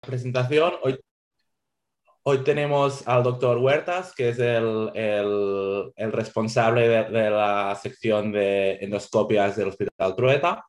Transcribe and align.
presentación. 0.00 0.74
Hoy, 0.82 0.98
hoy 2.22 2.38
tenemos 2.44 3.06
al 3.06 3.22
doctor 3.22 3.58
Huertas, 3.58 4.14
que 4.14 4.30
es 4.30 4.38
el, 4.38 4.90
el, 4.94 6.12
responsable 6.12 6.88
de, 6.88 7.30
la 7.30 7.78
sección 7.80 8.32
de 8.32 8.72
endoscopias 8.80 9.56
del 9.56 9.68
Hospital 9.68 10.16
Trueta, 10.16 10.64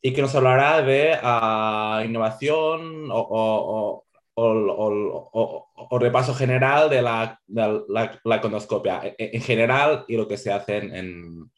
y 0.00 0.12
que 0.12 0.22
nos 0.22 0.34
hablará 0.34 0.82
de 0.82 1.18
ah, 1.22 2.02
innovación 2.04 3.08
o, 3.10 4.04
o, 4.34 5.98
repaso 5.98 6.34
general 6.34 6.90
de 6.90 7.02
la, 7.02 7.40
la, 7.46 8.20
la, 8.24 8.40
conoscopia 8.40 9.14
en, 9.16 9.40
general 9.40 10.04
y 10.08 10.16
lo 10.16 10.26
que 10.26 10.36
se 10.36 10.52
hace 10.52 10.78
en, 10.78 11.50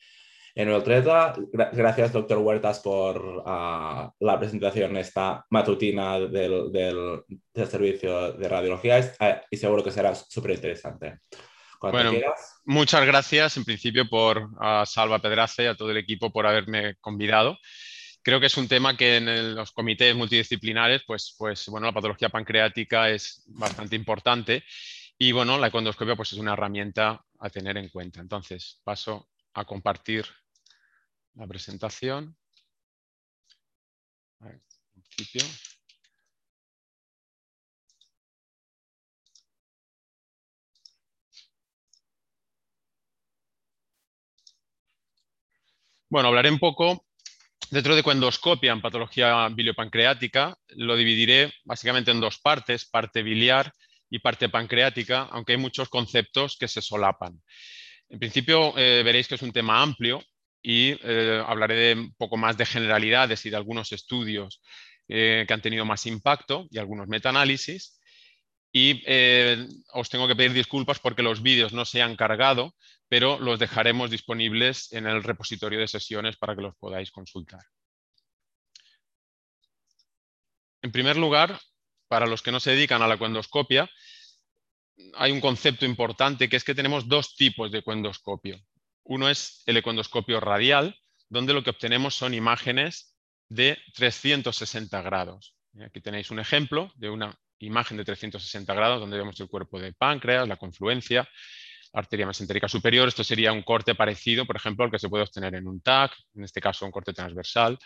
en 0.56 0.70
el 0.70 0.82
Treta. 0.82 1.34
Gracias, 1.72 2.12
doctor 2.12 2.38
Huertas, 2.38 2.80
por 2.80 3.42
ah, 3.46 4.10
la 4.20 4.38
presentación 4.38 4.96
esta 4.96 5.44
matutina 5.50 6.18
del, 6.18 6.72
del, 6.72 7.22
servicio 7.54 8.32
de 8.32 8.48
radiología 8.48 8.98
eh, 8.98 9.42
y 9.50 9.56
seguro 9.58 9.84
que 9.84 9.90
será 9.90 10.14
súper 10.14 10.52
interesante. 10.52 11.20
Bueno, 11.78 12.10
muchas 12.64 13.04
gracias 13.04 13.58
en 13.58 13.64
principio 13.64 14.08
por 14.08 14.48
a 14.58 14.86
Salva 14.86 15.18
Pedrace 15.18 15.64
y 15.64 15.66
a 15.66 15.74
todo 15.74 15.90
el 15.90 15.98
equipo 15.98 16.32
por 16.32 16.46
haberme 16.46 16.96
convidado. 17.02 17.58
Creo 18.22 18.40
que 18.40 18.46
es 18.46 18.56
un 18.56 18.66
tema 18.66 18.96
que 18.96 19.18
en 19.18 19.54
los 19.54 19.72
comités 19.72 20.16
multidisciplinares, 20.16 21.02
pues, 21.06 21.36
pues 21.38 21.66
bueno, 21.68 21.86
la 21.86 21.92
patología 21.92 22.30
pancreática 22.30 23.10
es 23.10 23.44
bastante 23.46 23.94
importante 23.94 24.64
y 25.18 25.32
bueno, 25.32 25.58
la 25.58 25.66
econdoscopia 25.66 26.16
pues 26.16 26.32
es 26.32 26.38
una 26.38 26.54
herramienta 26.54 27.22
a 27.38 27.50
tener 27.50 27.76
en 27.76 27.90
cuenta. 27.90 28.20
Entonces, 28.20 28.80
paso 28.82 29.28
a 29.52 29.64
compartir 29.66 30.24
la 31.36 31.46
presentación. 31.46 32.36
Bueno, 46.08 46.28
hablaré 46.28 46.50
un 46.50 46.58
poco 46.58 47.04
dentro 47.70 47.94
de 47.94 48.02
endoscopia 48.06 48.72
en 48.72 48.80
patología 48.80 49.48
biliopancreática. 49.48 50.56
Lo 50.68 50.96
dividiré 50.96 51.52
básicamente 51.64 52.10
en 52.10 52.20
dos 52.20 52.38
partes, 52.38 52.86
parte 52.86 53.22
biliar 53.22 53.72
y 54.08 54.20
parte 54.20 54.48
pancreática, 54.48 55.22
aunque 55.32 55.52
hay 55.52 55.58
muchos 55.58 55.88
conceptos 55.88 56.56
que 56.58 56.68
se 56.68 56.80
solapan. 56.80 57.42
En 58.08 58.18
principio 58.18 58.72
eh, 58.78 59.02
veréis 59.02 59.28
que 59.28 59.34
es 59.34 59.42
un 59.42 59.52
tema 59.52 59.82
amplio 59.82 60.22
y 60.68 60.98
eh, 61.00 61.40
hablaré 61.46 61.76
de 61.76 61.94
un 61.94 62.14
poco 62.14 62.36
más 62.36 62.56
de 62.56 62.66
generalidades 62.66 63.46
y 63.46 63.50
de 63.50 63.56
algunos 63.56 63.92
estudios 63.92 64.60
eh, 65.06 65.44
que 65.46 65.54
han 65.54 65.62
tenido 65.62 65.84
más 65.84 66.06
impacto 66.06 66.66
y 66.72 66.78
algunos 66.78 67.06
metaanálisis. 67.06 68.00
Y 68.72 69.00
eh, 69.06 69.64
os 69.92 70.10
tengo 70.10 70.26
que 70.26 70.34
pedir 70.34 70.52
disculpas 70.52 70.98
porque 70.98 71.22
los 71.22 71.40
vídeos 71.40 71.72
no 71.72 71.84
se 71.84 72.02
han 72.02 72.16
cargado, 72.16 72.74
pero 73.08 73.38
los 73.38 73.60
dejaremos 73.60 74.10
disponibles 74.10 74.92
en 74.92 75.06
el 75.06 75.22
repositorio 75.22 75.78
de 75.78 75.86
sesiones 75.86 76.36
para 76.36 76.56
que 76.56 76.62
los 76.62 76.74
podáis 76.74 77.12
consultar. 77.12 77.62
En 80.82 80.90
primer 80.90 81.16
lugar, 81.16 81.60
para 82.08 82.26
los 82.26 82.42
que 82.42 82.50
no 82.50 82.58
se 82.58 82.72
dedican 82.72 83.02
a 83.02 83.06
la 83.06 83.18
cuendoscopia, 83.18 83.88
hay 85.14 85.30
un 85.30 85.40
concepto 85.40 85.86
importante 85.86 86.48
que 86.48 86.56
es 86.56 86.64
que 86.64 86.74
tenemos 86.74 87.06
dos 87.06 87.36
tipos 87.36 87.70
de 87.70 87.82
cuendoscopio. 87.82 88.60
Uno 89.08 89.28
es 89.28 89.62
el 89.66 89.76
econdoscopio 89.76 90.40
radial, 90.40 90.96
donde 91.28 91.52
lo 91.52 91.62
que 91.62 91.70
obtenemos 91.70 92.14
son 92.14 92.34
imágenes 92.34 93.14
de 93.48 93.78
360 93.94 95.02
grados. 95.02 95.54
Aquí 95.84 96.00
tenéis 96.00 96.30
un 96.30 96.40
ejemplo 96.40 96.92
de 96.96 97.10
una 97.10 97.38
imagen 97.58 97.96
de 97.96 98.04
360 98.04 98.74
grados 98.74 99.00
donde 99.00 99.16
vemos 99.16 99.38
el 99.40 99.48
cuerpo 99.48 99.80
de 99.80 99.92
páncreas, 99.92 100.48
la 100.48 100.56
confluencia, 100.56 101.28
arteria 101.92 102.26
mesentérica 102.26 102.68
superior. 102.68 103.08
Esto 103.08 103.24
sería 103.24 103.52
un 103.52 103.62
corte 103.62 103.94
parecido, 103.94 104.46
por 104.46 104.56
ejemplo, 104.56 104.84
al 104.84 104.90
que 104.90 104.98
se 104.98 105.08
puede 105.08 105.24
obtener 105.24 105.54
en 105.54 105.66
un 105.66 105.80
TAC, 105.80 106.12
en 106.34 106.44
este 106.44 106.60
caso 106.60 106.84
un 106.84 106.90
corte 106.90 107.12
transversal, 107.12 107.78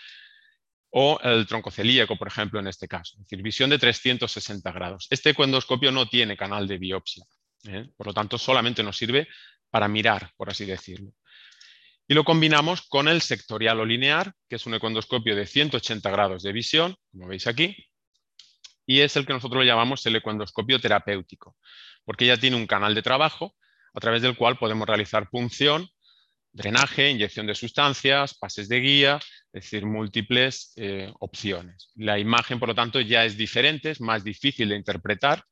o 0.91 1.21
el 1.23 1.47
tronco 1.47 1.71
celíaco, 1.71 2.17
por 2.17 2.29
ejemplo, 2.29 2.59
en 2.59 2.67
este 2.67 2.89
caso. 2.89 3.17
Es 3.17 3.25
decir, 3.25 3.43
visión 3.43 3.71
de 3.71 3.79
360 3.79 4.73
grados. 4.73 5.07
Este 5.11 5.31
econdoscopio 5.31 5.93
no 5.93 6.09
tiene 6.09 6.37
canal 6.37 6.67
de 6.67 6.79
biopsia, 6.79 7.25
¿eh? 7.69 7.89
por 7.97 8.09
lo 8.09 8.15
tanto, 8.15 8.39
solamente 8.39 8.83
nos 8.83 8.97
sirve 8.97 9.29
para 9.71 9.89
mirar, 9.89 10.31
por 10.37 10.51
así 10.51 10.65
decirlo. 10.65 11.13
Y 12.07 12.15
lo 12.15 12.25
combinamos 12.25 12.83
con 12.83 13.07
el 13.07 13.23
sectorial 13.23 13.79
o 13.81 13.85
linear, 13.85 14.33
que 14.49 14.57
es 14.57 14.67
un 14.67 14.75
econdoscopio 14.75 15.37
de 15.37 15.47
180 15.47 16.11
grados 16.11 16.43
de 16.43 16.53
visión, 16.53 16.97
como 17.13 17.29
veis 17.29 17.47
aquí, 17.47 17.77
y 18.85 19.01
es 19.01 19.15
el 19.17 19.25
que 19.25 19.33
nosotros 19.33 19.65
llamamos 19.65 20.05
el 20.07 20.17
econdoscopio 20.17 20.81
terapéutico, 20.81 21.57
porque 22.05 22.27
ya 22.27 22.37
tiene 22.37 22.57
un 22.57 22.67
canal 22.67 22.95
de 22.95 23.03
trabajo 23.03 23.55
a 23.95 24.01
través 24.01 24.23
del 24.23 24.37
cual 24.37 24.59
podemos 24.59 24.89
realizar 24.89 25.31
punción, 25.31 25.89
drenaje, 26.53 27.11
inyección 27.11 27.47
de 27.47 27.55
sustancias, 27.55 28.35
pases 28.35 28.69
de 28.69 28.81
guía, 28.81 29.21
es 29.53 29.63
decir, 29.63 29.87
múltiples 29.87 30.73
eh, 30.77 31.13
opciones. 31.21 31.91
La 31.95 32.19
imagen, 32.19 32.59
por 32.59 32.69
lo 32.69 32.75
tanto, 32.75 33.01
ya 33.01 33.25
es 33.25 33.37
diferente, 33.37 33.91
es 33.91 34.01
más 34.01 34.25
difícil 34.25 34.71
de 34.71 34.77
interpretar 34.77 35.45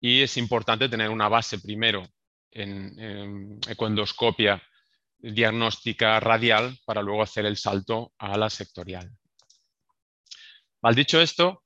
y 0.00 0.20
es 0.20 0.36
importante 0.36 0.88
tener 0.88 1.10
una 1.10 1.28
base 1.28 1.58
primero 1.58 2.06
en, 2.50 3.60
econdoscopia 3.68 4.62
diagnóstica 5.18 6.20
radial 6.20 6.78
para 6.84 7.02
luego 7.02 7.22
hacer 7.22 7.46
el 7.46 7.56
salto 7.56 8.12
a 8.18 8.36
la 8.36 8.50
sectorial. 8.50 9.10
Mal 10.80 10.94
dicho 10.94 11.20
esto, 11.20 11.64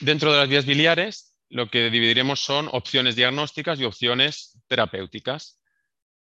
dentro 0.00 0.32
de 0.32 0.38
las 0.38 0.48
vías 0.48 0.66
biliares 0.66 1.34
lo 1.48 1.70
que 1.70 1.90
dividiremos 1.90 2.40
son 2.40 2.68
opciones 2.72 3.14
diagnósticas 3.14 3.78
y 3.78 3.84
opciones 3.84 4.58
terapéuticas. 4.66 5.60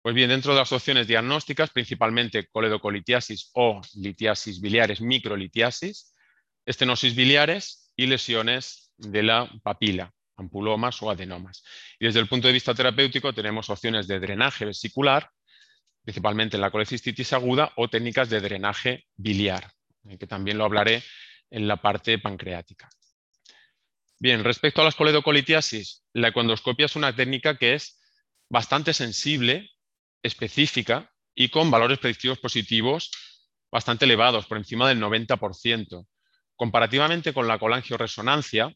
Pues 0.03 0.15
bien, 0.15 0.29
dentro 0.29 0.53
de 0.53 0.59
las 0.59 0.73
opciones 0.73 1.07
diagnósticas, 1.07 1.71
principalmente 1.71 2.49
coledocolitiasis 2.49 3.51
o 3.55 3.81
litiasis 3.95 4.61
biliares, 4.61 5.01
microlitiasis, 5.01 6.13
estenosis 6.67 7.15
biliares 7.15 7.93
y 7.97 8.07
lesiones 8.07 8.93
de 8.99 9.23
la 9.23 9.51
papila 9.63 10.13
ampulomas 10.37 11.03
o 11.03 11.11
adenomas. 11.11 11.65
Y 11.99 12.07
desde 12.07 12.21
el 12.21 12.29
punto 12.29 12.47
de 12.47 12.55
vista 12.55 12.75
terapéutico 12.75 13.33
tenemos 13.33 13.71
opciones 13.71 14.07
de 14.07 14.21
drenaje 14.21 14.65
vesicular, 14.65 15.31
principalmente 16.03 16.57
en 16.57 16.61
la 16.61 16.71
colecistitis 16.71 17.33
aguda, 17.33 17.73
o 17.77 17.89
técnicas 17.89 18.29
de 18.31 18.41
drenaje 18.41 19.07
biliar, 19.17 19.71
eh, 20.09 20.19
que 20.19 20.27
también 20.27 20.59
lo 20.59 20.65
hablaré 20.65 21.03
en 21.51 21.69
la 21.69 21.77
parte 21.77 22.19
pancreática. 22.19 22.89
Bien, 24.19 24.45
respecto 24.45 24.81
a 24.81 24.85
las 24.85 24.95
coledocolitiasis, 24.95 26.05
la 26.13 26.29
econdoscopia 26.29 26.87
es 26.87 26.97
una 26.97 27.15
técnica 27.15 27.57
que 27.57 27.75
es 27.75 28.01
bastante 28.49 28.95
sensible, 28.95 29.71
específica 30.23 31.11
y 31.35 31.49
con 31.49 31.71
valores 31.71 31.99
predictivos 31.99 32.39
positivos 32.39 33.11
bastante 33.71 34.05
elevados, 34.05 34.47
por 34.47 34.57
encima 34.57 34.89
del 34.89 35.01
90%. 35.01 36.07
Comparativamente 36.55 37.35
con 37.35 37.49
la 37.49 37.59
colangioresonancia, 37.59 38.73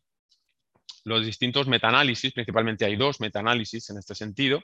los 1.04 1.25
distintos 1.25 1.66
metaanálisis, 1.66 2.32
principalmente 2.32 2.84
hay 2.84 2.97
dos 2.97 3.21
metaanálisis 3.21 3.91
en 3.91 3.99
este 3.99 4.15
sentido, 4.15 4.62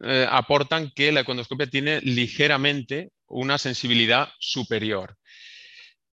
eh, 0.00 0.26
aportan 0.30 0.92
que 0.94 1.10
la 1.10 1.20
econdoscopia 1.20 1.66
tiene 1.66 2.00
ligeramente 2.02 3.10
una 3.26 3.58
sensibilidad 3.58 4.28
superior 4.38 5.16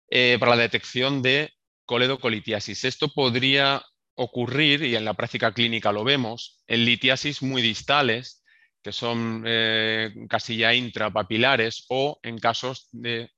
eh, 0.10 0.38
para 0.40 0.56
la 0.56 0.64
detección 0.64 1.22
de 1.22 1.54
coledocolitiasis. 1.86 2.84
Esto 2.84 3.10
podría 3.10 3.84
ocurrir, 4.16 4.84
y 4.84 4.96
en 4.96 5.06
la 5.06 5.14
práctica 5.14 5.54
clínica 5.54 5.92
lo 5.92 6.04
vemos, 6.04 6.64
en 6.68 6.86
litiasis 6.86 7.44
muy 7.44 7.62
distales, 7.62 8.44
que 8.82 8.92
son 8.92 9.44
eh, 9.46 10.12
casi 10.30 10.58
ya 10.58 10.74
intrapapilares, 10.74 11.86
o 11.90 12.20
en 12.24 12.40
casos 12.40 12.88
de 12.92 13.30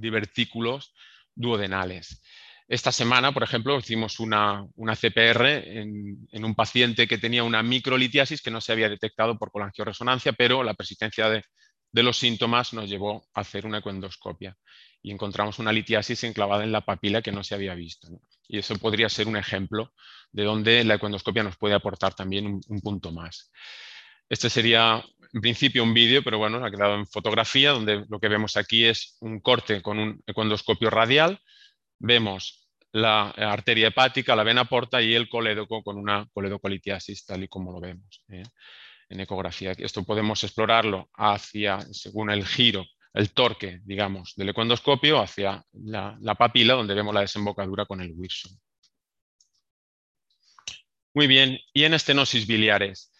divertículos 0.00 0.94
duodenales. 1.34 2.22
Esta 2.72 2.90
semana, 2.90 3.32
por 3.32 3.42
ejemplo, 3.42 3.76
hicimos 3.76 4.18
una, 4.18 4.66
CPR 4.94 5.46
en, 5.46 6.42
un 6.42 6.54
paciente 6.54 7.06
que 7.06 7.18
tenía 7.18 7.44
una 7.44 7.62
microlitiasis 7.62 8.40
que 8.40 8.50
no 8.50 8.62
se 8.62 8.72
había 8.72 8.88
detectado 8.88 9.38
por 9.38 9.50
colangioresonancia, 9.52 10.32
pero 10.32 10.62
la 10.62 10.72
persistencia 10.72 11.28
de, 11.28 11.44
los 12.02 12.16
síntomas 12.16 12.72
nos 12.72 12.88
llevó 12.88 13.28
a 13.34 13.42
hacer 13.42 13.66
una 13.66 13.80
ecoendoscopia 13.80 14.56
y 15.02 15.10
encontramos 15.10 15.58
una 15.58 15.70
litiasis 15.70 16.24
enclavada 16.24 16.64
en 16.64 16.72
la 16.72 16.80
papila 16.80 17.20
que 17.20 17.30
no 17.30 17.44
se 17.44 17.54
había 17.54 17.74
visto. 17.74 18.08
Y 18.48 18.56
eso 18.56 18.74
podría 18.78 19.10
ser 19.10 19.28
un 19.28 19.36
ejemplo 19.36 19.92
de 20.30 20.44
donde 20.44 20.82
la 20.82 20.94
ecoendoscopia 20.94 21.42
nos 21.42 21.58
puede 21.58 21.74
aportar 21.74 22.14
también 22.14 22.46
un, 22.46 22.62
un 22.68 22.80
punto 22.80 23.12
más. 23.12 23.52
Este 24.30 24.48
sería 24.48 25.04
en 25.34 25.40
principio 25.42 25.82
un 25.82 25.92
vídeo, 25.92 26.22
pero 26.22 26.38
bueno, 26.38 26.64
ha 26.64 26.70
quedado 26.70 26.94
en 26.94 27.06
fotografía, 27.06 27.72
donde 27.72 28.06
lo 28.08 28.18
que 28.18 28.28
vemos 28.28 28.56
aquí 28.56 28.86
es 28.86 29.18
un 29.20 29.40
corte 29.40 29.82
con 29.82 29.98
un 29.98 30.22
ecoendoscopio 30.26 30.88
radial. 30.88 31.38
Vemos 31.98 32.61
la 32.92 33.30
arteria 33.30 33.88
hepática, 33.88 34.36
la 34.36 34.44
vena 34.44 34.66
porta 34.66 35.00
y 35.00 35.14
el 35.14 35.28
colédoco 35.28 35.82
con 35.82 35.96
una 35.96 36.28
coledocolitiasis, 36.32 37.24
tal 37.24 37.44
y 37.44 37.48
como 37.48 37.72
lo 37.72 37.80
vemos 37.80 38.22
¿eh? 38.28 38.42
en 39.08 39.20
ecografía. 39.20 39.72
Esto 39.72 40.04
podemos 40.04 40.44
explorarlo 40.44 41.08
hacia, 41.14 41.80
según 41.92 42.30
el 42.30 42.46
giro, 42.46 42.84
el 43.14 43.32
torque, 43.32 43.80
digamos, 43.84 44.34
del 44.36 44.50
econdoscopio 44.50 45.20
hacia 45.20 45.64
la, 45.72 46.34
papila, 46.36 46.74
donde 46.74 46.94
vemos 46.94 47.14
la 47.14 47.20
desembocadura 47.20 47.86
con 47.86 48.00
el 48.00 48.12
Wilson. 48.12 48.52
Muy 51.14 51.26
bien, 51.26 51.58
y 51.74 51.84
en 51.84 51.94
estenosis 51.94 52.46
biliares. 52.46 53.12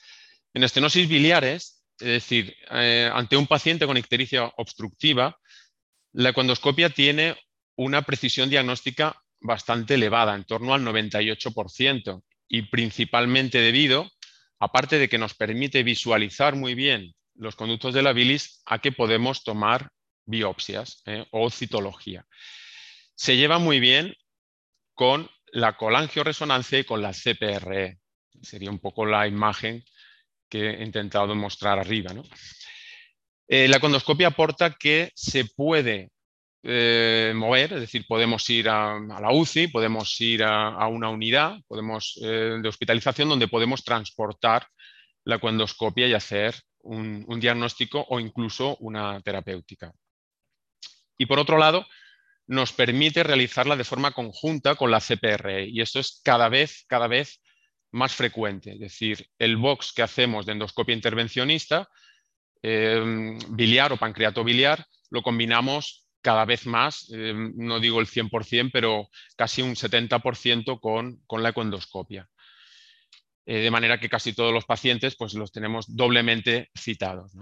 En 0.54 0.64
estenosis 0.64 1.08
biliares, 1.08 1.84
es 1.98 2.06
decir, 2.06 2.54
eh, 2.70 3.10
ante 3.12 3.36
un 3.36 3.46
paciente 3.46 3.86
con 3.86 3.96
ictericia 3.96 4.52
obstructiva, 4.56 5.38
la 6.12 6.30
econdoscopia 6.30 6.90
tiene 6.90 7.36
una 7.76 8.02
precisión 8.02 8.50
diagnóstica 8.50 9.21
bastante 9.42 9.94
elevada, 9.94 10.34
en 10.34 10.44
torno 10.44 10.74
al 10.74 10.82
98%, 10.82 12.22
y 12.48 12.62
principalmente 12.62 13.58
debido, 13.58 14.10
aparte 14.58 14.98
de 14.98 15.08
que 15.08 15.18
nos 15.18 15.34
permite 15.34 15.82
visualizar 15.82 16.54
muy 16.54 16.74
bien 16.74 17.14
los 17.34 17.56
conductos 17.56 17.94
de 17.94 18.02
la 18.02 18.12
bilis, 18.12 18.62
a 18.66 18.78
que 18.78 18.92
podemos 18.92 19.42
tomar 19.42 19.90
biopsias 20.26 21.02
eh, 21.06 21.26
o 21.30 21.50
citología. 21.50 22.26
Se 23.14 23.36
lleva 23.36 23.58
muy 23.58 23.80
bien 23.80 24.14
con 24.94 25.28
la 25.46 25.76
colangioresonancia 25.76 26.78
y 26.78 26.84
con 26.84 27.02
la 27.02 27.12
CPRE. 27.12 27.98
Sería 28.40 28.70
un 28.70 28.78
poco 28.78 29.04
la 29.06 29.26
imagen 29.26 29.84
que 30.48 30.70
he 30.70 30.84
intentado 30.84 31.34
mostrar 31.34 31.78
arriba. 31.78 32.12
Eh, 33.48 33.68
la 33.68 33.80
condoscopia 33.80 34.28
aporta 34.28 34.74
que 34.74 35.10
se 35.14 35.44
puede 35.44 36.11
eh, 36.64 37.32
mover, 37.34 37.72
es 37.72 37.80
decir, 37.80 38.06
podemos 38.06 38.48
ir 38.48 38.68
a, 38.68 38.98
la 38.98 39.32
UCI, 39.32 39.68
podemos 39.68 40.20
ir 40.20 40.44
a, 40.44 40.86
una 40.86 41.08
unidad 41.08 41.58
podemos, 41.66 42.18
eh, 42.22 42.58
de 42.62 42.68
hospitalización 42.68 43.28
donde 43.28 43.48
podemos 43.48 43.82
transportar 43.82 44.68
la 45.24 45.40
condoscopia 45.40 46.06
y 46.06 46.14
hacer 46.14 46.54
un, 46.82 47.26
diagnóstico 47.40 48.04
o 48.08 48.20
incluso 48.20 48.76
una 48.76 49.20
terapéutica. 49.22 49.92
Y 51.18 51.26
por 51.26 51.38
otro 51.38 51.58
lado, 51.58 51.86
nos 52.46 52.72
permite 52.72 53.22
realizarla 53.22 53.76
de 53.76 53.84
forma 53.84 54.12
conjunta 54.12 54.74
con 54.74 54.90
la 54.90 55.00
CPRE 55.00 55.66
y 55.68 55.80
esto 55.80 56.00
es 56.00 56.20
cada 56.24 56.48
vez, 56.48 56.84
cada 56.88 57.06
vez 57.06 57.40
más 57.92 58.14
frecuente. 58.14 58.72
Es 58.72 58.80
decir, 58.80 59.26
el 59.38 59.56
box 59.56 59.92
que 59.92 60.02
hacemos 60.02 60.46
de 60.46 60.52
endoscopia 60.52 60.94
intervencionista, 60.94 61.88
eh, 62.62 63.36
biliar 63.48 63.92
o 63.92 63.96
pancreato 63.96 64.44
biliar, 64.44 64.84
lo 65.10 65.22
combinamos 65.22 66.01
cada 66.22 66.44
vez 66.44 66.66
más, 66.66 67.10
eh, 67.12 67.34
no 67.34 67.80
digo 67.80 68.00
el 68.00 68.06
100%, 68.06 68.70
pero 68.72 69.10
casi 69.36 69.60
un 69.60 69.74
70% 69.74 70.80
con, 70.80 71.20
con, 71.26 71.42
la 71.42 71.50
econdoscopia. 71.50 72.28
Eh, 73.44 73.58
de 73.58 73.70
manera 73.72 73.98
que 73.98 74.08
casi 74.08 74.32
todos 74.32 74.54
los 74.54 74.64
pacientes 74.64 75.16
pues, 75.16 75.34
los 75.34 75.50
tenemos 75.50 75.94
doblemente 75.94 76.70
citados. 76.78 77.32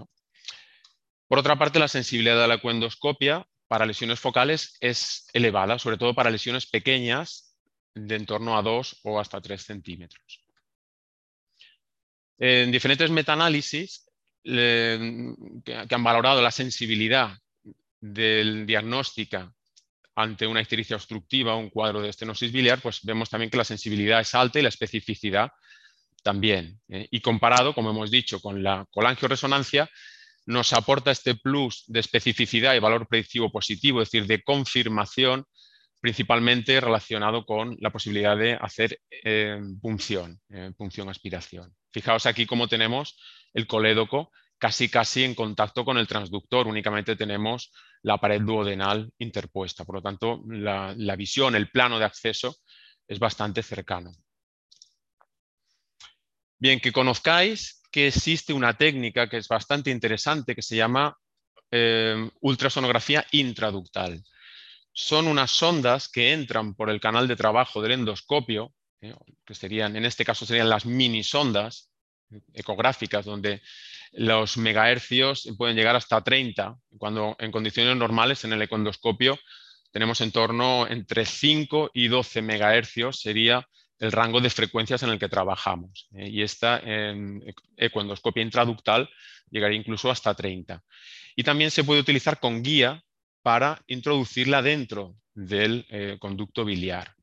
Por 1.27 1.39
otra 1.39 1.57
parte, 1.57 1.79
la 1.79 1.87
sensibilidad 1.87 2.41
de 2.41 2.47
la 2.47 2.55
econdoscopia 2.55 3.45
para 3.67 3.85
lesiones 3.85 4.19
focales 4.19 4.75
es 4.81 5.27
elevada, 5.31 5.79
sobre 5.79 5.97
todo 5.97 6.13
para 6.15 6.31
lesiones 6.31 6.65
pequeñas 6.65 7.55
de 7.93 8.15
en 8.15 8.25
torno 8.25 8.57
a 8.57 8.61
2 8.61 9.01
o 9.03 9.19
hasta 9.19 9.39
3 9.39 9.61
centímetros. 9.61 10.43
En 12.39 12.71
diferentes 12.71 13.11
metaanálisis 13.11 14.09
que 14.43 15.87
han 15.87 16.03
valorado 16.03 16.41
la 16.41 16.49
sensibilidad 16.49 17.37
del 18.01 18.65
diagnóstica 18.65 19.53
ante 20.15 20.45
una 20.45 20.61
ictericia 20.61 20.97
obstructiva 20.97 21.55
o 21.55 21.59
un 21.59 21.69
cuadro 21.69 22.01
de 22.01 22.09
estenosis 22.09 22.51
biliar, 22.51 22.81
pues 22.81 22.99
vemos 23.03 23.29
también 23.29 23.49
que 23.49 23.57
la 23.57 23.63
sensibilidad 23.63 24.19
es 24.19 24.35
alta 24.35 24.59
y 24.59 24.63
la 24.63 24.69
especificidad 24.69 25.51
también. 26.23 26.79
¿eh? 26.89 27.07
Y 27.11 27.21
comparado, 27.21 27.73
como 27.73 27.91
hemos 27.91 28.11
dicho, 28.11 28.41
con 28.41 28.61
la 28.61 28.85
colangioresonancia, 28.91 29.89
nos 30.45 30.73
aporta 30.73 31.11
este 31.11 31.35
plus 31.35 31.83
de 31.87 31.99
especificidad 31.99 32.75
y 32.75 32.79
valor 32.79 33.07
predictivo 33.07 33.51
positivo, 33.51 34.01
es 34.01 34.09
decir, 34.11 34.27
de 34.27 34.41
confirmación, 34.43 35.45
principalmente 36.01 36.81
relacionado 36.81 37.45
con 37.45 37.77
la 37.79 37.91
posibilidad 37.91 38.35
de 38.35 38.53
hacer 38.53 38.99
eh, 39.11 39.61
punción, 39.81 40.41
eh, 40.49 40.71
punción 40.75 41.09
aspiración. 41.09 41.73
Fijaos 41.91 42.25
aquí 42.25 42.45
cómo 42.45 42.67
tenemos 42.67 43.17
el 43.53 43.67
colédoco 43.67 44.31
casi 44.61 44.89
casi 44.89 45.23
en 45.23 45.33
contacto 45.33 45.83
con 45.83 45.97
el 45.97 46.07
transductor, 46.07 46.67
únicamente 46.67 47.15
tenemos 47.15 47.71
la 48.03 48.19
pared 48.19 48.39
duodenal 48.39 49.11
interpuesta. 49.17 49.85
Por 49.85 49.95
lo 49.95 50.01
tanto, 50.03 50.43
la, 50.45 50.93
visión, 51.15 51.55
el 51.55 51.71
plano 51.71 51.97
de 51.97 52.05
acceso 52.05 52.57
es 53.07 53.17
bastante 53.17 53.63
cercano. 53.63 54.11
Bien, 56.59 56.79
que 56.79 56.91
conozcáis 56.91 57.81
que 57.91 58.05
existe 58.05 58.53
una 58.53 58.77
técnica 58.77 59.27
que 59.27 59.37
es 59.37 59.47
bastante 59.47 59.89
interesante 59.89 60.53
que 60.53 60.61
se 60.61 60.75
llama 60.75 61.17
eh, 61.71 62.29
ultrasonografía 62.41 63.25
intraductal. 63.31 64.23
Son 64.93 65.25
unas 65.25 65.49
sondas 65.49 66.07
que 66.07 66.33
entran 66.33 66.75
por 66.75 66.91
el 66.91 66.99
canal 66.99 67.27
de 67.27 67.35
trabajo 67.35 67.81
del 67.81 67.93
endoscopio, 67.93 68.71
eh, 69.01 69.15
que 69.43 69.55
serían, 69.55 69.95
en 69.95 70.05
este 70.05 70.23
caso 70.23 70.45
serían 70.45 70.69
las 70.69 70.85
mini 70.85 71.23
sondas 71.23 71.91
ecográficas, 72.53 73.25
donde 73.25 73.63
los 74.11 74.57
megahercios 74.57 75.49
pueden 75.57 75.75
llegar 75.75 75.95
hasta 75.95 76.21
30, 76.21 76.77
cuando 76.97 77.35
en 77.39 77.51
condiciones 77.51 77.95
normales 77.95 78.43
en 78.43 78.53
el 78.53 78.61
econdoscopio 78.61 79.39
tenemos 79.91 80.21
en 80.21 80.31
torno 80.31 80.87
entre 80.87 81.25
5 81.25 81.91
y 81.93 82.07
12 82.07 82.41
megahercios 82.41 83.19
sería 83.19 83.67
el 83.99 84.11
rango 84.11 84.41
de 84.41 84.49
frecuencias 84.49 85.03
en 85.03 85.09
el 85.09 85.19
que 85.19 85.29
trabajamos. 85.29 86.09
¿eh? 86.15 86.27
Y 86.29 86.41
esta 86.41 86.79
en 86.79 87.43
econdoscopia 87.77 88.41
intraductal 88.41 89.09
llegaría 89.49 89.77
incluso 89.77 90.09
hasta 90.09 90.33
30. 90.33 90.81
Y 91.35 91.43
también 91.43 91.71
se 91.71 91.83
puede 91.83 92.01
utilizar 92.01 92.39
con 92.39 92.63
guía 92.63 93.03
para 93.43 93.81
introducirla 93.87 94.61
dentro 94.61 95.15
del 95.33 95.85
eh, 95.89 96.17
conducto 96.19 96.65
biliar. 96.65 97.13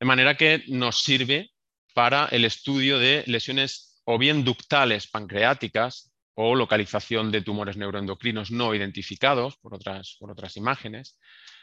De 0.00 0.06
manera 0.06 0.36
que 0.36 0.64
nos 0.68 1.02
sirve 1.02 1.50
para 1.94 2.26
el 2.26 2.44
estudio 2.44 2.98
de 2.98 3.24
lesiones 3.26 3.87
o 4.10 4.16
bien 4.16 4.42
ductales 4.42 5.06
pancreáticas 5.06 6.10
o 6.32 6.54
localización 6.54 7.30
de 7.30 7.42
tumores 7.42 7.76
neuroendocrinos 7.76 8.50
no 8.50 8.74
identificados 8.74 9.58
por 9.58 9.74
otras, 9.74 10.16
por 10.18 10.30
otras 10.30 10.56
imágenes, 10.56 11.18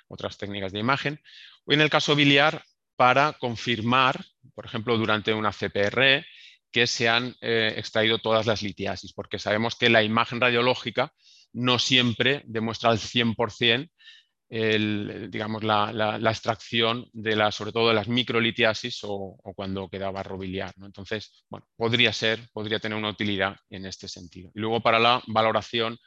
otras 0.07 0.37
técnicas 0.37 0.71
de 0.71 0.77
imagen, 0.77 1.19
o 1.65 1.73
en 1.73 1.81
el 1.81 1.89
caso 1.89 2.15
biliar 2.15 2.63
para 2.95 3.33
confirmar, 3.33 4.23
por 4.53 4.63
ejemplo, 4.63 4.95
durante 4.95 5.33
una 5.33 5.51
CPR, 5.51 6.23
que 6.71 6.85
se 6.85 7.09
han 7.09 7.35
eh, 7.41 7.73
extraído 7.77 8.19
todas 8.19 8.45
las 8.45 8.61
litiasis, 8.61 9.11
porque 9.11 9.39
sabemos 9.39 9.75
que 9.75 9.89
la 9.89 10.03
imagen 10.03 10.39
radiológica 10.39 11.13
no 11.51 11.79
siempre 11.79 12.43
demuestra 12.45 12.91
al 12.91 12.99
100% 12.99 13.89
digamos, 14.57 15.65
la, 15.65 16.17
extracción 16.29 17.09
de 17.11 17.35
la, 17.35 17.51
sobre 17.51 17.73
todo 17.73 17.89
de 17.89 17.93
las 17.93 18.07
microlitiasis 18.07 18.99
o, 19.03 19.37
cuando 19.55 19.89
queda 19.89 20.11
barro 20.11 20.37
biliar. 20.37 20.73
Entonces, 20.81 21.43
bueno, 21.49 21.67
podría 21.75 22.13
ser, 22.13 22.39
podría 22.53 22.79
tener 22.79 22.97
una 22.97 23.09
utilidad 23.09 23.57
en 23.69 23.85
este 23.85 24.07
sentido. 24.07 24.51
Y 24.55 24.59
luego 24.59 24.81
para 24.81 24.99
la 24.99 25.21
valoración 25.27 25.97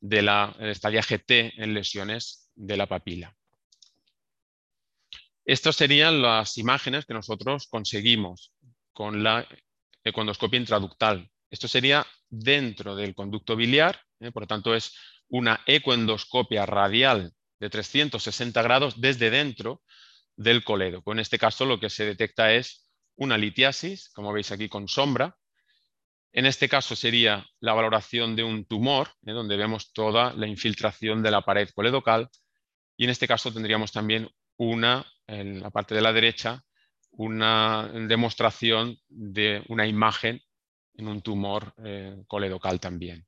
de 0.00 0.20
la 0.20 0.54
GT 0.58 1.54
en 1.56 1.72
lesiones 1.72 2.50
de 2.54 2.76
la 2.76 2.86
papila. 2.86 3.34
Estas 5.46 5.76
serían 5.76 6.20
las 6.20 6.58
imágenes 6.58 7.06
que 7.06 7.14
nosotros 7.14 7.68
conseguimos 7.68 8.52
con 8.92 9.22
la 9.22 9.46
econdoscopia 10.02 10.60
intraductal. 10.60 11.30
Esto 11.50 11.68
sería 11.68 12.06
dentro 12.28 12.96
del 12.96 13.14
conducto 13.14 13.56
biliar, 13.56 13.98
¿eh? 14.20 14.30
por 14.30 14.42
lo 14.42 14.46
tanto 14.46 14.74
es 14.74 14.94
una 15.28 15.62
ecoendoscopia 15.66 16.66
radial 16.66 17.32
de 17.64 17.70
360 17.70 18.60
grados 18.62 19.00
desde 19.00 19.30
dentro 19.30 19.80
del 20.36 20.64
coledo. 20.64 21.02
En 21.06 21.18
este 21.18 21.38
caso 21.38 21.64
lo 21.64 21.80
que 21.80 21.88
se 21.88 22.04
detecta 22.04 22.52
es 22.52 22.86
una 23.16 23.38
litiasis, 23.38 24.10
como 24.10 24.34
veis 24.34 24.52
aquí 24.52 24.68
con 24.68 24.86
sombra. 24.86 25.34
En 26.32 26.44
este 26.44 26.68
caso 26.68 26.94
sería 26.94 27.46
la 27.60 27.72
valoración 27.72 28.36
de 28.36 28.44
un 28.44 28.66
tumor, 28.66 29.08
¿eh? 29.24 29.32
donde 29.32 29.56
vemos 29.56 29.94
toda 29.94 30.34
la 30.34 30.46
infiltración 30.46 31.22
de 31.22 31.30
la 31.30 31.40
pared 31.40 31.70
coledocal. 31.74 32.28
Y 32.98 33.04
en 33.04 33.10
este 33.10 33.26
caso 33.26 33.50
tendríamos 33.50 33.92
también 33.92 34.28
una, 34.58 35.06
en 35.26 35.60
la 35.60 35.70
parte 35.70 35.94
de 35.94 36.02
la 36.02 36.12
derecha, 36.12 36.62
una 37.12 37.88
demostración 37.88 38.98
de 39.08 39.62
una 39.68 39.86
imagen 39.86 40.38
en 40.96 41.08
un 41.08 41.22
tumor 41.22 41.72
eh, 41.82 42.24
coledocal 42.26 42.78
también. 42.78 43.24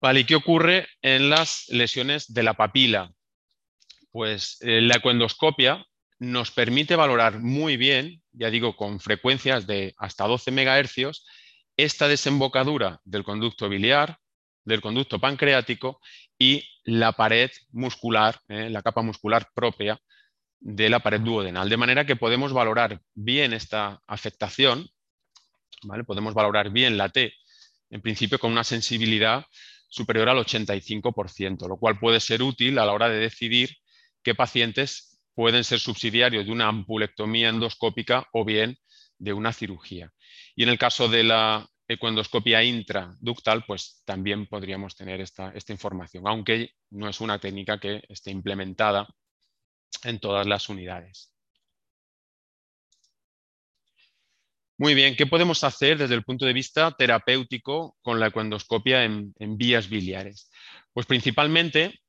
Vale, 0.00 0.20
¿y 0.20 0.24
qué 0.24 0.34
ocurre 0.34 0.88
en 1.02 1.28
las 1.28 1.66
lesiones 1.68 2.32
de 2.32 2.42
la 2.42 2.54
papila? 2.54 3.12
Pues 4.10 4.56
eh, 4.62 4.80
la 4.80 4.96
ecoendoscopia 4.96 5.84
nos 6.18 6.50
permite 6.50 6.96
valorar 6.96 7.40
muy 7.40 7.76
bien, 7.76 8.22
ya 8.32 8.50
digo, 8.50 8.76
con 8.76 9.00
frecuencias 9.00 9.66
de 9.66 9.94
hasta 9.98 10.26
12 10.26 10.52
MHz, 10.52 11.22
esta 11.76 12.08
desembocadura 12.08 13.00
del 13.04 13.24
conducto 13.24 13.68
biliar, 13.68 14.18
del 14.64 14.80
conducto 14.80 15.18
pancreático 15.18 16.00
y 16.38 16.64
la 16.84 17.12
pared 17.12 17.50
muscular, 17.70 18.40
eh, 18.48 18.70
la 18.70 18.82
capa 18.82 19.02
muscular 19.02 19.48
propia 19.54 20.00
de 20.60 20.88
la 20.88 21.00
pared 21.00 21.20
duodenal. 21.20 21.68
De 21.68 21.76
manera 21.76 22.06
que 22.06 22.16
podemos 22.16 22.54
valorar 22.54 23.02
bien 23.14 23.52
esta 23.52 24.00
afectación, 24.06 24.88
¿vale? 25.82 26.04
podemos 26.04 26.32
valorar 26.32 26.70
bien 26.70 26.96
la 26.96 27.10
T, 27.10 27.34
en 27.90 28.00
principio 28.00 28.38
con 28.38 28.52
una 28.52 28.64
sensibilidad 28.64 29.44
superior 29.90 30.28
al 30.28 30.38
85%, 30.38 31.68
lo 31.68 31.76
cual 31.76 31.98
puede 31.98 32.20
ser 32.20 32.42
útil 32.42 32.78
a 32.78 32.86
la 32.86 32.92
hora 32.92 33.08
de 33.10 33.18
decidir 33.18 33.76
qué 34.22 34.34
pacientes 34.34 35.20
pueden 35.34 35.64
ser 35.64 35.80
subsidiarios 35.80 36.46
de 36.46 36.52
una 36.52 36.68
ampulectomía 36.68 37.48
endoscópica 37.48 38.26
o 38.32 38.44
bien 38.44 38.78
de 39.18 39.32
una 39.32 39.52
cirugía. 39.52 40.12
Y 40.56 40.62
en 40.62 40.68
el 40.70 40.78
caso 40.78 41.08
de 41.08 41.24
la 41.24 41.68
ecoendoscopia 41.88 42.62
intraductal, 42.62 43.64
pues 43.66 44.02
también 44.04 44.46
podríamos 44.46 44.94
tener 44.94 45.20
esta, 45.20 45.50
esta 45.54 45.72
información, 45.72 46.24
aunque 46.26 46.70
no 46.90 47.08
es 47.08 47.20
una 47.20 47.38
técnica 47.38 47.80
que 47.80 48.02
esté 48.08 48.30
implementada 48.30 49.08
en 50.04 50.20
todas 50.20 50.46
las 50.46 50.68
unidades. 50.68 51.34
Muy 54.80 54.94
bien, 54.94 55.14
¿qué 55.14 55.26
podemos 55.26 55.62
hacer 55.62 55.98
desde 55.98 56.14
el 56.14 56.24
punto 56.24 56.46
de 56.46 56.54
vista 56.54 56.90
terapéutico 56.92 57.98
con 58.00 58.18
la 58.18 58.28
ecoendoscopia 58.28 59.04
en, 59.04 59.34
en 59.38 59.58
vías 59.58 59.90
biliares? 59.90 60.50
Pues 60.94 61.04
principalmente 61.04 62.00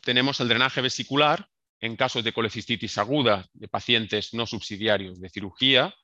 tenemos 0.00 0.40
el 0.40 0.48
drenaje 0.48 0.80
vesicular 0.80 1.46
en 1.80 1.96
casos 1.96 2.24
de 2.24 2.32
colecistitis 2.32 2.96
aguda 2.96 3.46
de 3.52 3.68
pacientes 3.68 4.32
no 4.32 4.46
subsidiarios 4.46 5.20
de 5.20 5.28
cirugía 5.28 5.94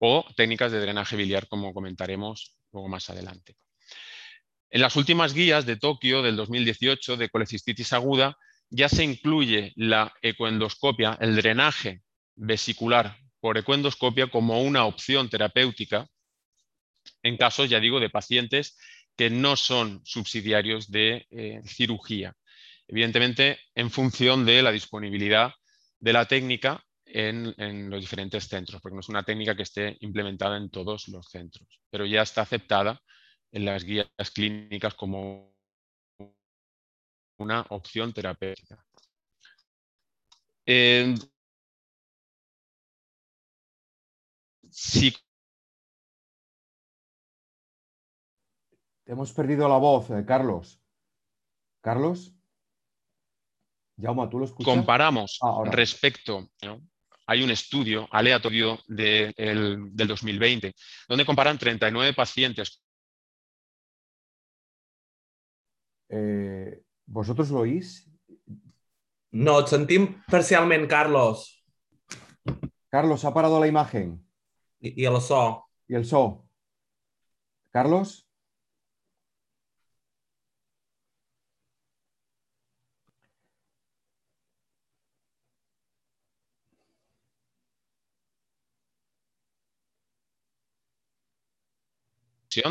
o 0.00 0.26
técnicas 0.36 0.72
de 0.72 0.80
drenaje 0.80 1.14
biliar, 1.14 1.46
como 1.46 1.72
comentaremos 1.72 2.56
luego 2.72 2.88
más 2.88 3.08
adelante. 3.08 3.54
En 4.68 4.80
las 4.80 4.96
últimas 4.96 5.32
guías 5.32 5.64
de 5.64 5.76
Tokio 5.76 6.22
del 6.22 6.34
2018 6.34 7.16
de 7.16 7.28
colecistitis 7.28 7.92
aguda 7.92 8.36
ya 8.68 8.88
se 8.88 9.04
incluye 9.04 9.72
la 9.76 10.12
ecoendoscopia, 10.22 11.16
el 11.20 11.36
drenaje 11.36 12.02
vesicular 12.34 13.23
por 13.44 13.58
ecoendoscopia 13.58 14.28
como 14.28 14.62
una 14.62 14.86
opción 14.86 15.28
terapéutica 15.28 16.08
en 17.22 17.36
casos, 17.36 17.68
ya 17.68 17.78
digo, 17.78 18.00
de 18.00 18.08
pacientes 18.08 18.78
que 19.18 19.28
no 19.28 19.54
son 19.54 20.00
subsidiarios 20.02 20.90
de 20.90 21.26
eh, 21.30 21.60
cirugía. 21.66 22.34
Evidentemente, 22.88 23.58
en 23.74 23.90
función 23.90 24.46
de 24.46 24.62
la 24.62 24.72
disponibilidad 24.72 25.52
de 26.00 26.12
la 26.14 26.26
técnica 26.26 26.82
en, 27.04 27.54
en, 27.58 27.90
los 27.90 28.00
diferentes 28.00 28.48
centros, 28.48 28.80
porque 28.80 28.94
no 28.94 29.00
es 29.00 29.10
una 29.10 29.24
técnica 29.24 29.54
que 29.54 29.64
esté 29.64 29.98
implementada 30.00 30.56
en 30.56 30.70
todos 30.70 31.08
los 31.08 31.28
centros, 31.28 31.68
pero 31.90 32.06
ya 32.06 32.22
está 32.22 32.40
aceptada 32.40 32.98
en 33.52 33.66
las 33.66 33.84
guías 33.84 34.08
clínicas 34.32 34.94
como 34.94 35.54
una 37.36 37.60
opción 37.68 38.10
terapéutica. 38.14 38.82
Eh, 40.64 41.14
Te 49.04 49.12
hemos 49.12 49.32
perdido 49.32 49.68
la 49.68 49.76
voz, 49.76 50.10
eh, 50.10 50.24
Carlos. 50.26 50.80
Carlos. 51.80 52.34
Jauma, 54.00 54.28
¿tú 54.28 54.40
lo 54.40 54.46
escuchas? 54.46 54.74
Comparamos 54.74 55.38
ah, 55.42 55.62
respecto. 55.66 56.48
¿no? 56.62 56.80
Hay 57.26 57.42
un 57.42 57.50
estudio 57.50 58.08
aleatorio 58.10 58.80
de, 58.88 59.32
el, 59.36 59.94
del 59.94 60.08
2020 60.08 60.74
donde 61.08 61.24
comparan 61.24 61.58
39 61.58 62.12
pacientes. 62.12 62.82
Eh, 66.08 66.82
¿Vosotros 67.06 67.50
lo 67.50 67.60
oís? 67.60 68.10
No, 69.30 69.66
sentim 69.66 70.22
parcialment, 70.26 70.88
Carlos. 70.88 71.64
Carlos, 72.88 73.24
ha 73.24 73.34
parado 73.34 73.60
la 73.60 73.66
imagen. 73.66 74.24
I 74.84 75.04
el 75.06 75.20
so. 75.20 75.64
¿Y 75.88 75.94
el 75.96 76.04
so? 76.04 76.44
¿Carlos? 77.70 78.26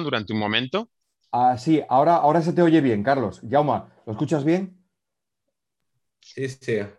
durante 0.04 0.34
un 0.34 0.40
momento. 0.40 0.90
Ah, 1.32 1.58
sí, 1.58 1.82
ahora, 1.90 2.16
ahora 2.16 2.42
se 2.42 2.54
te 2.54 2.62
oye 2.62 2.80
bien, 2.80 3.04
Carlos. 3.04 3.42
Jauma, 3.50 3.92
¿lo 4.06 4.14
escuchas 4.14 4.44
bien? 4.46 4.78
Sí, 6.22 6.50
sí. 6.50 6.80
Ah, 6.80 6.98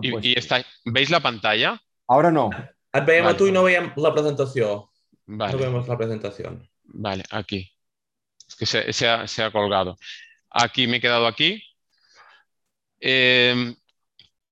¿Y, 0.00 0.10
pues- 0.12 0.24
y 0.24 0.38
está, 0.38 0.64
¿Veis 0.84 1.10
la 1.10 1.20
pantalla? 1.20 1.80
Ahora 2.06 2.30
no. 2.30 2.50
Et 2.98 3.04
veiem 3.06 3.24
Vale. 3.24 3.34
a 3.34 3.38
tu 3.38 3.46
i 3.46 3.52
no 3.54 3.62
veiem 3.66 3.92
la 3.96 4.10
presentació. 4.14 4.90
Vale. 5.26 5.52
No 5.52 5.58
vemos 5.58 5.88
la 5.88 5.96
presentación. 5.98 6.68
Vale, 6.84 7.24
aquí. 7.30 7.60
Es 8.48 8.56
que 8.56 8.66
se, 8.66 8.92
se 8.92 9.08
ha, 9.08 9.26
se 9.28 9.42
ha 9.44 9.52
colgado. 9.52 9.96
Aquí 10.50 10.86
me 10.88 10.96
he 10.96 11.00
quedado 11.00 11.26
aquí. 11.26 11.62
Eh, 13.00 13.74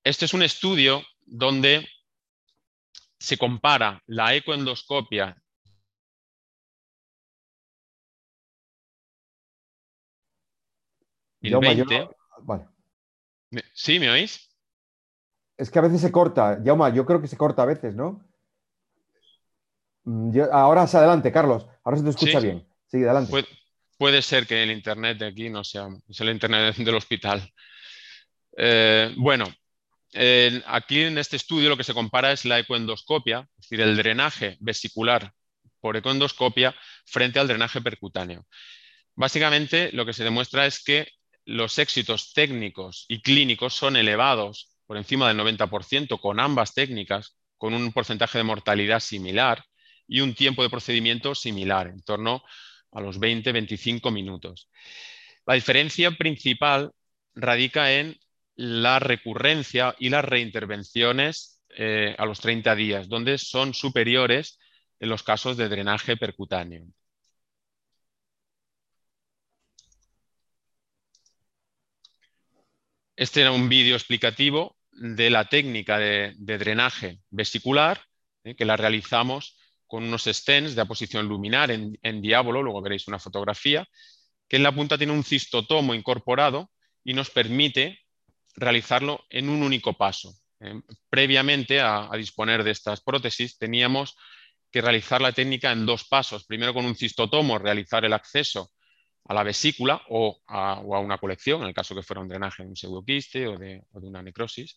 este 0.05 0.25
es 0.25 0.35
un 0.35 0.43
estudio 0.43 1.03
donde 1.27 1.89
se 3.19 3.37
compara 3.37 4.01
la 4.07 4.35
ecoendoscopia 4.37 5.37
Jaume, 11.43 11.77
yo 11.77 11.85
2020. 11.85 11.99
no- 11.99 12.45
Vale. 12.45 12.69
¿Sí? 13.73 13.99
¿Me 13.99 14.11
oís? 14.11 14.49
Es 15.57 15.71
que 15.71 15.79
a 15.79 15.83
veces 15.83 16.01
se 16.01 16.13
corta. 16.13 16.61
Jauma, 16.65 16.91
yo 16.91 17.05
creo 17.05 17.21
que 17.21 17.27
se 17.29 17.37
corta 17.37 17.63
a 17.63 17.67
veces, 17.67 17.95
¿no? 17.95 18.28
Mm, 20.09 20.33
yo- 20.35 20.53
ahora 20.53 20.85
es 20.85 20.95
adelante, 20.95 21.31
Carlos. 21.31 21.67
Ahora 21.85 21.99
se 21.99 22.05
te 22.05 22.11
escucha 22.11 22.41
Sí. 22.41 22.47
bien. 22.47 22.67
Sí, 22.91 22.97
adelante. 23.05 23.31
Puede, 23.31 23.47
puede 23.99 24.23
ser 24.23 24.47
que 24.47 24.63
el 24.63 24.71
internet 24.71 25.19
de 25.19 25.27
aquí 25.27 25.51
no 25.51 25.63
sea, 25.65 25.89
es 26.09 26.21
el 26.21 26.31
internet 26.31 26.77
del 26.77 26.95
hospital. 26.95 27.53
Eh, 28.57 29.13
bueno, 29.17 29.45
eh, 30.15 30.63
aquí 30.67 31.03
en 31.03 31.19
este 31.19 31.37
estudio 31.37 31.69
lo 31.69 31.77
que 31.77 31.85
se 31.85 31.93
compara 31.95 32.33
es 32.33 32.45
la 32.47 32.59
ecoendoscopia, 32.59 33.47
es 33.59 33.69
decir, 33.69 33.81
el 33.83 33.97
drenaje 33.97 34.57
vesicular 34.61 35.33
por 35.81 35.97
ecoendoscopia 35.97 36.75
frente 37.05 37.39
al 37.39 37.47
drenaje 37.49 37.81
percutáneo. 37.81 38.47
Básicamente 39.15 39.91
lo 39.93 40.07
que 40.07 40.13
se 40.13 40.25
demuestra 40.25 40.67
es 40.67 40.83
que 40.83 41.09
los 41.45 41.79
éxitos 41.79 42.33
técnicos 42.33 43.05
y 43.09 43.21
clínicos 43.21 43.75
son 43.75 43.97
elevados 43.97 44.71
por 44.87 44.97
encima 44.97 45.29
del 45.29 45.37
90% 45.37 46.19
con 46.21 46.41
ambas 46.41 46.73
técnicas, 46.75 47.37
con 47.59 47.75
un 47.75 47.93
porcentaje 47.93 48.39
de 48.39 48.45
mortalidad 48.45 49.01
similar 49.01 49.63
y 50.09 50.21
un 50.21 50.35
tiempo 50.35 50.63
de 50.63 50.71
procedimiento 50.71 51.35
similar, 51.35 51.87
en 51.89 52.03
torno 52.03 52.43
a 52.93 53.01
los 53.01 53.21
20-25 53.21 54.11
minutos. 54.11 54.69
La 55.47 55.55
diferencia 55.55 56.11
principal 56.13 56.93
radica 57.35 57.93
en 57.93 58.19
la 58.57 58.99
recurrencia 58.99 59.95
y 59.99 60.09
las 60.09 60.25
reintervenciones 60.25 61.63
eh, 61.71 62.17
a 62.19 62.27
los 62.27 62.41
30 62.41 62.75
días, 62.75 63.09
donde 63.09 63.39
son 63.39 63.75
superiores 63.75 64.59
en 64.99 65.11
los 65.11 65.23
casos 65.23 65.57
de 65.57 65.69
drenaje 65.69 66.17
percutáneo. 66.17 66.87
Este 73.17 73.41
era 73.41 73.53
un 73.53 73.69
vídeo 73.69 73.97
explicativo 73.97 74.77
de 74.93 75.31
la 75.31 75.49
técnica 75.49 75.99
de, 75.99 76.35
drenaje 76.39 77.21
vesicular, 77.31 78.01
eh, 78.45 78.55
que 78.55 78.65
la 78.65 78.77
realizamos 78.77 79.57
con 79.89 80.05
unos 80.05 80.25
stents 80.25 80.77
de 80.77 80.83
aposición 80.83 81.27
luminar 81.27 81.73
en, 81.73 81.99
en 82.03 82.23
diábolo, 82.23 82.63
luego 82.63 82.81
veréis 82.83 83.09
una 83.09 83.19
fotografía, 83.19 83.85
que 84.49 84.57
en 84.57 84.63
la 84.63 84.73
punta 84.73 84.97
tiene 84.97 85.13
un 85.13 85.25
cistotomo 85.25 85.95
incorporado 85.95 86.71
y 87.03 87.15
nos 87.15 87.31
permite 87.31 87.99
realizarlo 88.55 89.25
en 89.31 89.49
un 89.49 89.63
único 89.63 89.95
paso. 89.95 90.35
Eh, 90.61 90.81
previamente 91.09 91.81
a, 91.81 92.11
disponer 92.17 92.65
de 92.65 92.73
estas 92.73 93.01
prótesis 93.01 93.59
teníamos 93.59 94.17
que 94.71 94.81
realizar 94.81 95.21
la 95.21 95.33
técnica 95.33 95.73
en 95.73 95.87
dos 95.87 96.05
pasos. 96.05 96.45
Primero 96.45 96.75
con 96.75 96.85
un 96.85 96.97
cistotomo 96.97 97.59
realizar 97.59 98.05
el 98.05 98.13
acceso 98.13 98.71
a 99.25 99.35
la 99.35 99.43
vesícula 99.43 100.03
o 100.09 100.43
a, 100.47 100.81
una 100.81 101.19
colección, 101.19 101.63
en 101.63 101.69
el 101.69 101.75
caso 101.75 101.95
que 101.95 102.03
fuera 102.03 102.21
un 102.21 102.29
drenaje 102.29 102.63
de 102.63 102.71
un 102.71 102.77
pseudoquiste 102.77 103.47
o 103.47 103.57
de, 103.59 103.83
una 103.93 104.23
necrosis, 104.23 104.77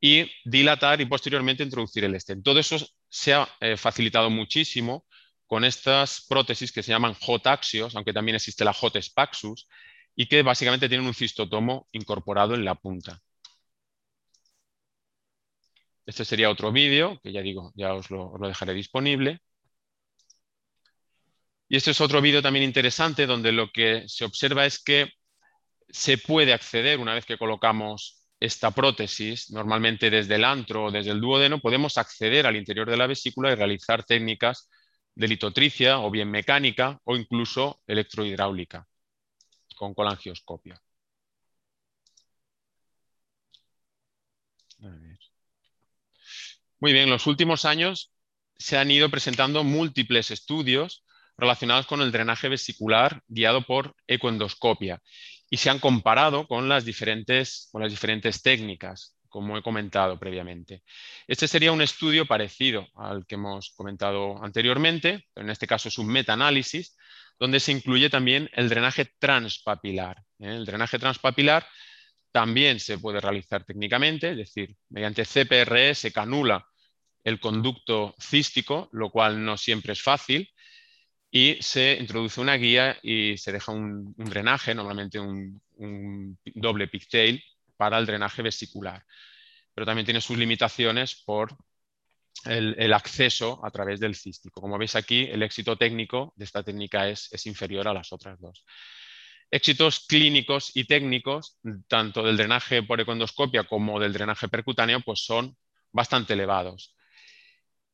y 0.00 0.28
dilatar 0.44 1.00
y 1.00 1.06
posteriormente 1.06 1.62
introducir 1.62 2.04
el 2.04 2.20
stent. 2.20 2.44
Todo 2.44 2.58
eso 2.58 2.76
se 3.12 3.34
ha 3.34 3.46
eh, 3.60 3.76
facilitado 3.76 4.30
muchísimo 4.30 5.04
con 5.46 5.64
estas 5.64 6.24
prótesis 6.26 6.72
que 6.72 6.82
se 6.82 6.92
llaman 6.92 7.12
J-axios, 7.14 7.94
aunque 7.94 8.14
también 8.14 8.36
existe 8.36 8.64
la 8.64 8.72
J-spaxus, 8.72 9.68
y 10.16 10.26
que 10.26 10.42
básicamente 10.42 10.88
tienen 10.88 11.06
un 11.06 11.14
cistotomo 11.14 11.88
incorporado 11.92 12.54
en 12.54 12.64
la 12.64 12.74
punta. 12.74 13.20
Este 16.06 16.24
sería 16.24 16.48
otro 16.50 16.72
vídeo, 16.72 17.20
que 17.22 17.32
ya 17.32 17.42
digo, 17.42 17.72
ya 17.76 17.92
os 17.94 18.10
lo, 18.10 18.32
os 18.32 18.40
lo 18.40 18.48
dejaré 18.48 18.72
disponible. 18.72 19.40
Y 21.68 21.76
este 21.76 21.90
es 21.90 22.00
otro 22.00 22.22
vídeo 22.22 22.40
también 22.40 22.64
interesante, 22.64 23.26
donde 23.26 23.52
lo 23.52 23.70
que 23.70 24.04
se 24.08 24.24
observa 24.24 24.64
es 24.64 24.82
que 24.82 25.10
se 25.90 26.16
puede 26.16 26.54
acceder 26.54 26.98
una 26.98 27.14
vez 27.14 27.26
que 27.26 27.36
colocamos 27.36 28.21
esta 28.42 28.72
prótesis, 28.72 29.50
normalmente 29.50 30.10
desde 30.10 30.34
el 30.34 30.44
antro 30.44 30.86
o 30.86 30.90
desde 30.90 31.12
el 31.12 31.20
duodeno, 31.20 31.60
podemos 31.60 31.96
acceder 31.96 32.44
al 32.46 32.56
interior 32.56 32.90
de 32.90 32.96
la 32.96 33.06
vesícula 33.06 33.52
y 33.52 33.54
realizar 33.54 34.04
técnicas 34.04 34.68
de 35.14 35.28
litotricia 35.28 36.00
o 36.00 36.10
bien 36.10 36.28
mecánica 36.30 36.98
o 37.04 37.16
incluso 37.16 37.80
electrohidráulica 37.86 38.88
con 39.76 39.94
colangioscopio. 39.94 40.74
A 44.82 44.88
ver. 44.88 45.18
Muy 46.80 46.92
bien, 46.92 47.04
en 47.04 47.10
los 47.10 47.28
últimos 47.28 47.64
años 47.64 48.10
se 48.56 48.76
han 48.76 48.90
ido 48.90 49.08
presentando 49.08 49.62
múltiples 49.62 50.32
estudios 50.32 51.04
relacionados 51.36 51.86
con 51.86 52.00
el 52.00 52.10
drenaje 52.10 52.48
vesicular 52.48 53.22
guiado 53.28 53.62
por 53.62 53.94
ecoendoscopia 54.08 55.00
y 55.52 55.58
se 55.58 55.68
han 55.68 55.80
comparado 55.80 56.46
con 56.46 56.66
las 56.66 56.86
diferentes, 56.86 57.68
con 57.70 57.82
las 57.82 57.90
diferentes 57.90 58.40
técnicas, 58.40 59.18
como 59.28 59.58
he 59.58 59.62
comentado 59.62 60.18
previamente. 60.18 60.82
Este 61.28 61.46
sería 61.46 61.72
un 61.72 61.82
estudio 61.82 62.24
parecido 62.24 62.88
al 62.94 63.26
que 63.26 63.34
hemos 63.34 63.74
comentado 63.76 64.42
anteriormente, 64.42 65.26
pero 65.34 65.44
en 65.44 65.50
este 65.50 65.66
caso 65.66 65.90
es 65.90 65.98
un 65.98 66.06
metaanálisis, 66.06 66.96
donde 67.38 67.60
se 67.60 67.70
incluye 67.70 68.08
también 68.08 68.48
el 68.54 68.70
drenaje 68.70 69.12
transpapilar. 69.18 70.22
¿eh? 70.38 70.56
El 70.56 70.64
drenaje 70.64 70.98
transpapilar 70.98 71.66
también 72.30 72.80
se 72.80 72.96
puede 72.96 73.20
realizar 73.20 73.62
técnicamente, 73.62 74.30
es 74.30 74.38
decir, 74.38 74.74
mediante 74.88 75.26
CPRE 75.26 75.94
se 75.94 76.14
canula 76.14 76.66
el 77.24 77.40
conducto 77.40 78.14
cístico, 78.18 78.88
lo 78.92 79.10
cual 79.10 79.44
no 79.44 79.58
siempre 79.58 79.92
es 79.92 80.00
fácil, 80.00 80.48
y 81.34 81.56
se 81.62 81.96
introduce 81.98 82.42
una 82.42 82.56
guía 82.56 82.98
y 83.02 83.38
se 83.38 83.52
deja 83.52 83.72
un, 83.72 84.14
drenaje, 84.18 84.74
normalmente 84.74 85.18
un, 85.18 85.62
doble 86.54 86.88
pigtail, 86.88 87.42
para 87.74 87.98
el 87.98 88.04
drenaje 88.04 88.42
vesicular. 88.42 89.02
Pero 89.74 89.86
también 89.86 90.04
tiene 90.04 90.20
sus 90.20 90.36
limitaciones 90.36 91.22
por 91.24 91.56
el, 92.44 92.92
acceso 92.92 93.64
a 93.64 93.70
través 93.70 93.98
del 93.98 94.14
cístico. 94.14 94.60
Como 94.60 94.76
veis 94.76 94.94
aquí, 94.94 95.22
el 95.22 95.42
éxito 95.42 95.78
técnico 95.78 96.34
de 96.36 96.44
esta 96.44 96.62
técnica 96.62 97.08
es, 97.08 97.32
es 97.32 97.46
inferior 97.46 97.88
a 97.88 97.94
las 97.94 98.12
otras 98.12 98.38
dos. 98.38 98.66
Éxitos 99.50 100.00
clínicos 100.06 100.70
y 100.74 100.84
técnicos, 100.84 101.58
tanto 101.88 102.22
del 102.22 102.36
drenaje 102.36 102.82
por 102.82 103.00
econdoscopia 103.00 103.64
como 103.64 103.98
del 103.98 104.12
drenaje 104.12 104.48
percutáneo, 104.48 105.00
pues 105.00 105.24
son 105.24 105.56
bastante 105.92 106.34
elevados. 106.34 106.94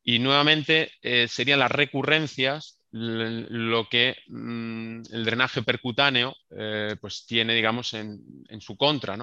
Y 0.03 0.19
nuevamente 0.19 0.91
eh, 1.03 1.29
serían 1.29 1.61
las 1.61 1.71
recurrencias 1.71 2.78
lo 2.91 3.89
que 3.89 4.17
mm, 4.29 5.03
el 5.13 5.25
drenaje 5.25 5.63
percutáneo 5.63 6.35
eh, 6.51 6.97
pues 7.01 7.27
tiene, 7.27 7.55
digamos, 7.55 7.95
en, 7.95 8.61
su 8.61 8.77
contra, 8.77 9.19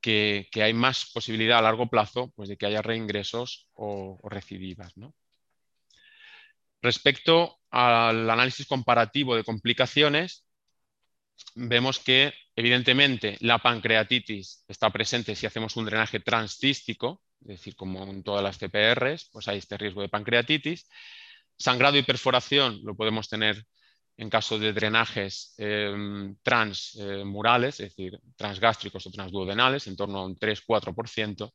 que, 0.00 0.48
hay 0.54 0.72
más 0.72 1.10
posibilidad 1.12 1.58
a 1.58 1.62
largo 1.62 1.88
plazo 1.88 2.32
pues, 2.34 2.48
de 2.48 2.56
que 2.56 2.66
haya 2.66 2.82
reingresos 2.82 3.68
o, 3.74 4.20
recidivas. 4.28 4.94
Respecto 6.82 7.58
al 7.70 8.28
análisis 8.30 8.66
comparativo 8.66 9.36
de 9.36 9.44
complicaciones, 9.44 10.44
vemos 11.54 11.98
que 11.98 12.32
evidentemente 12.56 13.36
la 13.40 13.58
pancreatitis 13.58 14.64
está 14.68 14.90
presente 14.90 15.36
si 15.36 15.46
hacemos 15.46 15.76
un 15.76 15.84
drenaje 15.84 16.20
transcístico, 16.20 17.22
es 17.42 17.48
decir, 17.48 17.76
como 17.76 18.02
en 18.04 18.22
todas 18.22 18.42
las 18.42 18.58
CPRs, 18.58 19.30
pues 19.32 19.46
hay 19.48 19.58
este 19.58 19.76
riesgo 19.76 20.02
de 20.02 20.08
pancreatitis. 20.08 20.88
Sangrado 21.58 21.96
y 21.96 22.02
perforación 22.02 22.80
lo 22.84 22.94
podemos 22.94 23.28
tener 23.28 23.64
en 24.16 24.30
caso 24.30 24.58
de 24.58 24.72
drenajes 24.72 25.54
em, 25.58 26.36
transmurales, 26.42 27.80
es 27.80 27.90
decir, 27.90 28.18
transgástricos 28.36 29.06
o 29.06 29.10
transduodenales, 29.10 29.86
en 29.86 29.96
torno 29.96 30.18
a 30.18 30.26
un 30.26 30.36
3-4%. 30.36 31.52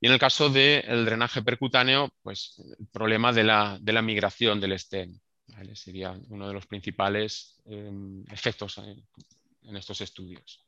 Y 0.00 0.06
en 0.06 0.12
el 0.12 0.18
caso 0.18 0.48
del 0.48 1.04
drenaje 1.04 1.42
percutáneo, 1.42 2.10
pues 2.22 2.62
el 2.78 2.86
problema 2.86 3.32
de 3.32 3.44
la, 3.44 4.02
migración 4.02 4.60
del 4.60 4.78
stent. 4.78 5.20
Sería 5.74 6.12
uno 6.28 6.48
de 6.48 6.54
los 6.54 6.66
principales 6.66 7.60
em, 7.66 8.24
efectos 8.30 8.78
en 8.78 9.76
estos 9.76 10.00
estudios. 10.00 10.67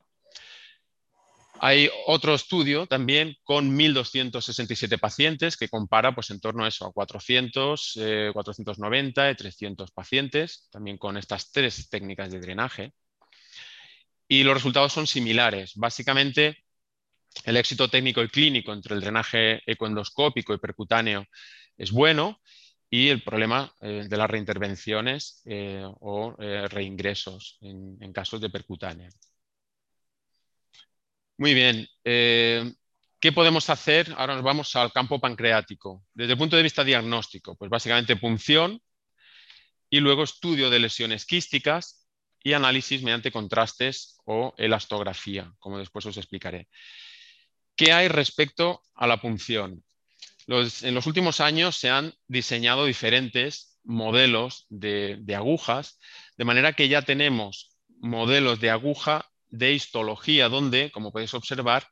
Hay 1.63 1.91
otro 2.07 2.33
estudio 2.33 2.87
también 2.87 3.35
con 3.43 3.77
1.267 3.77 4.99
pacientes 4.99 5.57
que 5.57 5.69
compara 5.69 6.15
pues, 6.15 6.31
en 6.31 6.39
torno 6.39 6.65
a 6.65 6.67
eso, 6.67 6.87
a 6.87 6.91
400, 6.91 7.99
490 8.33 9.29
y 9.29 9.35
300 9.35 9.91
pacientes, 9.91 10.67
también 10.71 10.97
con 10.97 11.17
estas 11.17 11.51
tres 11.51 11.87
técnicas 11.87 12.31
de 12.31 12.39
drenaje. 12.39 12.93
Y 14.27 14.41
los 14.41 14.55
resultados 14.55 14.91
son 14.91 15.05
similares. 15.05 15.73
Básicamente, 15.75 16.63
el 17.45 17.57
éxito 17.57 17.87
técnico 17.89 18.23
y 18.23 18.29
clínico 18.29 18.73
entre 18.73 18.95
el 18.95 19.01
drenaje 19.01 19.61
ecoendoscópico 19.71 20.55
y 20.55 20.57
percutáneo 20.57 21.27
es 21.77 21.91
bueno 21.91 22.41
y 22.89 23.09
el 23.09 23.21
problema 23.21 23.71
eh, 23.81 24.07
de 24.09 24.17
las 24.17 24.31
reintervenciones 24.31 25.43
eh, 25.45 25.85
o 25.85 26.35
eh, 26.39 26.67
reingresos 26.67 27.59
en 27.61 28.11
casos 28.13 28.41
de 28.41 28.49
percutáneo. 28.49 29.11
Muy 31.41 31.55
bien. 31.55 31.87
Eh, 32.03 32.71
¿Qué 33.19 33.31
podemos 33.31 33.67
hacer? 33.71 34.13
Ahora 34.15 34.35
nos 34.35 34.43
vamos 34.43 34.75
al 34.75 34.91
campo 34.91 35.19
pancreático. 35.19 36.05
Desde 36.13 36.33
el 36.33 36.37
punto 36.37 36.55
de 36.55 36.61
vista 36.61 36.83
diagnóstico, 36.83 37.55
pues 37.55 37.71
básicamente 37.71 38.15
punción 38.15 38.79
y 39.89 40.01
luego 40.01 40.21
estudio 40.21 40.69
de 40.69 40.77
lesiones 40.77 41.25
quísticas 41.25 42.07
y 42.43 42.53
análisis 42.53 43.01
mediante 43.01 43.31
contrastes 43.31 44.19
o 44.25 44.53
elastografía, 44.55 45.51
como 45.57 45.79
después 45.79 46.05
os 46.05 46.17
explicaré. 46.17 46.69
¿Qué 47.75 47.91
hay 47.91 48.07
respecto 48.07 48.83
a 48.93 49.07
la 49.07 49.19
punción? 49.19 49.83
en 50.47 50.93
los 50.93 51.07
últimos 51.07 51.39
años 51.39 51.75
se 51.75 51.89
han 51.89 52.13
diseñado 52.27 52.85
diferentes 52.85 53.79
modelos 53.83 54.67
de 54.69 55.35
agujas, 55.35 55.97
de 56.37 56.45
manera 56.45 56.73
que 56.73 56.87
ya 56.87 57.01
tenemos 57.01 57.75
modelos 57.99 58.59
de 58.59 58.69
aguja 58.69 59.30
de 59.51 59.73
histología, 59.73 60.49
donde, 60.49 60.91
como 60.91 61.11
podéis 61.11 61.33
observar, 61.33 61.87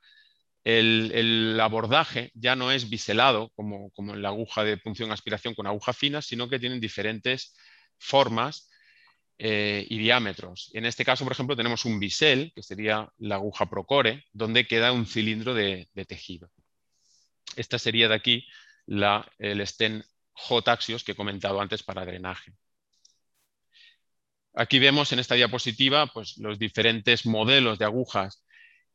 el, 0.64 1.60
abordaje 1.62 2.32
ya 2.34 2.56
no 2.56 2.72
es 2.72 2.90
biselado, 2.90 3.52
como, 3.56 3.92
como 3.92 4.14
en 4.14 4.22
la 4.22 4.30
aguja 4.30 4.64
de 4.64 4.78
punción-aspiración 4.78 5.56
con 5.56 5.68
aguja 5.68 5.94
fina, 5.94 6.22
sino 6.22 6.50
que 6.50 6.60
tienen 6.60 6.80
diferentes 6.80 7.56
formas 7.98 8.70
eh, 9.38 9.86
y 9.90 9.98
diámetros. 9.98 10.70
En 10.74 10.86
este 10.86 11.06
caso, 11.06 11.24
por 11.24 11.34
ejemplo, 11.34 11.56
tenemos 11.56 11.86
un 11.86 12.00
bisel, 12.00 12.52
que 12.54 12.64
sería 12.64 13.10
la 13.18 13.36
aguja 13.36 13.70
procore, 13.70 14.26
donde 14.34 14.68
queda 14.68 14.92
un 14.92 15.06
cilindro 15.06 15.54
de, 15.54 15.90
tejido. 16.08 16.52
Esta 17.56 17.80
sería 17.80 18.10
de 18.10 18.16
aquí 18.16 18.48
la, 18.86 19.30
el 19.38 19.66
stent 19.66 20.06
J-taxios 20.34 21.04
que 21.04 21.12
he 21.14 21.16
comentado 21.16 21.60
antes 21.60 21.84
para 21.84 22.06
drenaje. 22.06 22.54
Aquí 24.56 24.80
vemos 24.80 25.12
en 25.12 25.20
esta 25.20 25.36
diapositiva 25.36 26.08
pues, 26.08 26.38
los 26.38 26.58
diferentes 26.60 27.26
modelos 27.26 27.80
de 27.80 27.86
agujas 27.86 28.44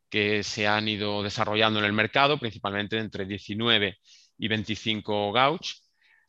que 0.08 0.42
se 0.42 0.66
han 0.66 0.88
ido 0.88 1.22
desarrollando 1.22 1.78
en 1.78 1.86
el 1.86 1.92
mercado, 1.92 2.38
principalmente 2.38 2.98
entre 2.98 3.24
19 3.24 3.98
y 4.38 4.48
25 4.48 5.32
gauge, 5.32 5.74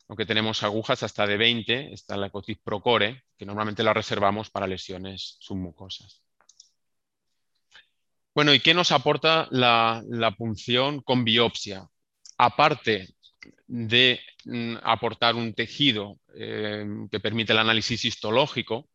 aunque 0.08 0.26
tenemos 0.26 0.62
agujas 0.62 1.02
hasta 1.02 1.26
de 1.26 1.36
20, 1.36 1.92
está 1.92 2.16
la 2.16 2.30
Cotis 2.30 2.58
Procore, 2.62 3.24
que 3.36 3.44
normalmente 3.44 3.82
la 3.82 3.92
reservamos 3.92 4.50
para 4.50 4.66
lesiones 4.66 5.36
submucosas. 5.40 6.22
Bueno, 8.34 8.52
¿y 8.52 8.60
qué 8.60 8.74
nos 8.74 8.92
aporta 8.92 9.48
la, 9.50 10.02
punción 10.36 11.00
con 11.00 11.24
biopsia? 11.24 11.88
Aparte 12.38 13.08
de 13.66 14.20
mm, 14.44 14.76
aportar 14.82 15.34
un 15.34 15.54
tejido 15.54 16.18
eh, 16.34 16.84
que 17.10 17.20
permite 17.20 17.52
el 17.52 17.58
análisis 17.58 18.04
histológico, 18.04 18.88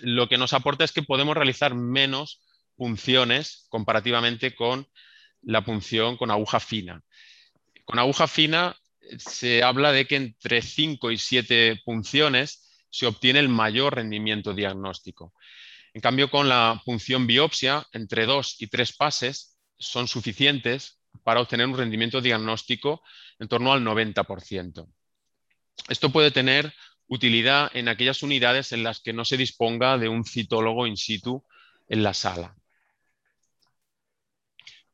lo 0.00 0.28
que 0.28 0.38
nos 0.38 0.52
aporta 0.52 0.84
es 0.84 0.92
que 0.92 1.02
podemos 1.02 1.36
realizar 1.36 1.74
menos 1.74 2.40
punciones 2.76 3.66
comparativamente 3.68 4.54
con 4.54 4.88
la 5.42 5.64
punción 5.64 6.16
con 6.16 6.30
aguja 6.30 6.60
fina. 6.60 7.02
Con 7.84 7.98
aguja 7.98 8.26
fina 8.26 8.76
se 9.18 9.62
habla 9.62 9.92
de 9.92 10.06
que 10.06 10.16
entre 10.16 10.62
5 10.62 11.10
y 11.10 11.18
7 11.18 11.82
punciones 11.84 12.70
se 12.90 13.06
obtiene 13.06 13.38
el 13.38 13.48
mayor 13.48 13.96
rendimiento 13.96 14.54
diagnóstico. 14.54 15.34
En 15.92 16.00
cambio, 16.00 16.30
con 16.30 16.48
la 16.48 16.80
punción 16.84 17.26
biopsia, 17.26 17.86
entre 17.92 18.26
2 18.26 18.56
y 18.62 18.66
3 18.68 18.96
pases 18.96 19.58
son 19.78 20.06
suficientes 20.06 21.00
para 21.24 21.40
obtener 21.40 21.66
un 21.66 21.76
rendimiento 21.76 22.20
diagnóstico 22.20 23.02
en 23.38 23.48
torno 23.48 23.72
al 23.72 23.82
90%. 23.82 24.86
Esto 25.88 26.10
puede 26.10 26.30
tener 26.30 26.72
utilidad 27.10 27.70
en 27.74 27.88
aquellas 27.88 28.22
unidades 28.22 28.72
en 28.72 28.84
las 28.84 29.00
que 29.00 29.12
no 29.12 29.24
se 29.24 29.36
disponga 29.36 29.98
de 29.98 30.08
un 30.08 30.24
citólogo 30.24 30.86
in 30.86 30.96
situ 30.96 31.44
en 31.88 32.04
la 32.04 32.14
sala. 32.14 32.56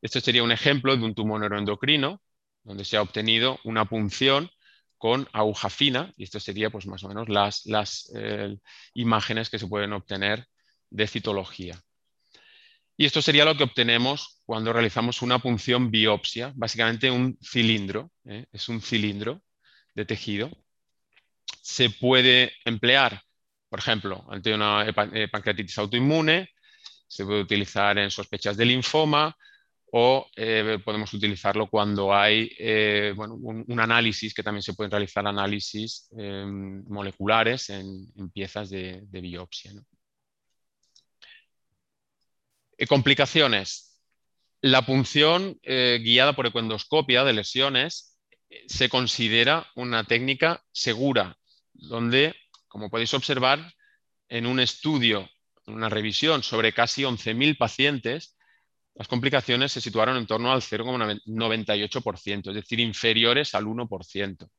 Este 0.01 0.19
sería 0.19 0.43
un 0.43 0.51
ejemplo 0.51 0.97
de 0.97 1.03
un 1.03 1.13
tumor 1.13 1.39
neuroendocrino 1.39 2.21
donde 2.63 2.85
se 2.85 2.97
ha 2.97 3.03
obtenido 3.03 3.59
una 3.63 3.85
punción 3.85 4.49
con 4.97 5.27
aguja 5.31 5.69
fina 5.69 6.11
y 6.17 6.23
esto 6.23 6.39
sería 6.39 6.71
pues 6.71 6.87
más 6.87 7.03
o 7.03 7.07
menos 7.07 7.29
las, 7.29 7.67
las 7.67 8.11
eh, 8.15 8.57
imágenes 8.95 9.51
que 9.51 9.59
se 9.59 9.67
pueden 9.67 9.93
obtener 9.93 10.47
de 10.89 11.07
citología. 11.07 11.79
Y 12.97 13.05
esto 13.05 13.21
sería 13.21 13.45
lo 13.45 13.55
que 13.55 13.63
obtenemos 13.63 14.41
cuando 14.43 14.73
realizamos 14.73 15.21
una 15.21 15.37
punción 15.37 15.91
biopsia, 15.91 16.51
básicamente 16.55 17.11
un 17.11 17.37
cilindro, 17.43 18.11
¿eh? 18.25 18.47
es 18.51 18.69
un 18.69 18.81
cilindro 18.81 19.43
de 19.93 20.05
tejido 20.05 20.49
se 21.67 21.89
puede 21.89 22.53
emplear, 22.63 23.21
por 23.67 23.79
ejemplo, 23.79 24.25
ante 24.29 24.53
una 24.53 24.85
eh, 24.87 25.27
pancreatitis 25.27 25.77
autoinmune, 25.79 26.49
se 27.05 27.25
puede 27.25 27.41
utilizar 27.41 27.97
en 27.97 28.09
sospechas 28.09 28.55
de 28.55 28.63
linfoma 28.63 29.35
o 29.91 30.25
eh, 30.37 30.79
podemos 30.85 31.13
utilizarlo 31.13 31.69
cuando 31.69 32.15
hay 32.15 32.49
eh, 32.57 33.13
un, 33.17 33.79
análisis, 33.81 34.33
que 34.33 34.43
también 34.43 34.61
se 34.63 34.75
pueden 34.75 34.91
realizar 34.91 35.27
análisis 35.27 36.07
em, 36.17 36.85
moleculares 36.87 37.69
en, 37.69 38.07
piezas 38.33 38.69
de, 38.69 39.05
biopsia. 39.11 39.73
complicaciones. 42.87 44.01
La 44.61 44.85
punción 44.85 45.59
guiada 45.63 46.33
por 46.33 46.47
ecuendoscopia 46.47 47.25
de 47.25 47.33
lesiones 47.33 48.17
se 48.67 48.87
considera 48.87 49.67
una 49.75 50.05
técnica 50.05 50.63
segura, 50.71 51.37
donde, 51.77 52.35
como 52.67 52.89
podéis 52.89 53.13
observar, 53.13 53.73
en 54.29 54.45
un 54.45 54.59
estudio, 54.59 55.29
una 55.67 55.89
revisión 55.89 56.43
sobre 56.43 56.73
casi 56.73 57.03
11.000 57.03 57.57
pacientes, 57.57 58.37
las 58.95 59.07
complicaciones 59.07 59.71
se 59.71 59.81
situaron 59.81 60.17
en 60.17 60.25
torno 60.25 60.51
al 60.51 60.61
0,98%, 60.61 62.49
es 62.49 62.55
decir, 62.55 62.79
inferiores 62.79 63.53
al 63.53 63.65
1%. 63.65 64.49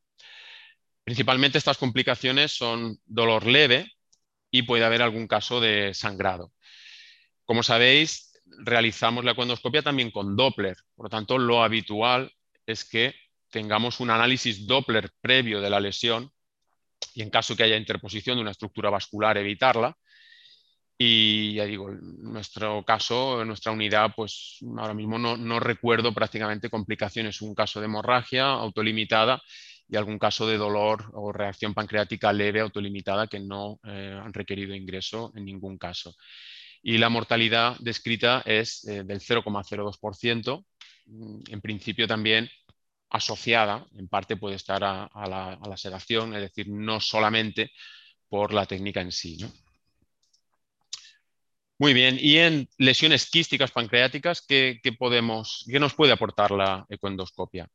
Principalmente 1.04 1.59
estas 1.59 1.78
complicaciones 1.78 2.52
son 2.52 2.98
dolor 3.04 3.46
leve 3.46 3.90
y 4.50 4.62
puede 4.62 4.85
haber 4.85 5.02
algún 5.02 5.26
caso 5.26 5.61
de 5.61 5.92
sangrado. 5.94 6.52
Como 7.44 7.62
sabéis, 7.62 8.33
realizamos 8.44 9.24
la 9.24 9.33
ecuendoscopia 9.33 9.83
también 9.83 10.11
con 10.11 10.37
Doppler, 10.37 10.76
por 10.94 11.07
lo 11.07 11.11
tanto, 11.11 11.38
lo 11.38 11.62
habitual 11.62 12.33
es 12.66 12.85
que 12.85 13.14
tengamos 13.50 14.00
un 14.00 14.11
análisis 14.11 14.66
Doppler 14.66 15.11
previo 15.20 15.61
de 15.61 15.70
la 15.70 15.81
lesión 15.81 16.31
y 17.18 17.22
en 17.22 17.31
caso 17.31 17.57
que 17.57 17.64
haya 17.64 17.76
interposición 17.76 18.37
de 18.37 18.42
una 18.42 18.52
estructura 18.52 18.90
vascular, 18.90 19.37
evitarla. 19.37 19.92
Y 20.96 21.54
ya 21.54 21.64
digo, 21.64 21.90
en 21.90 22.22
nuestro 22.22 22.85
caso, 22.85 23.42
en 23.42 23.48
nuestra 23.48 23.72
unidad, 23.72 24.12
pues 24.14 24.59
ahora 24.76 24.94
mismo 24.94 25.18
no, 25.18 25.59
recuerdo 25.59 26.14
prácticamente 26.14 26.70
complicaciones. 26.70 27.42
Un 27.42 27.57
caso 27.57 27.81
de 27.81 27.87
hemorragia 27.87 28.44
autolimitada 28.46 29.42
y 29.88 29.96
algún 29.96 30.20
caso 30.20 30.46
de 30.46 30.59
dolor 30.59 31.11
o 31.12 31.33
reacción 31.33 31.74
pancreática 31.74 32.33
leve 32.33 32.61
autolimitada 32.61 33.26
que 33.26 33.40
no 33.40 33.81
eh, 33.83 34.16
han 34.22 34.33
requerido 34.33 34.72
ingreso 34.72 35.33
en 35.35 35.44
ningún 35.44 35.76
caso. 35.76 36.14
Y 36.85 36.98
la 36.98 37.09
mortalidad 37.09 37.76
descrita 37.81 38.44
es 38.46 38.87
eh, 38.87 39.02
del 39.02 39.18
0,02%. 39.18 40.64
En 41.48 41.61
principio 41.61 42.07
también 42.07 42.48
asociada, 43.11 43.87
en 43.97 44.09
parte 44.09 44.37
puede 44.37 44.57
estar 44.57 44.83
a, 44.85 45.11
la, 45.14 45.77
sedación, 45.77 46.35
es 46.35 46.42
decir, 46.42 46.68
no 46.68 47.01
solamente 47.01 47.73
por 48.29 48.53
la 48.53 48.66
técnica 48.66 49.01
en 49.01 49.12
sí. 49.12 49.38
Muy 51.79 51.94
bien, 51.94 52.18
y 52.21 52.38
en 52.38 52.68
lesiones 52.77 53.31
quísticas 53.31 53.71
pancreáticas, 53.71 54.42
¿qué, 54.42 54.81
podemos, 54.99 55.64
¿qué 55.71 55.79
nos 55.79 55.94
puede 55.94 56.12
aportar 56.12 56.51
la 56.51 56.85
ecuendoscopia? 56.88 57.68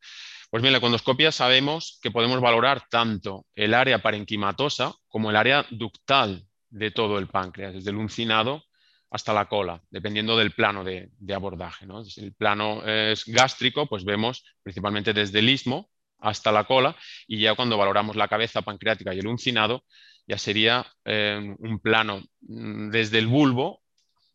Pues 0.50 0.62
bien, 0.62 0.74
la 0.74 0.78
ecuendoscopia 0.78 1.32
sabemos 1.32 2.00
que 2.02 2.12
podemos 2.12 2.40
valorar 2.42 2.88
tanto 2.90 3.46
el 3.56 3.74
área 3.74 4.02
parenquimatosa 4.02 4.94
como 5.08 5.30
el 5.30 5.36
área 5.36 5.66
ductal 5.72 6.46
de 6.70 6.92
todo 6.92 7.18
el 7.18 7.28
páncreas, 7.28 7.74
desde 7.74 7.92
el 7.92 7.98
uncinado 7.98 8.64
hasta 9.14 9.32
la 9.32 9.46
cola, 9.46 9.80
dependiendo 9.92 10.36
del 10.36 10.54
plano 10.54 10.84
de, 10.84 11.12
abordaje. 11.36 11.86
Si 12.06 12.20
el 12.20 12.34
plano 12.34 12.84
es 12.84 13.26
gástrico, 13.28 13.86
pues 13.86 14.04
vemos 14.06 14.44
principalmente 14.64 15.14
desde 15.14 15.38
el 15.38 15.50
istmo 15.50 15.92
hasta 16.18 16.52
la 16.52 16.64
cola 16.64 16.96
y 17.28 17.40
ya 17.40 17.54
cuando 17.54 17.78
valoramos 17.78 18.16
la 18.16 18.28
cabeza 18.28 18.64
pancreática 18.64 19.14
y 19.14 19.20
el 19.20 19.28
uncinado, 19.28 19.84
ya 20.26 20.40
sería 20.40 20.88
eh, 21.06 21.56
un 21.60 21.80
plano 21.80 22.24
mm, 22.42 22.90
desde 22.90 23.20
el 23.20 23.28
bulbo, 23.28 23.84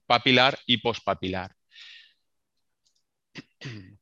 papilar 0.07 0.57
y 0.64 0.77
pospapilar. 0.77 1.55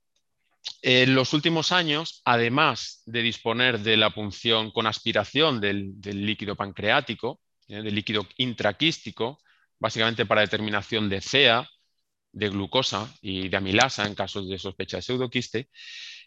En 0.83 1.15
los 1.17 1.33
últimos 1.33 1.73
años, 1.73 2.23
además 2.25 3.03
de 3.07 3.23
disponer 3.23 3.81
de 3.81 3.97
la 3.97 4.11
punción 4.11 4.71
con 4.71 4.87
aspiración 4.87 5.61
del, 5.61 5.97
líquido 6.05 6.55
pancreático, 6.55 7.41
eh, 7.67 7.83
del 7.83 7.95
líquido 7.95 8.27
intraquístico, 8.37 9.41
básicamente 9.79 10.27
para 10.27 10.43
determinación 10.43 11.09
de 11.09 11.21
CEA, 11.21 11.69
de 12.33 12.49
glucosa 12.51 13.13
y 13.21 13.49
de 13.49 13.57
amilasa 13.57 14.07
en 14.07 14.15
casos 14.15 14.49
de 14.49 14.59
sospecha 14.59 14.99
de 14.99 15.03
pseudoquiste. 15.03 15.71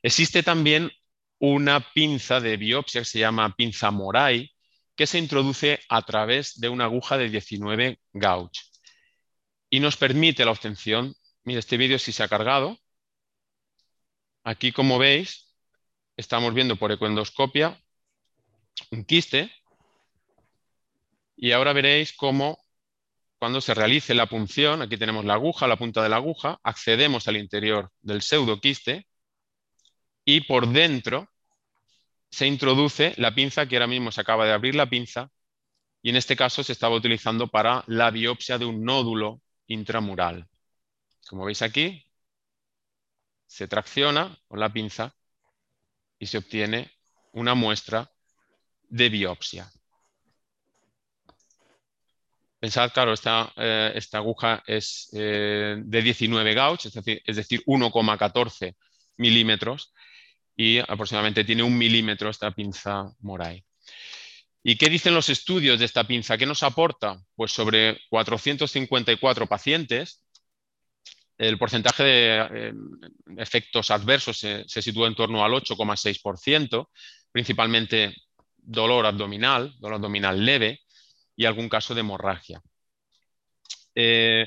Existe 0.02 0.44
también 0.44 0.92
una 1.40 1.80
pinza 1.94 2.40
de 2.40 2.58
biopsia 2.58 3.02
que 3.02 3.06
se 3.06 3.20
llama 3.20 3.56
pinza 3.56 3.92
Moray, 3.92 4.52
que 4.96 5.08
se 5.08 5.18
introduce 5.18 5.80
a 5.88 6.02
través 6.02 6.60
de 6.60 6.70
una 6.70 6.86
aguja 6.86 7.18
de 7.18 7.30
19 7.30 8.00
gauge 8.14 8.70
y 9.70 9.80
nos 9.80 9.98
permite 9.98 10.46
la 10.46 10.52
obtención. 10.52 11.16
Mira, 11.44 11.60
este 11.60 11.78
vídeo 11.78 12.00
sí 12.00 12.12
se 12.12 12.24
ha 12.24 12.28
cargado. 12.28 12.78
Aquí, 14.44 14.72
como 14.72 14.98
veis, 14.98 15.54
estamos 16.18 16.54
viendo 16.54 16.76
por 16.76 16.92
ecoendoscopia 16.92 17.80
un 18.92 19.04
quiste 19.04 19.52
y 21.36 21.52
ahora 21.52 21.74
veréis 21.74 22.14
cómo 22.14 22.58
cuando 23.40 23.62
se 23.62 23.74
realice 23.74 24.14
la 24.14 24.28
punción, 24.28 24.82
aquí 24.82 24.98
tenemos 24.98 25.24
la 25.24 25.36
aguja, 25.36 25.68
la 25.68 25.78
punta 25.78 26.04
de 26.04 26.10
la 26.10 26.18
aguja, 26.18 26.60
accedemos 26.62 27.28
al 27.30 27.38
interior 27.38 27.90
del 28.02 28.22
pseudoquiste 28.22 29.08
y 30.26 30.42
por 30.42 30.68
dentro 30.68 31.30
se 32.30 32.46
introduce 32.46 33.14
la 33.18 33.34
pinza, 33.34 33.66
que 33.66 33.78
ahora 33.78 33.88
mismo 33.88 34.12
se 34.12 34.22
acaba 34.22 34.46
de 34.46 34.52
abrir 34.52 34.76
la 34.76 34.90
pinza, 34.90 35.32
y 36.02 36.10
en 36.10 36.18
este 36.18 36.36
caso 36.36 36.64
se 36.64 36.74
estaba 36.74 36.96
utilizando 36.96 37.48
para 37.48 37.84
la 37.88 38.12
biopsia 38.12 38.58
de 38.58 38.66
un 38.66 38.84
nódulo 38.84 39.42
intramural. 39.68 40.48
Como 41.28 41.46
veis 41.46 41.62
aquí, 41.62 42.06
se 43.48 43.68
tracciona 43.68 44.38
con 44.48 44.60
la 44.60 44.72
pinza 44.72 45.16
y 46.20 46.28
se 46.28 46.38
obtiene 46.38 46.92
una 47.32 47.56
muestra 47.56 48.12
de 48.90 49.10
biopsia. 49.10 49.72
Pensad, 52.60 52.92
claro, 52.92 53.14
esta, 53.14 53.54
eh, 53.56 53.94
esta 53.96 54.18
aguja 54.18 54.62
es 54.68 55.10
eh, 55.14 55.78
de 55.78 56.02
19 56.02 56.54
gauge, 56.54 56.90
es 56.90 56.94
decir, 56.94 57.22
es 57.26 57.36
decir 57.38 57.64
1,14 57.66 58.76
milímetros 59.16 59.94
y 60.58 60.80
aproximadamente 60.80 61.46
tiene 61.46 61.64
un 61.64 61.78
milímetro 61.78 62.30
esta 62.30 62.52
pinza 62.52 63.14
Moray. 63.22 63.64
¿Y 64.62 64.76
qué 64.76 64.90
dicen 64.90 65.14
los 65.16 65.30
estudios 65.30 65.80
de 65.80 65.86
esta 65.86 66.04
pinza? 66.04 66.38
¿Qué 66.38 66.46
nos 66.46 66.64
aporta? 66.64 67.22
Pues 67.34 67.54
sobre 67.54 67.98
454 68.10 69.48
pacientes, 69.48 70.26
el 71.38 71.58
porcentaje 71.58 72.04
de 72.04 72.48
eh, 72.52 72.74
efectos 73.38 73.90
adversos 73.90 74.38
se, 74.38 74.68
se 74.68 74.82
sitúa 74.82 75.08
en 75.08 75.16
torno 75.16 75.46
al 75.46 75.54
8,6%, 75.54 76.90
principalmente 77.32 78.14
dolor 78.58 79.06
abdominal, 79.06 79.74
dolor 79.80 79.96
abdominal 79.96 80.46
leve, 80.46 80.82
y 81.40 81.46
algún 81.46 81.70
caso 81.70 81.96
de 81.96 82.02
hemorragia. 82.02 82.62
Eh, 83.96 84.46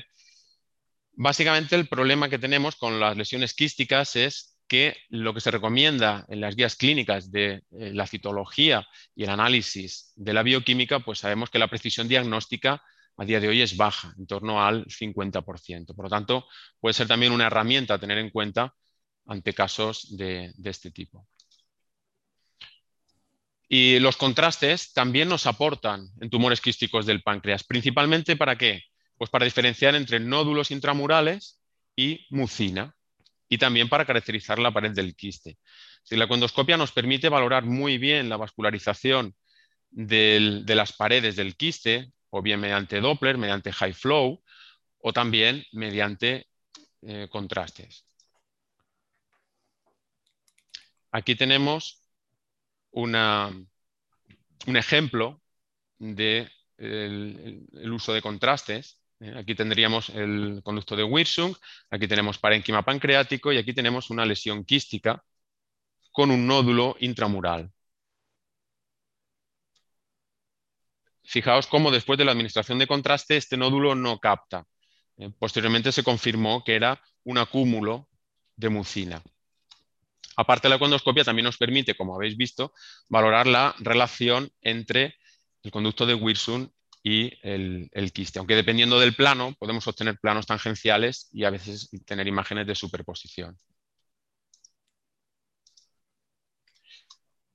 básicamente 1.13 1.75
el 1.75 1.87
problema 1.87 2.29
que 2.29 2.37
tenemos 2.37 2.75
con 2.75 2.99
las 2.99 3.17
lesiones 3.17 3.55
quísticas 3.55 4.15
es 4.15 4.59
que 4.67 4.95
lo 5.09 5.33
que 5.33 5.41
se 5.41 5.49
recomienda 5.49 6.23
en 6.29 6.39
las 6.39 6.55
guías 6.55 6.75
clínicas 6.75 7.31
de 7.31 7.63
eh, 7.71 7.93
la 7.95 8.05
citología 8.05 8.87
y 9.15 9.23
el 9.23 9.31
análisis 9.31 10.13
de 10.15 10.33
la 10.33 10.43
bioquímica, 10.43 10.99
pues 10.99 11.17
sabemos 11.17 11.49
que 11.49 11.57
la 11.57 11.67
precisión 11.67 12.07
diagnóstica 12.07 12.83
a 13.17 13.25
día 13.25 13.39
de 13.39 13.47
hoy 13.47 13.63
es 13.63 13.75
baja, 13.75 14.13
en 14.19 14.27
torno 14.27 14.63
al 14.63 14.85
50%. 14.85 15.95
Por 15.95 16.05
lo 16.05 16.09
tanto, 16.11 16.45
puede 16.79 16.93
ser 16.93 17.07
también 17.07 17.31
una 17.31 17.47
herramienta 17.47 17.95
a 17.95 17.99
tener 17.99 18.19
en 18.19 18.29
cuenta 18.29 18.75
ante 19.25 19.55
casos 19.55 20.15
de 20.15 20.53
este 20.63 20.91
tipo. 20.91 21.27
Y 23.67 23.99
los 23.99 24.17
contrastes 24.17 24.93
también 24.93 25.29
nos 25.29 25.47
aportan 25.47 26.09
en 26.21 26.29
tumores 26.29 26.61
quísticos 26.61 27.05
del 27.05 27.23
páncreas. 27.23 27.63
¿Principalmente 27.63 28.35
para 28.35 28.57
qué? 28.57 28.83
Pues 29.17 29.29
para 29.29 29.45
diferenciar 29.45 29.95
entre 29.95 30.19
nódulos 30.19 30.71
intramurales 30.71 31.61
y 31.95 32.25
mucina 32.29 32.95
y 33.47 33.57
también 33.57 33.89
para 33.89 34.05
caracterizar 34.05 34.59
la 34.59 34.71
pared 34.71 34.91
del 34.91 35.15
quiste. 35.15 35.57
Si 36.03 36.15
la 36.15 36.27
condoscopia 36.27 36.77
nos 36.77 36.91
permite 36.91 37.29
valorar 37.29 37.65
muy 37.65 37.97
bien 37.97 38.29
la 38.29 38.37
vascularización 38.37 39.35
de 39.89 40.63
las 40.67 40.93
paredes 40.93 41.35
del 41.35 41.55
quiste, 41.55 42.11
o 42.29 42.41
bien 42.41 42.59
mediante 42.59 42.99
Doppler, 42.99 43.37
mediante 43.37 43.71
high 43.71 43.93
flow, 43.93 44.43
o 44.97 45.13
también 45.13 45.63
mediante 45.71 46.47
eh, 47.03 47.27
contrastes. 47.29 48.05
Aquí 51.11 51.35
tenemos 51.35 52.02
un 52.93 53.65
ejemplo 54.67 55.41
de 55.99 56.49
el, 56.77 57.91
uso 57.91 58.13
de 58.13 58.21
contrastes. 58.21 59.01
¿eh? 59.19 59.33
Aquí 59.37 59.55
tendríamos 59.55 60.09
el 60.09 60.61
conducto 60.63 60.95
de 60.95 61.03
Wirsung, 61.03 61.55
aquí 61.89 62.07
tenemos 62.07 62.37
parénquima 62.39 62.83
pancreático 62.83 63.51
y 63.51 63.57
aquí 63.57 63.73
tenemos 63.73 64.09
una 64.09 64.25
lesión 64.25 64.65
quística 64.65 65.23
con 66.11 66.31
un 66.31 66.47
nódulo 66.47 66.95
intramural. 66.99 67.71
Fijaos 71.23 71.67
cómo 71.67 71.89
después 71.89 72.17
de 72.17 72.25
la 72.25 72.31
administración 72.31 72.79
de 72.79 72.87
contraste 72.87 73.37
este 73.37 73.57
nódulo 73.57 73.95
no 73.95 74.19
capta. 74.19 74.65
¿eh? 75.17 75.31
posteriormente 75.39 75.91
se 75.91 76.03
confirmó 76.03 76.63
que 76.63 76.75
era 76.75 77.01
un 77.23 77.37
acúmulo 77.37 78.09
de 78.55 78.69
mucina. 78.69 79.21
Aparte, 80.35 80.69
la 80.69 80.75
econdoscopia 80.75 81.23
también 81.23 81.45
nos 81.45 81.57
permite, 81.57 81.95
como 81.95 82.15
habéis 82.15 82.37
visto, 82.37 82.73
valorar 83.07 83.47
la 83.47 83.75
relación 83.79 84.51
entre 84.61 85.15
el 85.63 85.71
conducto 85.71 86.05
de 86.05 86.15
Wirsum 86.15 86.69
y 87.03 87.31
el, 87.41 87.89
quiste. 88.13 88.39
Aunque 88.39 88.55
dependiendo 88.55 88.99
del 88.99 89.15
plano, 89.15 89.55
podemos 89.59 89.85
obtener 89.87 90.17
planos 90.19 90.45
tangenciales 90.45 91.29
y 91.33 91.43
a 91.43 91.49
veces 91.49 91.89
tener 92.05 92.27
imágenes 92.27 92.65
de 92.65 92.75
superposición. 92.75 93.57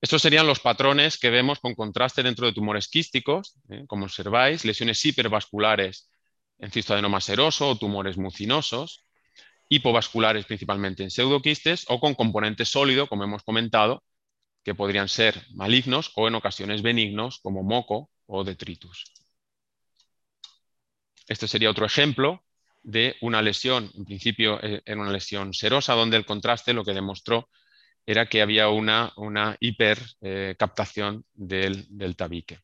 Estos 0.01 0.21
serían 0.21 0.47
los 0.47 0.61
patrones 0.61 1.17
que 1.17 1.29
vemos 1.29 1.59
con 1.59 1.75
contraste 1.75 2.23
dentro 2.23 2.45
de 2.45 2.53
tumores 2.53 2.87
quísticos, 2.87 3.55
¿eh? 3.69 3.83
como 3.87 4.05
observáis, 4.05 4.63
lesiones 4.63 5.03
hipervasculares 5.05 6.09
en 6.59 6.71
cistoadenoma 6.71 7.19
seroso 7.19 7.69
o 7.69 7.77
tumores 7.77 8.17
mucinosos, 8.17 9.03
hipovasculares 9.69 10.45
principalmente 10.45 11.03
en 11.03 11.11
pseudoquistes 11.11 11.85
o 11.87 11.99
con 11.99 12.15
componente 12.15 12.65
sólido, 12.65 13.07
como 13.07 13.23
hemos 13.23 13.43
comentado, 13.43 14.03
que 14.63 14.75
podrían 14.75 15.07
ser 15.07 15.45
malignos 15.51 16.11
o 16.15 16.27
en 16.27 16.35
ocasiones 16.35 16.81
benignos, 16.81 17.39
como 17.39 17.63
moco 17.63 18.09
o 18.25 18.43
detritus. 18.43 19.05
Este 21.27 21.47
sería 21.47 21.69
otro 21.69 21.85
ejemplo 21.85 22.43
de 22.81 23.15
una 23.21 23.41
lesión, 23.41 23.91
en 23.95 24.05
principio 24.05 24.59
eh, 24.63 24.81
era 24.85 24.99
una 24.99 25.11
lesión 25.11 25.53
serosa, 25.53 25.93
donde 25.93 26.17
el 26.17 26.25
contraste 26.25 26.73
lo 26.73 26.83
que 26.83 26.93
demostró 26.93 27.49
era 28.05 28.27
que 28.27 28.41
había 28.41 28.69
una, 28.69 29.13
una 29.17 29.55
hipercaptación 29.59 31.25
del, 31.33 31.85
del 31.89 32.15
tabique. 32.15 32.59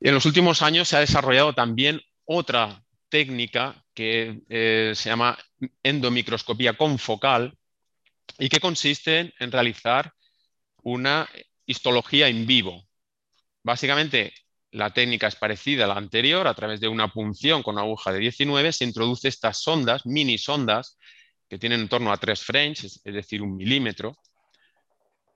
En 0.00 0.14
los 0.14 0.24
últimos 0.24 0.62
años 0.62 0.88
se 0.88 0.96
ha 0.96 1.00
desarrollado 1.00 1.52
también 1.52 2.00
otra 2.24 2.82
técnica 3.10 3.84
que 4.00 4.40
eh, 4.48 4.94
se 4.96 5.10
llama 5.10 5.38
endomicroscopía 5.82 6.72
confocal 6.72 7.54
y 8.38 8.48
que 8.48 8.58
consiste 8.58 9.34
en 9.38 9.52
realizar 9.52 10.14
una 10.82 11.28
histología 11.66 12.28
en 12.28 12.46
vivo. 12.46 12.88
Básicamente, 13.62 14.32
la 14.70 14.88
técnica 14.88 15.26
es 15.26 15.36
parecida 15.36 15.84
a 15.84 15.88
la 15.88 15.96
anterior, 15.96 16.48
a 16.48 16.54
través 16.54 16.80
de 16.80 16.88
una 16.88 17.08
punción 17.08 17.62
con 17.62 17.76
aguja 17.78 18.10
de 18.10 18.20
19 18.20 18.72
se 18.72 18.84
introduce 18.84 19.28
estas 19.28 19.60
sondas, 19.60 20.06
mini 20.06 20.38
sondas, 20.38 20.96
que 21.46 21.58
tienen 21.58 21.80
en 21.80 21.88
torno 21.90 22.10
a 22.10 22.16
3 22.16 22.42
French, 22.42 22.84
es 22.84 23.02
decir, 23.04 23.42
un 23.42 23.54
milímetro, 23.54 24.16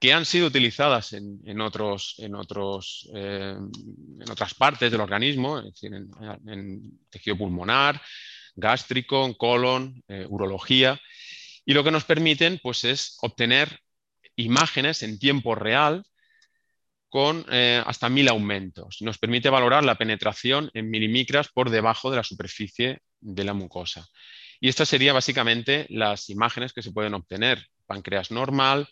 que 0.00 0.14
han 0.14 0.24
sido 0.24 0.46
utilizadas 0.46 1.12
en, 1.12 1.60
otros, 1.60 2.14
en, 2.16 2.34
otros, 2.34 3.10
eh, 3.14 3.56
en 3.58 4.30
otras 4.30 4.54
partes 4.54 4.90
del 4.90 5.02
organismo, 5.02 5.58
es 5.58 5.66
decir, 5.66 5.92
en, 5.92 6.98
tejido 7.10 7.36
pulmonar, 7.36 8.00
gástrico, 8.54 9.36
colon, 9.36 10.02
eh, 10.08 10.26
urología, 10.28 11.00
y 11.64 11.74
lo 11.74 11.84
que 11.84 11.90
nos 11.90 12.04
permiten 12.04 12.60
pues, 12.62 12.84
es 12.84 13.16
obtener 13.22 13.80
imágenes 14.36 15.02
en 15.02 15.18
tiempo 15.18 15.54
real 15.54 16.04
con 17.08 17.46
eh, 17.50 17.82
hasta 17.86 18.08
mil 18.08 18.28
aumentos. 18.28 18.98
Nos 19.00 19.18
permite 19.18 19.48
valorar 19.48 19.84
la 19.84 19.96
penetración 19.96 20.70
en 20.74 20.90
milimicras 20.90 21.48
por 21.48 21.70
debajo 21.70 22.10
de 22.10 22.16
la 22.16 22.24
superficie 22.24 23.00
de 23.20 23.44
la 23.44 23.54
mucosa. 23.54 24.06
Y 24.60 24.68
estas 24.68 24.88
serían 24.88 25.14
básicamente 25.14 25.86
las 25.90 26.28
imágenes 26.28 26.72
que 26.72 26.82
se 26.82 26.92
pueden 26.92 27.14
obtener. 27.14 27.64
Páncreas 27.86 28.30
normal, 28.30 28.88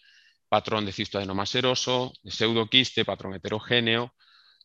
patrón 0.48 0.86
de 0.86 0.92
cistoadenoma 0.92 1.46
seroso, 1.46 2.12
de 2.22 2.30
pseudoquiste, 2.30 3.04
patrón 3.04 3.34
heterogéneo, 3.34 4.14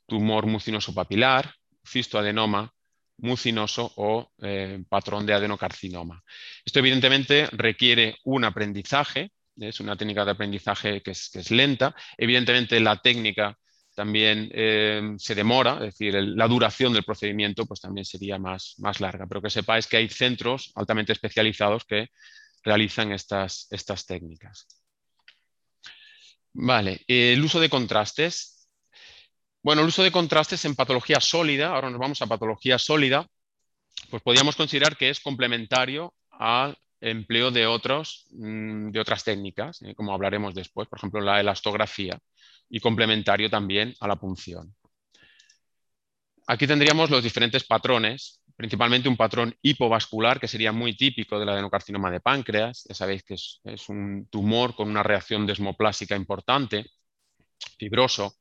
tumor 0.06 0.46
mucinoso 0.46 0.94
papilar, 0.94 1.54
cistoadenoma 1.86 2.74
mucinoso 3.18 3.92
o 3.96 4.32
eh, 4.42 4.84
patrón 4.88 5.26
de 5.26 5.34
adenocarcinoma. 5.34 6.24
Esto 6.64 6.80
evidentemente 6.80 7.48
requiere 7.52 8.18
un 8.26 8.44
aprendizaje, 8.44 9.32
es 9.56 9.80
una 9.80 9.96
técnica 9.96 10.24
de 10.24 10.32
aprendizaje 10.32 11.02
que 11.02 11.12
es, 11.12 11.52
lenta. 11.52 11.96
Evidentemente 12.18 12.80
la 12.80 12.98
técnica 12.98 13.58
también 13.96 14.50
eh, 14.54 15.16
se 15.18 15.34
demora, 15.34 15.76
es 15.76 15.98
decir, 15.98 16.14
la 16.14 16.48
duración 16.48 16.94
del 16.94 17.04
procedimiento 17.04 17.66
pues 17.66 17.82
también 17.82 18.06
sería 18.06 18.38
más, 18.38 18.76
larga, 19.00 19.26
pero 19.26 19.42
que 19.42 19.50
sepáis 19.50 19.88
que 19.88 19.98
hay 19.98 20.10
centros 20.10 20.72
altamente 20.76 21.14
especializados 21.14 21.86
que 21.86 22.10
realizan 22.64 23.12
estas, 23.12 23.68
estas 23.72 24.06
técnicas. 24.06 24.68
Vale, 26.54 27.02
el 27.08 27.44
uso 27.44 27.60
de 27.60 27.70
contrastes. 27.70 28.57
Bueno, 29.68 29.82
el 29.82 29.90
uso 29.90 30.02
de 30.02 30.14
contrastes 30.14 30.64
en 30.64 30.76
patología 30.76 31.20
sólida, 31.20 31.76
ahora 31.76 31.90
nos 31.90 32.00
vamos 32.00 32.22
a 32.22 32.26
patología 32.26 32.80
sólida, 32.80 33.28
pues 34.10 34.24
podríamos 34.24 34.56
considerar 34.56 34.96
que 34.96 35.10
es 35.10 35.20
complementario 35.20 36.14
al 36.32 36.78
empleo 37.02 37.52
de, 37.52 37.68
otros, 37.68 38.28
mm, 38.32 38.92
de 38.92 39.00
otras 39.02 39.26
técnicas, 39.26 39.82
eh, 39.82 39.94
como 39.94 40.14
hablaremos 40.14 40.56
después, 40.56 40.88
por 40.88 41.00
ejemplo, 41.00 41.20
la 41.20 41.42
elastografía, 41.42 42.18
y 42.70 42.80
complementario 42.80 43.50
también 43.50 43.94
a 44.00 44.08
la 44.08 44.16
punción. 44.16 44.74
Aquí 46.48 46.66
tendríamos 46.66 47.10
los 47.10 47.22
diferentes 47.22 47.66
patrones 47.66 48.40
principalmente 48.56 49.10
un 49.10 49.18
patrón 49.18 49.54
hipovascular, 49.62 50.40
que 50.40 50.48
sería 50.48 50.72
muy 50.72 50.96
típico 50.96 51.38
del 51.38 51.50
adenocarcinoma 51.50 52.10
de 52.10 52.22
páncreas. 52.22 52.86
Ya 52.88 52.96
sabéis 52.96 53.24
que 53.24 53.34
es, 53.34 53.90
un 53.90 54.30
tumor 54.32 54.76
con 54.76 54.90
una 54.90 55.04
reacción 55.04 55.46
desmoplásica 55.46 56.16
importante, 56.16 56.86
fibroso. 57.78 58.38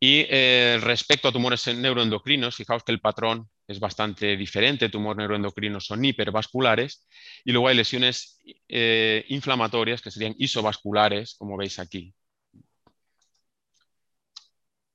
Y 0.00 0.24
eh, 0.30 0.78
respecto 0.82 1.28
a 1.28 1.32
tumores 1.32 1.66
neuroendocrinos, 1.66 2.56
fijaos 2.56 2.82
que 2.82 2.92
el 2.92 3.00
patrón 3.00 3.48
es 3.68 3.78
bastante 3.78 4.36
diferente. 4.36 4.88
Tumores 4.88 5.18
neuroendocrinos 5.18 5.84
son 5.84 6.04
hipervasculares 6.04 7.06
y 7.44 7.52
luego 7.52 7.68
hay 7.68 7.76
lesiones 7.76 8.40
eh, 8.66 9.24
inflamatorias 9.28 10.00
que 10.00 10.10
serían 10.10 10.34
isobasculares, 10.38 11.34
como 11.34 11.56
veis 11.58 11.78
aquí. 11.78 12.14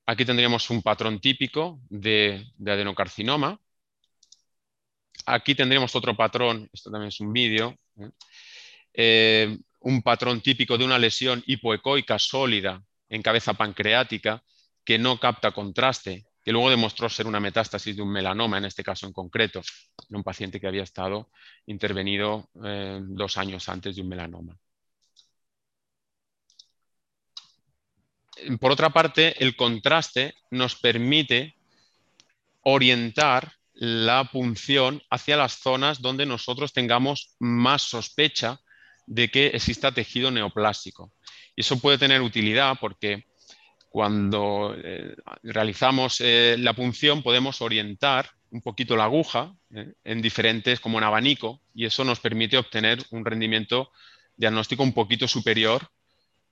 Aquí 0.08 0.26
tendríamos 0.26 0.70
un 0.72 0.82
patrón 0.82 1.20
típico 1.20 1.80
de 1.90 2.46
adenocarcinoma 2.66 3.60
Aquí 5.26 5.56
tendríamos 5.56 5.96
otro 5.96 6.16
patrón, 6.16 6.70
esto 6.72 6.92
también 6.92 7.08
es 7.10 7.20
un 7.20 7.34
vídeo. 7.34 7.76
Eh, 8.94 9.58
un 9.80 10.02
patrón 10.02 10.42
típico 10.42 10.78
de 10.78 10.86
una 10.86 11.00
lesión 11.00 11.44
hipoecoica 11.46 12.20
sólida 12.20 12.84
en 13.10 13.22
cabeza 13.22 13.54
pancreática 13.54 14.44
que 14.86 15.00
no 15.00 15.20
capta 15.20 15.52
contraste, 15.52 16.28
que 16.44 16.52
luego 16.52 16.70
demostró 16.70 17.10
ser 17.10 17.26
una 17.26 17.40
metástasis 17.40 17.96
de 17.96 18.04
un 18.04 18.12
melanoma, 18.12 18.60
en 18.60 18.66
este 18.66 18.84
caso 18.84 19.08
en 19.08 19.14
concreto, 19.14 19.62
en 20.10 20.16
un 20.16 20.24
paciente 20.24 20.60
que 20.60 20.68
había 20.68 20.84
estado 20.84 21.32
intervenido 21.66 22.50
eh, 22.64 23.00
dos 23.02 23.38
años 23.38 23.68
antes 23.68 23.96
de 23.96 24.04
un 24.04 24.10
melanoma. 24.10 24.56
Por 28.60 28.72
otra 28.72 28.92
parte, 28.92 29.44
el 29.44 29.56
contraste 29.56 30.36
nos 30.52 30.76
permite 30.76 31.56
orientar 32.62 33.54
la 33.74 34.26
punción 34.32 35.02
hacia 35.10 35.38
las 35.38 35.54
zonas 35.54 36.02
donde 36.02 36.26
nosotros 36.26 36.74
tengamos 36.74 37.36
más 37.40 37.82
sospecha 37.82 38.62
de 39.08 39.30
que 39.30 39.48
exista 39.48 39.92
tejido 39.92 40.32
neoplásico. 40.32 41.12
Y 41.56 41.62
eso 41.62 41.80
puede 41.80 41.98
tener 41.98 42.22
utilidad 42.22 42.78
porque 42.80 43.26
cuando 43.96 44.76
eh, 44.78 45.16
realizamos 45.42 46.20
eh, 46.20 46.58
la 46.60 46.74
punción 46.74 47.24
podemos 47.24 47.62
orientar 47.62 48.30
un 48.50 48.62
poquito 48.62 48.98
la 48.98 49.06
aguja 49.06 49.56
eh, 49.74 49.94
en 50.04 50.22
diferentes, 50.22 50.82
como 50.82 50.98
en 50.98 51.06
abanico, 51.06 51.62
y 51.74 51.86
eso 51.86 52.04
nos 52.04 52.20
permite 52.20 52.58
obtener 52.58 53.02
un 53.12 53.24
rendimiento 53.24 53.94
diagnóstico 54.36 54.84
un 54.84 54.92
poquito 54.92 55.30
superior, 55.30 55.88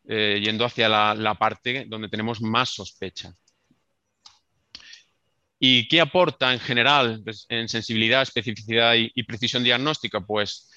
yendo 0.06 0.64
hacia 0.64 0.88
la 0.88 1.36
parte 1.36 1.84
donde 1.86 2.08
tenemos 2.08 2.42
más 2.42 2.70
sospecha. 2.70 3.34
¿Y 5.60 5.90
qué 5.90 6.00
aporta 6.00 6.54
en 6.54 6.62
general 6.62 7.22
pues, 7.26 7.46
en 7.50 7.68
sensibilidad, 7.68 8.22
especificidad 8.22 8.96
y, 8.96 9.24
precisión 9.24 9.66
diagnóstica? 9.66 10.22
Pues 10.22 10.72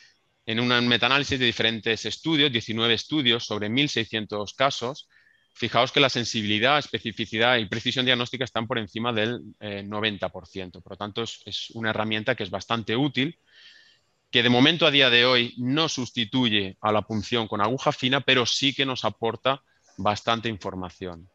en 0.44 0.58
un 0.58 0.88
metaanálisis 0.88 1.38
de 1.38 1.46
diferentes 1.46 2.04
estudios, 2.06 2.50
19 2.50 2.92
estudios 2.92 3.46
sobre 3.46 3.68
1.600 3.68 4.52
casos, 4.56 5.08
fijaos 5.56 5.90
que 5.90 6.00
la 6.00 6.10
sensibilidad, 6.10 6.78
especificidad 6.78 7.56
y 7.56 7.64
precisión 7.64 8.04
diagnóstica 8.04 8.44
están 8.44 8.66
por 8.66 8.78
encima 8.78 9.10
del 9.10 9.40
90%. 9.58 10.78
Eh, 10.78 10.80
por 10.82 10.92
lo 10.92 10.96
tanto, 10.98 11.22
es, 11.22 11.70
una 11.70 11.90
herramienta 11.90 12.34
que 12.34 12.42
es 12.42 12.50
bastante 12.50 12.94
útil, 12.94 13.38
que 14.30 14.42
de 14.42 14.50
momento 14.50 14.86
a 14.86 14.90
día 14.90 15.08
de 15.08 15.24
hoy 15.24 15.54
no 15.56 15.88
sustituye 15.88 16.76
a 16.82 16.92
la 16.92 17.02
punción 17.02 17.48
con 17.48 17.62
aguja 17.62 17.90
fina, 17.90 18.20
pero 18.20 18.44
sí 18.44 18.74
que 18.74 18.84
nos 18.84 19.06
aporta 19.06 19.62
bastante 19.96 20.50
información. 20.50 21.30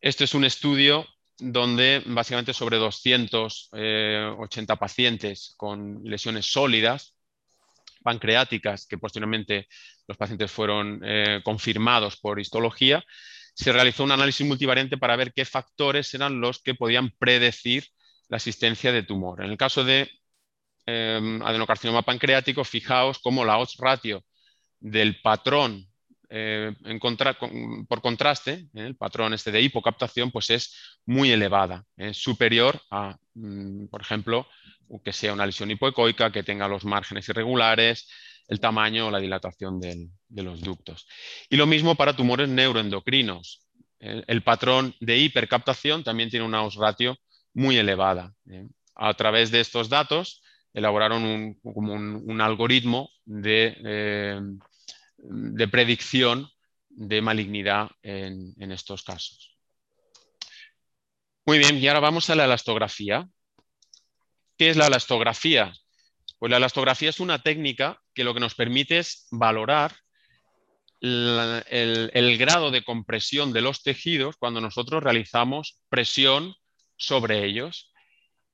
Este 0.00 0.24
es 0.24 0.34
un 0.34 0.44
estudio 0.44 1.06
donde 1.38 2.02
básicamente 2.04 2.52
sobre 2.52 2.78
280 2.78 4.72
eh, 4.72 4.76
pacientes 4.76 5.54
con 5.56 6.00
lesiones 6.02 6.50
sólidas 6.50 7.14
pancreáticas, 8.02 8.86
que 8.86 8.98
posteriormente 8.98 9.68
los 10.06 10.16
pacientes 10.16 10.50
fueron 10.50 11.00
eh, 11.04 11.40
confirmados 11.44 12.16
por 12.16 12.40
histología, 12.40 13.04
se 13.54 13.72
realizó 13.72 14.04
un 14.04 14.12
análisis 14.12 14.46
multivariante 14.46 14.96
para 14.96 15.16
ver 15.16 15.32
qué 15.32 15.44
factores 15.44 16.12
eran 16.14 16.40
los 16.40 16.62
que 16.62 16.74
podían 16.74 17.10
predecir 17.18 17.84
la 18.28 18.36
existencia 18.36 18.92
de 18.92 19.02
tumor. 19.02 19.44
En 19.44 19.50
el 19.50 19.56
caso 19.56 19.84
de 19.84 20.08
em, 20.86 21.42
adenocarcinoma 21.42 22.02
pancreático, 22.02 22.64
fijaos 22.64 23.18
cómo 23.18 23.44
la 23.44 23.58
odds 23.58 23.76
ratio 23.78 24.24
del 24.78 25.20
patrón 25.20 25.89
eh, 26.30 26.72
por 27.88 28.00
contraste, 28.00 28.52
eh, 28.52 28.86
el 28.86 28.96
patrón 28.96 29.34
este 29.34 29.50
de 29.50 29.60
hipocaptación, 29.60 30.30
pues 30.30 30.50
es 30.50 30.74
muy 31.04 31.30
elevada, 31.32 31.84
es 31.96 32.16
superior 32.16 32.80
a, 32.90 33.18
mm, 33.34 33.86
por 33.88 34.00
ejemplo, 34.00 34.46
que 35.04 35.12
sea 35.12 35.32
una 35.32 35.46
lesión 35.46 35.70
hipoecoica, 35.70 36.32
que 36.32 36.42
tenga 36.42 36.68
los 36.68 36.84
márgenes 36.84 37.28
irregulares, 37.28 38.08
el 38.48 38.60
tamaño 38.60 39.08
o 39.08 39.10
la 39.10 39.20
dilatación 39.20 39.80
de 39.80 40.42
los 40.42 40.60
ductos. 40.60 41.06
Y 41.48 41.56
lo 41.56 41.66
mismo 41.66 41.94
para 41.94 42.16
tumores 42.16 42.48
neuroendocrinos. 42.48 43.66
El, 44.00 44.42
patrón 44.42 44.94
de 45.00 45.18
hipercaptación 45.18 46.02
también 46.02 46.30
tiene 46.30 46.46
una 46.46 46.64
odds 46.64 46.76
ratio 46.76 47.18
muy 47.52 47.76
elevada. 47.76 48.32
¿eh? 48.50 48.66
A 48.94 49.12
través 49.14 49.50
de 49.50 49.60
estos 49.60 49.90
datos 49.90 50.42
elaboraron 50.72 51.22
un, 51.62 52.40
algoritmo 52.40 53.10
de, 53.26 53.76
de 55.22 55.68
predicción 55.68 56.48
de 56.88 57.22
malignidad 57.22 57.90
en, 58.02 58.72
estos 58.72 59.02
casos. 59.02 59.56
Muy 61.46 61.58
bien, 61.58 61.78
y 61.78 61.88
ahora 61.88 62.00
vamos 62.00 62.30
a 62.30 62.34
la 62.34 62.44
elastografía. 62.44 63.28
¿Qué 64.56 64.70
es 64.70 64.76
la 64.76 64.86
elastografía? 64.88 65.72
Pues 66.38 66.50
la 66.50 66.58
elastografía 66.58 67.10
es 67.10 67.20
una 67.20 67.42
técnica 67.42 68.00
que 68.14 68.24
lo 68.24 68.34
que 68.34 68.40
nos 68.40 68.54
permite 68.54 68.98
es 68.98 69.26
valorar 69.30 69.94
el, 71.00 72.36
grado 72.38 72.70
de 72.70 72.84
compresión 72.84 73.52
de 73.52 73.62
los 73.62 73.82
tejidos 73.82 74.36
cuando 74.36 74.60
nosotros 74.60 75.02
realizamos 75.02 75.80
presión 75.88 76.54
sobre 76.96 77.44
ellos. 77.44 77.92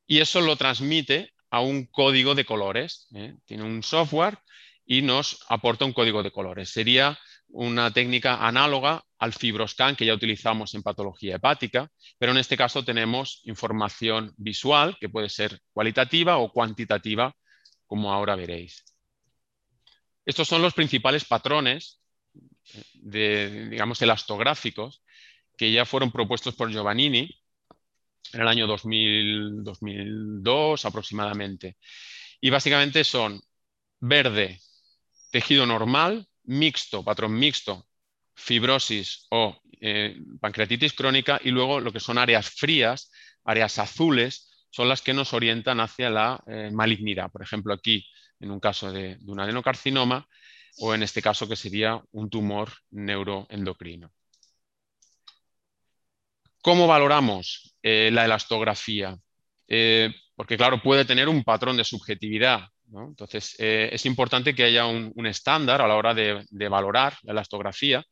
Y 0.06 0.20
eso 0.20 0.40
lo 0.40 0.56
transmite 0.56 1.32
a 1.50 1.60
un 1.60 1.86
código 1.86 2.34
de 2.34 2.44
colores. 2.44 3.08
¿eh? 3.14 3.34
Tiene 3.44 3.64
un 3.64 3.82
software 3.82 4.38
y 4.86 5.02
nos 5.02 5.44
aporta 5.48 5.84
un 5.84 5.92
código 5.92 6.22
de 6.22 6.30
colores. 6.30 6.70
Sería 6.70 7.18
una 7.48 7.92
técnica 7.92 8.46
análoga 8.46 9.04
al 9.18 9.32
fibroscan 9.32 9.96
que 9.96 10.06
ya 10.06 10.14
utilizamos 10.14 10.74
en 10.74 10.82
patología 10.82 11.36
hepática, 11.36 11.90
pero 12.18 12.32
en 12.32 12.38
este 12.38 12.56
caso 12.56 12.84
tenemos 12.84 13.40
información 13.44 14.32
visual 14.36 14.96
que 15.00 15.08
puede 15.08 15.28
ser 15.28 15.60
cualitativa 15.72 16.38
o 16.38 16.52
cuantitativa, 16.52 17.34
como 17.86 18.12
ahora 18.12 18.36
veréis. 18.36 18.84
Estos 20.24 20.48
son 20.48 20.62
los 20.62 20.74
principales 20.74 21.24
patrones 21.24 22.00
de, 22.94 23.68
digamos, 23.70 24.00
elastográficos 24.02 25.02
que 25.56 25.72
ya 25.72 25.84
fueron 25.84 26.12
propuestos 26.12 26.54
por 26.54 26.70
Giovannini 26.70 27.30
en 28.32 28.40
el 28.40 28.48
año 28.48 28.66
2000, 28.66 29.62
2002 29.62 30.84
aproximadamente. 30.84 31.76
Y 32.40 32.50
básicamente 32.50 33.04
son 33.04 33.40
verde, 34.00 34.60
tejido 35.36 35.66
normal, 35.66 36.26
mixto, 36.44 37.04
patrón 37.04 37.34
mixto, 37.38 37.86
fibrosis 38.34 39.26
o 39.28 39.60
eh, 39.82 40.16
pancreatitis 40.40 40.94
crónica 40.94 41.38
y 41.44 41.50
luego 41.50 41.78
lo 41.78 41.92
que 41.92 42.00
son 42.00 42.16
áreas 42.16 42.48
frías, 42.48 43.12
áreas 43.44 43.78
azules, 43.78 44.50
son 44.70 44.88
las 44.88 45.02
que 45.02 45.12
nos 45.12 45.34
orientan 45.34 45.80
hacia 45.80 46.08
la 46.08 46.42
eh, 46.46 46.70
malignidad. 46.72 47.30
Por 47.30 47.42
ejemplo, 47.42 47.74
aquí 47.74 48.06
en 48.40 48.50
un 48.50 48.60
caso 48.60 48.90
de, 48.90 49.18
un 49.26 49.38
adenocarcinoma 49.38 50.26
o 50.78 50.94
en 50.94 51.02
este 51.02 51.20
caso 51.20 51.46
que 51.46 51.56
sería 51.56 52.00
un 52.12 52.30
tumor 52.30 52.72
neuroendocrino. 52.90 54.10
¿Cómo 56.62 56.86
valoramos 56.86 57.76
eh, 57.82 58.08
la 58.10 58.24
elastografía? 58.24 59.18
porque 60.36 60.56
claro, 60.56 60.80
puede 60.80 61.04
tener 61.04 61.28
un 61.28 61.42
patrón 61.42 61.76
de 61.76 61.82
subjetividad. 61.82 62.68
Entonces, 62.92 63.56
eh, 63.58 63.88
es 63.92 64.06
importante 64.06 64.54
que 64.54 64.64
haya 64.64 64.86
un, 64.86 65.26
estándar 65.26 65.82
a 65.82 65.88
la 65.88 65.96
hora 65.96 66.14
de, 66.14 66.68
valorar 66.68 67.16
la 67.22 67.32
elastografía 67.32 68.04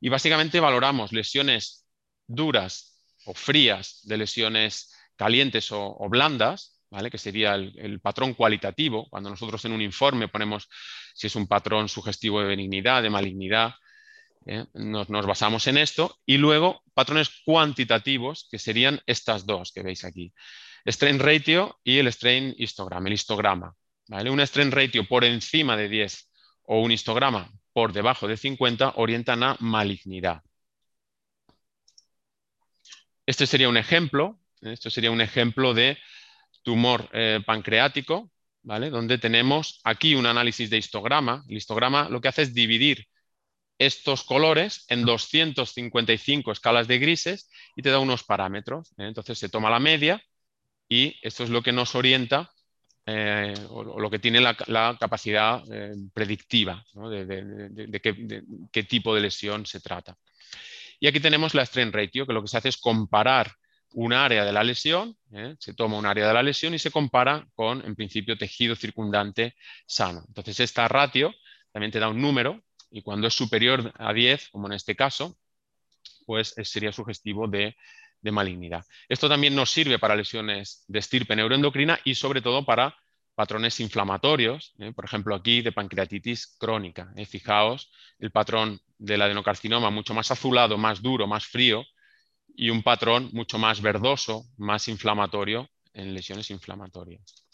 y 0.00 0.08
básicamente 0.08 0.60
valoramos 0.60 1.12
lesiones 1.12 1.86
duras 2.26 3.00
o 3.24 3.34
frías 3.34 4.00
de 4.04 4.18
lesiones 4.18 4.94
calientes 5.16 5.72
o, 5.72 5.96
blandas, 6.08 6.80
¿vale? 6.90 7.10
que 7.10 7.18
sería 7.18 7.54
el, 7.54 8.00
patrón 8.00 8.34
cualitativo, 8.34 9.08
cuando 9.08 9.30
nosotros 9.30 9.64
en 9.64 9.72
un 9.72 9.82
informe 9.82 10.28
ponemos 10.28 10.68
si 11.14 11.26
es 11.26 11.36
un 11.36 11.46
patrón 11.46 11.88
sugestivo 11.88 12.40
de 12.40 12.46
benignidad, 12.46 13.02
de 13.02 13.10
malignidad, 13.10 13.74
¿eh? 14.46 14.66
nos, 14.74 15.08
nos, 15.08 15.26
basamos 15.26 15.66
en 15.66 15.78
esto, 15.78 16.18
y 16.24 16.36
luego 16.36 16.82
patrones 16.94 17.30
cuantitativos, 17.44 18.46
que 18.50 18.58
serían 18.58 19.00
estas 19.06 19.46
dos 19.46 19.72
que 19.72 19.82
veis 19.82 20.04
aquí, 20.04 20.32
strain 20.86 21.18
ratio 21.18 21.78
y 21.82 21.98
el 21.98 22.06
strain 22.12 22.54
histograma, 22.56 23.08
el 23.08 23.14
histograma. 23.14 23.74
Un 24.08 24.40
strain 24.40 24.72
ratio 24.72 25.06
por 25.06 25.24
encima 25.24 25.76
de 25.76 25.88
10 25.88 26.30
o 26.62 26.80
un 26.80 26.92
histograma 26.92 27.50
por 27.74 27.92
debajo 27.92 28.26
de 28.26 28.38
50 28.38 28.94
orientan 28.96 29.42
a 29.42 29.56
malignidad. 29.60 30.42
Este 33.26 33.46
sería 33.46 33.68
un 33.68 33.76
ejemplo, 33.76 34.40
¿eh? 34.62 34.72
esto 34.72 34.88
sería 34.88 35.10
un 35.10 35.20
ejemplo 35.20 35.74
de 35.74 35.98
tumor 36.62 37.08
eh, 37.12 37.40
pancreático, 37.44 38.30
¿vale? 38.62 38.88
donde 38.88 39.18
tenemos 39.18 39.80
aquí 39.84 40.14
un 40.14 40.24
análisis 40.24 40.70
de 40.70 40.78
histograma. 40.78 41.44
El 41.46 41.58
histograma 41.58 42.08
lo 42.08 42.22
que 42.22 42.28
hace 42.28 42.42
es 42.42 42.54
dividir 42.54 43.06
estos 43.76 44.24
colores 44.24 44.86
en 44.88 45.04
255 45.04 46.50
escalas 46.50 46.88
de 46.88 46.98
grises 46.98 47.50
y 47.76 47.82
te 47.82 47.90
da 47.90 47.98
unos 47.98 48.24
parámetros. 48.24 48.92
¿eh? 48.92 49.06
Entonces 49.06 49.38
se 49.38 49.50
toma 49.50 49.68
la 49.68 49.80
media 49.80 50.22
y 50.88 51.14
esto 51.20 51.44
es 51.44 51.50
lo 51.50 51.62
que 51.62 51.72
nos 51.72 51.94
orienta 51.94 52.50
eh, 53.10 53.54
o, 53.70 53.98
lo 53.98 54.10
que 54.10 54.18
tiene 54.18 54.38
la, 54.38 54.54
capacidad 55.00 55.62
eh, 55.72 55.94
predictiva 56.12 56.84
de, 56.92 58.00
qué, 58.70 58.82
tipo 58.82 59.14
de 59.14 59.22
lesión 59.22 59.64
se 59.64 59.80
trata. 59.80 60.14
Y 61.00 61.06
aquí 61.06 61.18
tenemos 61.18 61.54
la 61.54 61.64
strain 61.64 61.90
ratio, 61.90 62.26
que 62.26 62.34
lo 62.34 62.42
que 62.42 62.48
se 62.48 62.58
hace 62.58 62.68
es 62.68 62.76
comparar 62.76 63.50
un 63.94 64.12
área 64.12 64.44
de 64.44 64.52
la 64.52 64.62
lesión, 64.62 65.16
¿eh? 65.32 65.54
se 65.58 65.72
toma 65.72 65.96
un 65.96 66.04
área 66.04 66.28
de 66.28 66.34
la 66.34 66.42
lesión 66.42 66.74
y 66.74 66.78
se 66.78 66.90
compara 66.90 67.48
con, 67.54 67.82
en 67.82 67.96
principio, 67.96 68.36
tejido 68.36 68.76
circundante 68.76 69.54
sano. 69.86 70.22
Entonces, 70.28 70.60
esta 70.60 70.86
ratio 70.86 71.34
también 71.72 71.90
te 71.90 72.00
da 72.00 72.10
un 72.10 72.20
número 72.20 72.62
y 72.90 73.00
cuando 73.00 73.28
es 73.28 73.34
superior 73.34 73.90
a 73.96 74.12
10, 74.12 74.50
como 74.50 74.66
en 74.66 74.74
este 74.74 74.94
caso, 74.94 75.38
pues 76.26 76.54
sería 76.62 76.92
sugestivo 76.92 77.48
de 77.48 77.74
de 78.20 78.32
malignidad. 78.32 78.84
Esto 79.08 79.28
también 79.28 79.54
nos 79.54 79.70
sirve 79.70 79.98
para 79.98 80.16
lesiones 80.16 80.84
de 80.88 80.98
estirpe 80.98 81.36
neuroendocrina 81.36 82.00
y 82.04 82.14
sobre 82.14 82.42
todo 82.42 82.64
para 82.64 82.96
patrones 83.34 83.78
inflamatorios, 83.78 84.74
¿eh? 84.80 84.92
por 84.92 85.04
ejemplo 85.04 85.34
aquí 85.34 85.62
de 85.62 85.70
pancreatitis 85.70 86.56
crónica. 86.58 87.12
¿eh? 87.16 87.24
Fijaos 87.24 87.90
el 88.18 88.32
patrón 88.32 88.80
del 88.98 89.22
adenocarcinoma 89.22 89.90
mucho 89.90 90.12
más 90.12 90.32
azulado, 90.32 90.76
más 90.76 91.00
duro, 91.00 91.28
más 91.28 91.46
frío 91.46 91.84
y 92.56 92.70
un 92.70 92.82
patrón 92.82 93.30
mucho 93.32 93.56
más 93.56 93.80
verdoso, 93.80 94.44
más 94.56 94.88
inflamatorio 94.88 95.70
en 95.92 96.14
lesiones 96.14 96.50
inflamatorias. 96.50 97.46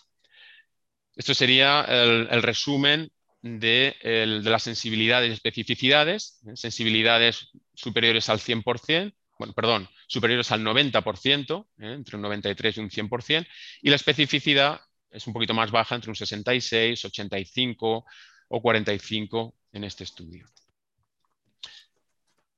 Esto 1.14 1.34
sería 1.34 1.82
el, 1.82 2.42
resumen 2.42 3.10
de, 3.42 3.94
las 4.42 4.62
sensibilidades 4.62 5.30
y 5.30 5.34
especificidades, 5.34 6.40
¿eh? 6.46 6.56
sensibilidades 6.56 7.50
superiores 7.74 8.30
al 8.30 8.38
100%, 8.38 9.12
perdón, 9.52 9.88
superiores 10.06 10.50
al 10.52 10.62
90%, 10.62 11.66
¿eh? 11.78 11.92
entre 11.92 12.16
un 12.16 12.22
93 12.22 12.76
y 12.76 12.80
un 12.80 12.90
100%, 12.90 13.46
y 13.82 13.90
la 13.90 13.96
especificidad 13.96 14.80
es 15.10 15.26
un 15.26 15.32
poquito 15.32 15.54
más 15.54 15.70
baja, 15.70 15.94
entre 15.94 16.10
un 16.10 16.16
66, 16.16 17.04
85 17.04 18.04
o 18.48 18.62
45 18.62 19.54
en 19.72 19.84
este 19.84 20.04
estudio. 20.04 20.46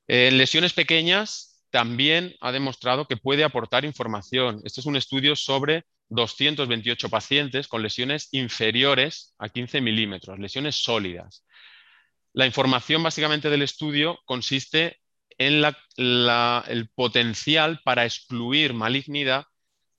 En 0.09 0.38
lesiones 0.38 0.72
pequeñas 0.72 1.62
también 1.70 2.35
ha 2.40 2.53
demostrado 2.53 3.07
que 3.07 3.16
puede 3.16 3.44
aportar 3.44 3.85
información. 3.85 4.62
Este 4.64 4.81
es 4.81 4.87
un 4.87 4.96
estudio 4.96 5.35
sobre 5.37 5.85
228 6.09 7.09
pacientes 7.09 7.68
con 7.68 7.82
lesiones 7.82 8.28
inferiores 8.32 9.34
a 9.39 9.49
15 9.49 9.80
milímetros, 9.80 10.39
lesiones 10.39 10.76
sólidas. 10.76 11.45
La 12.32 12.47
información 12.47 13.03
básicamente 13.03 13.51
del 13.51 13.62
estudio 13.62 14.18
consiste 14.24 15.01
en 15.39 15.62
el 15.97 16.89
potencial 16.95 17.80
para 17.84 18.05
excluir 18.05 18.74
malignidad 18.74 19.47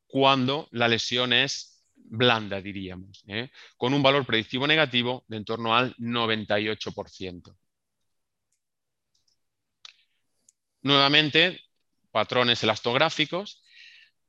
cuando 0.08 0.68
la 0.72 0.88
lesión 0.88 1.34
es 1.34 1.84
blanda, 1.96 2.62
diríamos, 2.62 3.24
¿eh? 3.28 3.50
con 3.76 3.94
un 3.94 4.02
valor 4.02 4.26
predictivo 4.26 4.66
negativo 4.66 5.26
de 5.28 5.38
en 5.38 5.46
torno 5.46 5.76
al 5.76 5.96
98%. 5.98 7.56
Nuevamente, 10.84 11.60
patrones 12.12 12.64
elastográficos, 12.64 13.62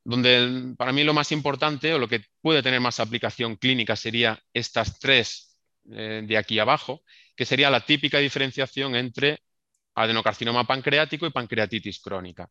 donde 0.03 0.75
para 0.77 0.91
mí 0.91 1.03
lo 1.03 1.13
más 1.13 1.31
importante 1.31 1.93
o 1.93 1.99
lo 1.99 2.07
que 2.07 2.25
puede 2.41 2.63
tener 2.63 2.81
más 2.81 2.99
aplicación 2.99 3.55
clínica 3.55 3.95
sería 3.95 4.41
estas 4.53 4.99
tres 4.99 5.57
eh, 5.91 6.21
de 6.25 6.37
aquí 6.37 6.59
abajo, 6.59 7.03
que 7.35 7.45
sería 7.45 7.69
la 7.69 7.85
típica 7.85 8.17
diferenciación 8.19 8.95
entre 8.95 9.39
adenocarcinoma 10.03 10.65
pancreático 10.65 11.25
y 11.25 11.31
pancreatitis 11.31 11.99
crónica. 11.99 12.49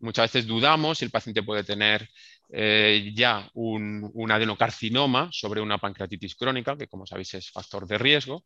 muchas 0.00 0.32
veces 0.32 0.46
dudamos 0.46 0.98
si 0.98 1.04
el 1.04 1.10
paciente 1.10 1.42
puede 1.42 1.62
tener 1.62 2.08
eh, 2.52 3.12
ya 3.14 3.48
un, 3.54 4.10
un, 4.14 4.30
adenocarcinoma 4.32 5.28
sobre 5.30 5.60
una 5.60 5.78
pancreatitis 5.78 6.34
crónica, 6.34 6.76
que 6.76 6.88
como 6.88 7.06
sabéis 7.06 7.34
es 7.34 7.50
factor 7.50 7.86
de 7.86 7.98
riesgo. 7.98 8.44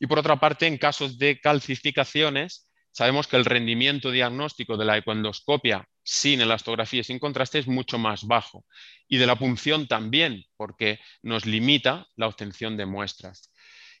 Y 0.00 0.06
por 0.06 0.18
otra 0.18 0.40
parte, 0.40 0.66
en 0.66 0.78
casos 0.78 1.18
de 1.18 1.38
calcificaciones, 1.40 2.68
sabemos 2.92 3.26
que 3.26 3.36
el 3.36 3.44
rendimiento 3.44 4.10
diagnóstico 4.10 4.76
de 4.76 4.84
la 4.86 4.96
ecoendoscopia 4.96 5.86
sin 6.02 6.40
elastografía 6.40 7.00
y 7.00 7.04
sin 7.04 7.18
contraste 7.18 7.58
es 7.58 7.68
mucho 7.68 7.98
más 7.98 8.24
bajo. 8.24 8.64
Y 9.06 9.18
de 9.18 9.26
la 9.26 9.36
punción 9.36 9.86
también, 9.86 10.44
porque 10.56 10.98
nos 11.22 11.46
limita 11.46 12.06
la 12.16 12.26
obtención 12.26 12.76
de 12.76 12.86
muestras. 12.86 13.49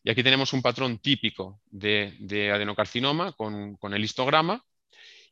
Y 0.02 0.10
aquí 0.10 0.22
tenemos 0.22 0.52
un 0.52 0.62
patrón 0.62 0.98
típico 0.98 1.60
de, 1.66 2.50
adenocarcinoma 2.52 3.32
con, 3.32 3.76
el 3.92 4.04
histograma 4.04 4.64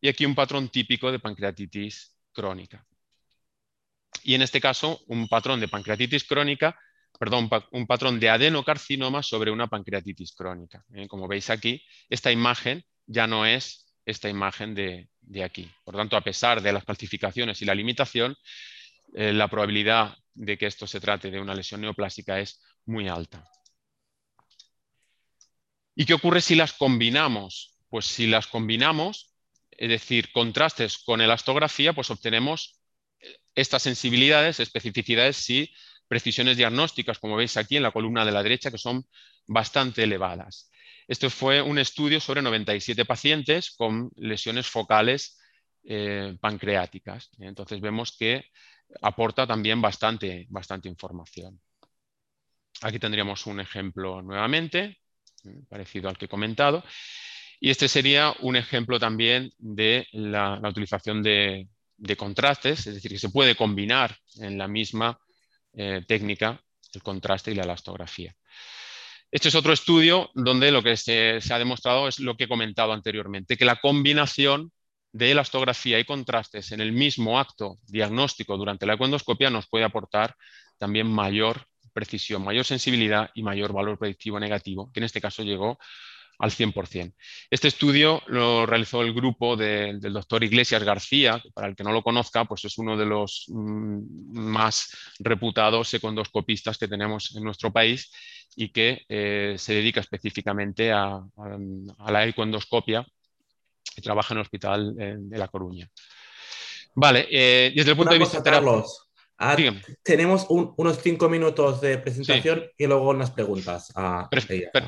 y 0.01 0.09
aquí 0.09 0.27
un 0.27 0.35
patrón 0.35 0.69
típico 0.69 1.11
de 1.11 1.19
pancreatitis 1.19 2.15
crónica. 2.33 2.87
Y 4.23 4.35
en 4.35 4.43
este 4.43 4.61
caso, 4.61 5.01
un 5.07 5.29
patrón 5.29 5.61
de 5.61 5.69
pancreatitis 5.69 6.25
crónica, 6.25 6.79
perdón, 7.19 7.49
un 7.73 7.87
patrón 7.87 8.21
de 8.21 8.29
adenocarcinoma 8.29 9.23
sobre 9.23 9.51
una 9.51 9.69
pancreatitis 9.69 10.35
crónica. 10.35 10.85
¿eh? 10.95 11.09
Como 11.09 11.27
veis 11.29 11.49
aquí, 11.51 11.83
esta 12.11 12.31
imagen 12.31 12.85
ya 13.07 13.27
no 13.27 13.47
es 13.47 13.87
esta 14.05 14.29
imagen 14.29 14.75
de, 14.75 15.09
aquí. 15.43 15.71
Por 15.85 15.97
tanto, 15.97 16.17
a 16.17 16.23
pesar 16.23 16.63
de 16.63 16.73
las 16.73 16.85
calcificaciones 16.85 17.61
y 17.63 17.65
la 17.65 17.75
limitación, 17.75 18.37
eh, 19.15 19.33
la 19.33 19.49
probabilidad 19.49 20.17
de 20.35 20.57
que 20.57 20.67
esto 20.67 20.87
se 20.87 21.01
trate 21.01 21.31
de 21.31 21.41
una 21.41 21.55
lesión 21.55 21.81
neoplásica 21.81 22.39
es 22.39 22.61
muy 22.87 23.09
alta. 23.09 23.45
¿Y 26.01 26.07
qué 26.07 26.15
ocurre 26.15 26.41
si 26.41 26.55
las 26.55 26.75
combinamos? 26.75 27.77
Pues 27.89 28.07
si 28.07 28.29
las 28.29 28.47
combinamos, 28.47 29.35
es 29.73 29.89
decir, 29.89 30.31
contrastes 30.31 30.97
con 30.97 31.21
elastografía, 31.21 31.93
pues 31.93 32.09
obtenemos 32.11 32.81
estas 33.57 33.83
sensibilidades, 33.83 34.61
especificidades 34.61 35.51
y 35.51 35.75
precisiones 36.07 36.57
diagnósticas, 36.57 37.19
como 37.19 37.35
veis 37.35 37.57
aquí 37.57 37.79
en 37.79 37.83
la 37.83 37.91
columna 37.91 38.25
de 38.25 38.31
la 38.31 38.45
derecha, 38.45 38.71
que 38.71 38.79
son 38.79 39.07
bastante 39.49 40.05
elevadas. 40.05 40.71
Esto 41.09 41.31
fue 41.31 41.61
un 41.63 41.81
estudio 41.81 42.21
sobre 42.21 42.43
97 42.43 43.05
pacientes 43.05 43.73
con 43.73 44.13
lesiones 44.15 44.69
focales 44.69 45.41
eh, 45.83 46.37
pancreáticas. 46.41 47.31
Entonces 47.41 47.81
vemos 47.81 48.17
que 48.17 48.45
aporta 49.03 49.49
también 49.49 49.83
bastante, 49.83 50.47
bastante 50.49 50.89
información. 50.89 51.61
Aquí 52.83 53.01
tendríamos 53.01 53.47
un 53.47 53.59
ejemplo 53.59 54.23
nuevamente, 54.23 54.85
eh, 54.85 55.08
parecido 55.69 56.09
al 56.09 56.19
que 56.19 56.27
he 56.27 56.29
comentado. 56.29 56.85
Y 57.61 57.71
este 57.71 57.89
sería 57.89 58.35
un 58.41 58.57
ejemplo 58.57 58.99
también 59.01 59.51
de 59.59 60.07
la, 60.13 60.61
utilización 60.63 61.23
de, 61.23 61.69
contrastes, 62.17 62.87
es 62.87 62.95
decir, 62.95 63.11
que 63.11 63.19
se 63.19 63.31
puede 63.31 63.57
combinar 63.57 64.17
en 64.37 64.57
la 64.57 64.69
misma 64.69 65.19
eh, 65.73 66.03
técnica 66.07 66.63
el 66.95 67.03
contraste 67.03 67.51
y 67.51 67.55
la 67.55 67.65
elastografía. 67.65 68.35
Este 69.31 69.49
es 69.49 69.55
otro 69.55 69.73
estudio 69.73 70.31
donde 70.35 70.71
lo 70.71 70.83
que 70.83 70.97
se, 70.97 71.41
ha 71.51 71.59
demostrado 71.59 72.09
es 72.09 72.19
lo 72.19 72.37
que 72.37 72.45
he 72.45 72.49
comentado 72.49 72.93
anteriormente, 72.93 73.59
que 73.59 73.67
la 73.67 73.77
combinación 73.77 74.73
de 75.13 75.33
elastografía 75.33 75.99
y 75.99 76.05
contrastes 76.05 76.73
en 76.73 76.81
el 76.81 76.93
mismo 76.93 77.39
acto 77.39 77.79
diagnóstico 77.87 78.57
durante 78.57 78.87
la 78.87 78.95
ecoendoscopia 78.95 79.51
nos 79.51 79.69
puede 79.69 79.85
aportar 79.85 80.35
también 80.79 81.09
mayor 81.09 81.67
precisión, 81.99 82.45
mayor 82.45 82.65
sensibilidad 82.65 83.31
y 83.35 83.43
mayor 83.43 83.73
valor 83.73 83.99
predictivo 83.99 84.39
negativo, 84.39 84.91
que 84.93 85.01
en 85.01 85.05
este 85.05 85.21
caso 85.21 85.43
llegó 85.43 85.79
al 86.39 86.53
100%. 86.53 87.13
Este 87.51 87.67
estudio 87.67 88.23
lo 88.29 88.65
realizó 88.67 89.03
el 89.03 89.13
grupo 89.13 89.57
del 89.57 90.01
doctor 90.01 90.45
Iglesias 90.45 90.85
García, 90.85 91.41
que 91.43 91.51
para 91.51 91.67
el 91.67 91.75
que 91.75 91.83
no 91.83 91.91
lo 91.91 92.05
conozca, 92.05 92.45
pues 92.45 92.65
es 92.65 92.79
uno 92.79 92.97
de 92.97 93.07
los 93.07 93.47
mm, 93.49 94.39
más 94.39 94.97
reputados 95.19 95.89
secondoscopistas 95.89 96.79
que 96.79 96.87
tenemos 96.87 97.35
en 97.35 97.43
nuestro 97.43 97.73
país 97.73 98.13
y 98.55 98.69
que 98.69 99.05
eh, 99.09 99.57
se 99.59 99.75
dedica 99.75 100.01
específicamente 100.01 100.93
a, 100.93 101.21
la 102.07 102.27
ecoendoscopia 102.27 103.05
y 103.97 104.01
trabaja 104.01 104.35
en 104.35 104.39
el 104.39 104.43
Hospital 104.43 104.95
de 104.95 105.39
La 105.39 105.49
Coruña. 105.49 105.91
Vale, 106.95 107.27
eh, 107.31 107.73
desde 107.75 107.91
el 107.91 107.97
punto 107.97 108.13
de 108.13 108.19
vista... 108.21 108.43
Carlos, 108.43 109.08
ah, 109.39 109.57
tenemos 110.03 110.47
unos 110.49 110.99
cinco 111.03 111.29
minutos 111.29 111.81
de 111.81 111.99
presentación 111.99 112.65
y 112.77 112.87
luego 112.87 113.11
unas 113.11 113.31
preguntas. 113.31 113.93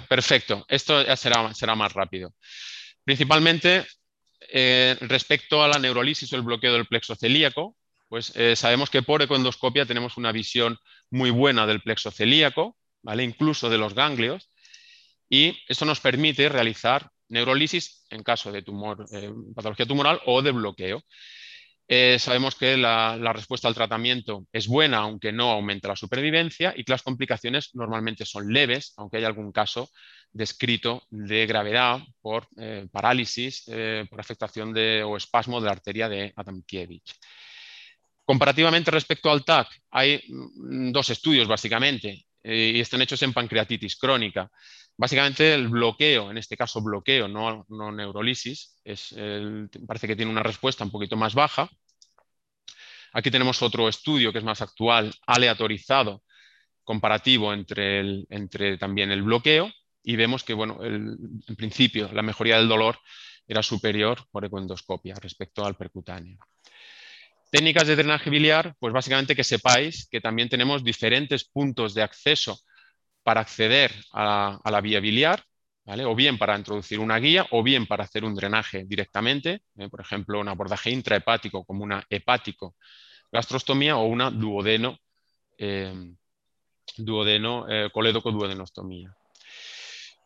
perfecto, 0.08 0.64
esto 0.68 1.02
ya 1.02 1.16
será, 1.16 1.54
será 1.54 1.74
más 1.74 1.92
rápido. 1.92 2.34
Principalmente 3.04 3.86
respecto 5.00 5.62
a 5.62 5.68
la 5.68 5.78
neurolisis 5.78 6.32
o 6.32 6.36
el 6.36 6.42
bloqueo 6.42 6.72
del 6.72 6.86
plexo 6.86 7.14
celíaco, 7.14 7.76
pues 8.08 8.32
sabemos 8.54 8.90
que 8.90 9.02
por 9.02 9.22
ecoendoscopia 9.22 9.86
tenemos 9.86 10.16
una 10.16 10.32
visión 10.32 10.78
muy 11.10 11.30
buena 11.30 11.66
del 11.66 11.80
plexo 11.80 12.10
celíaco, 12.10 12.76
incluso 13.18 13.70
de 13.70 13.78
los 13.78 13.94
ganglios, 13.94 14.50
y 15.28 15.56
esto 15.68 15.84
nos 15.84 16.00
permite 16.00 16.48
realizar 16.48 17.08
neurolisis 17.28 18.04
en 18.10 18.22
caso 18.22 18.50
de 18.50 18.62
tumor, 18.62 19.06
eh, 19.12 19.30
patología 19.54 19.86
tumoral 19.86 20.20
o 20.26 20.42
de 20.42 20.50
bloqueo. 20.50 21.02
Eh, 21.92 22.20
sabemos 22.20 22.54
que 22.54 22.76
la, 22.76 23.18
respuesta 23.32 23.66
al 23.66 23.74
tratamiento 23.74 24.46
es 24.52 24.68
buena, 24.68 24.98
aunque 24.98 25.32
no 25.32 25.50
aumenta 25.50 25.88
la 25.88 25.96
supervivencia, 25.96 26.72
y 26.76 26.84
que 26.84 26.92
las 26.92 27.02
complicaciones 27.02 27.70
normalmente 27.74 28.24
son 28.24 28.52
leves, 28.52 28.94
aunque 28.96 29.16
hay 29.16 29.24
algún 29.24 29.50
caso 29.50 29.90
descrito 30.32 31.02
de 31.10 31.46
gravedad 31.46 31.98
por 32.22 32.46
eh, 32.58 32.86
parálisis, 32.92 33.64
por 34.08 34.20
afectación 34.20 34.72
o 35.04 35.16
espasmo 35.16 35.60
de 35.60 35.66
la 35.66 35.72
arteria 35.72 36.08
de 36.08 36.32
Adamkiewicz. 36.36 37.18
Comparativamente 38.24 38.92
respecto 38.92 39.28
al 39.28 39.44
TAC, 39.44 39.66
hay 39.90 40.22
mm, 40.28 40.92
dos 40.92 41.10
estudios 41.10 41.48
básicamente. 41.48 42.26
Eh, 42.42 42.72
y 42.76 42.80
están 42.80 43.02
hechos 43.02 43.22
en 43.22 43.32
pancreatitis 43.32 43.96
crónica. 43.96 44.50
Básicamente 44.96 45.54
el 45.54 45.68
bloqueo, 45.68 46.30
en 46.30 46.38
este 46.38 46.56
caso 46.56 46.82
bloqueo, 46.82 47.26
no, 47.26 47.64
no 47.68 47.90
neurolisis, 47.90 48.76
es 48.84 49.14
parece 49.86 50.06
que 50.06 50.16
tiene 50.16 50.30
una 50.30 50.42
respuesta 50.42 50.84
un 50.84 50.90
poquito 50.90 51.16
más 51.16 51.34
baja. 51.34 51.70
Aquí 53.12 53.30
tenemos 53.30 53.62
otro 53.62 53.88
estudio 53.88 54.32
que 54.32 54.38
es 54.38 54.44
más 54.44 54.60
actual, 54.60 55.12
aleatorizado, 55.26 56.22
comparativo 56.84 57.52
entre, 57.52 58.24
entre 58.28 58.78
también 58.78 59.10
el 59.10 59.22
bloqueo 59.22 59.70
y 60.02 60.16
vemos 60.16 60.44
que, 60.44 60.54
bueno, 60.54 60.78
en 60.82 61.56
principio 61.56 62.10
la 62.12 62.22
mejoría 62.22 62.56
del 62.56 62.68
dolor 62.68 62.98
era 63.46 63.62
superior 63.62 64.26
por 64.30 64.44
ecoendoscopia 64.44 65.14
respecto 65.14 65.64
al 65.64 65.76
percutáneo. 65.76 66.38
Técnicas 67.50 67.88
de 67.88 67.96
drenaje 67.96 68.30
biliar, 68.30 68.76
pues 68.78 68.92
básicamente 68.92 69.34
que 69.34 69.42
sepáis 69.42 70.08
que 70.08 70.20
también 70.20 70.48
tenemos 70.48 70.84
diferentes 70.84 71.44
puntos 71.44 71.94
de 71.94 72.02
acceso 72.02 72.60
para 73.22 73.40
acceder 73.40 73.92
a, 74.12 74.60
la 74.64 74.80
vía 74.80 75.00
biliar, 75.00 75.44
o 75.86 76.14
bien 76.14 76.38
para 76.38 76.56
introducir 76.56 77.00
una 77.00 77.18
guía 77.18 77.46
o 77.50 77.62
bien 77.62 77.86
para 77.86 78.04
hacer 78.04 78.24
un 78.24 78.34
drenaje 78.34 78.84
directamente, 78.84 79.62
¿eh? 79.76 79.88
por 79.88 80.00
ejemplo, 80.00 80.38
un 80.40 80.48
abordaje 80.48 80.90
intrahepático 80.90 81.64
como 81.64 81.82
una 81.82 82.04
hepático 82.08 82.76
gastrostomía 83.32 83.96
o 83.96 84.04
una 84.04 84.30
duodeno, 84.30 84.98
eh, 85.58 86.12
duodeno 86.96 87.66
eh, 87.68 87.90
coledocoduodenostomía. 87.92 89.14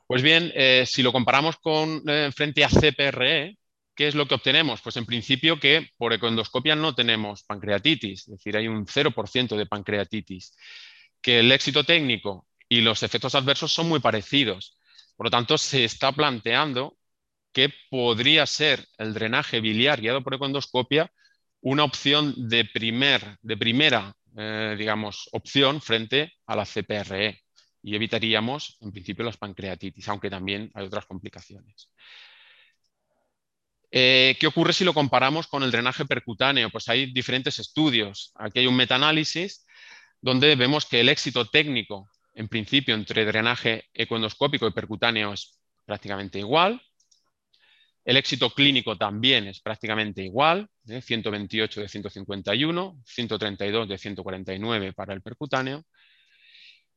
Pues 0.07 0.22
bien, 0.22 0.53
si 0.86 1.03
lo 1.03 1.12
comparamos 1.12 1.57
con 1.57 2.03
frente 2.34 2.62
a 2.62 2.68
CPRE, 2.68 3.57
¿Qué 3.95 4.09
es 4.09 4.14
lo 4.14 4.26
que 4.26 4.34
obtenemos? 4.34 4.80
Pues 4.82 4.97
en 4.97 5.07
principio 5.07 5.61
que 5.61 5.90
por 5.97 6.12
ecoendoscopia 6.12 6.74
no 6.74 6.95
tenemos 6.95 7.45
pancreatitis, 7.45 8.22
es 8.22 8.26
decir, 8.26 8.57
hay 8.57 8.66
un 8.66 8.86
0% 8.86 9.57
de 9.57 9.66
pancreatitis, 9.66 10.57
que 11.20 11.38
el 11.38 11.53
éxito 11.53 11.84
técnico 11.84 12.49
y 12.75 12.81
los 12.81 13.05
efectos 13.05 13.37
adversos 13.37 13.72
son 13.72 13.89
muy 13.89 14.01
parecidos. 14.01 14.77
Por 15.16 15.27
lo 15.27 15.31
tanto, 15.31 15.57
se 15.57 15.85
está 15.85 16.11
planteando 16.11 16.97
que 17.53 17.72
podría 17.89 18.47
ser 18.47 18.85
el 18.99 19.14
drenaje 19.14 19.61
biliar 19.61 20.01
guiado 20.01 20.25
por 20.25 20.35
ecoendoscopia 20.35 21.12
una 21.61 21.85
opción 21.85 22.35
de, 22.37 22.64
primer, 22.64 23.39
de 23.43 23.57
primera, 23.57 24.12
eh, 24.37 24.75
digamos, 24.77 25.29
opción 25.31 25.81
frente 25.81 26.33
a 26.47 26.57
la 26.57 26.66
CPRE 26.66 27.41
y 27.81 27.95
evitaríamos, 27.95 28.77
en 28.81 28.91
principio, 28.91 29.25
las 29.25 29.37
pancreatitis, 29.37 30.09
aunque 30.09 30.29
también 30.29 30.68
hay 30.75 30.87
otras 30.87 31.07
complicaciones. 31.07 31.91
Eh, 33.93 34.37
¿Qué 34.41 34.49
ocurre 34.49 34.72
si 34.72 34.85
lo 34.85 34.93
comparamos 34.93 35.47
con 35.47 35.62
el 35.62 35.70
drenaje 35.70 36.05
percutáneo? 36.05 36.70
Pues 36.70 36.89
hay 36.89 37.12
diferentes 37.12 37.61
estudios. 37.61 38.33
Aquí 38.35 38.59
hay 38.59 38.66
un 38.66 38.75
metaanálisis 38.75 39.64
donde 40.20 40.57
vemos 40.57 40.87
que 40.87 41.01
el 41.01 41.11
éxito 41.11 41.45
técnico, 41.45 42.09
en 42.35 42.49
principio, 42.49 42.95
entre 42.95 43.24
drenaje 43.24 43.85
ecoendoscópico 43.93 44.66
y 44.66 44.72
percutáneo 44.72 45.32
es 45.32 45.59
prácticamente 45.85 46.39
igual. 46.39 46.80
El 48.05 48.16
éxito 48.16 48.51
clínico 48.51 48.99
también 48.99 49.47
es 49.47 49.61
prácticamente 49.61 50.22
igual, 50.22 50.68
128 50.85 51.80
¿eh? 51.80 51.82
de 51.85 51.89
151, 51.89 53.01
132 53.05 53.89
de 53.89 53.99
149 53.99 54.93
para 54.93 55.14
el 55.14 55.22
percutáneo. 55.22 55.85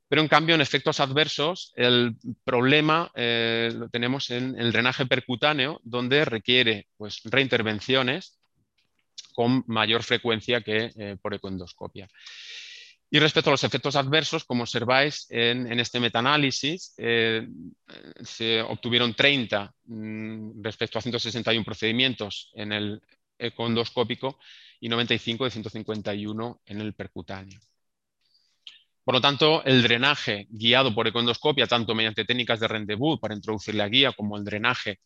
Pero 0.09 0.21
en 0.21 0.27
cambio, 0.27 0.55
en 0.55 0.61
efectos 0.61 0.99
adversos, 0.99 1.73
el 1.75 2.15
problema 2.43 3.11
eh, 3.13 3.71
lo 3.73 3.89
tenemos 3.89 4.29
en 4.31 4.57
el 4.59 4.71
drenaje 4.71 5.05
percutáneo, 5.05 5.79
donde 5.83 6.25
requiere 6.25 6.87
pues, 6.97 7.21
reintervenciones 7.25 8.39
con 9.33 9.63
mayor 9.67 10.03
frecuencia 10.03 10.61
que 10.61 11.17
por 11.21 11.33
ecoendoscopia. 11.33 12.07
Y 13.09 13.19
respecto 13.19 13.49
a 13.49 13.53
los 13.53 13.63
efectos 13.63 13.95
adversos, 13.95 14.43
como 14.43 14.63
observáis 14.63 15.27
en, 15.29 15.79
este 15.79 15.99
metaanálisis, 15.99 16.93
eh, 16.97 17.47
se 18.21 18.61
obtuvieron 18.61 19.13
30 19.13 19.73
mm, 19.85 20.61
respecto 20.61 20.99
a 20.99 21.01
161 21.01 21.63
procedimientos 21.63 22.51
en 22.53 22.73
el 22.73 23.01
econdoscópico 23.39 24.39
y 24.81 24.89
95 24.89 25.45
de 25.45 25.51
151 25.51 26.61
en 26.65 26.81
el 26.81 26.93
percutáneo. 26.93 27.59
Por 29.05 29.15
lo 29.15 29.21
tanto, 29.21 29.63
el 29.63 29.83
drenaje 29.83 30.47
guiado 30.49 30.93
por 30.93 31.07
econdoscopia, 31.07 31.65
tanto 31.65 31.95
mediante 31.95 32.25
técnicas 32.25 32.59
de 32.59 32.67
rendezvous 32.67 33.17
para 33.21 33.35
introducir 33.35 33.75
la 33.75 33.87
guía 33.87 34.11
como 34.11 34.35
el 34.35 34.43
drenaje 34.43 34.99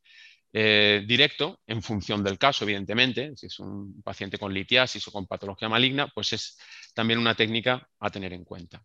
eh, 0.53 1.03
directo, 1.07 1.61
en 1.65 1.81
función 1.81 2.23
del 2.23 2.37
caso, 2.37 2.65
evidentemente, 2.65 3.31
si 3.37 3.45
es 3.47 3.59
un 3.59 4.01
paciente 4.01 4.37
con 4.37 4.53
litiasis 4.53 5.07
o 5.07 5.11
con 5.11 5.25
patología 5.25 5.69
maligna, 5.69 6.07
pues 6.13 6.33
es 6.33 6.57
también 6.93 7.19
una 7.19 7.35
técnica 7.35 7.87
a 7.99 8.09
tener 8.09 8.33
en 8.33 8.43
cuenta. 8.43 8.83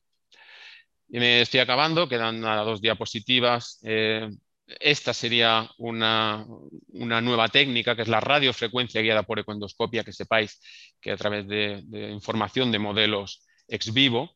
Y 1.09 1.19
me 1.19 1.41
estoy 1.41 1.61
acabando, 1.61 2.09
quedan 2.09 2.41
dos 2.41 2.81
diapositivas. 2.81 3.81
Eh, 3.83 4.29
esta 4.67 5.15
sería 5.15 5.71
una, 5.79 6.45
nueva 6.89 7.49
técnica, 7.49 7.95
que 7.95 8.03
es 8.03 8.09
la 8.09 8.21
radiofrecuencia 8.21 9.01
guiada 9.01 9.23
por 9.23 9.39
ecoendoscopia, 9.39 10.05
que 10.05 10.13
sepáis 10.13 10.61
que 11.01 11.13
a 11.13 11.17
través 11.17 11.47
de, 11.47 11.85
información 12.11 12.73
de 12.73 12.79
modelos 12.79 13.45
ex 13.69 13.93
vivo, 13.93 14.35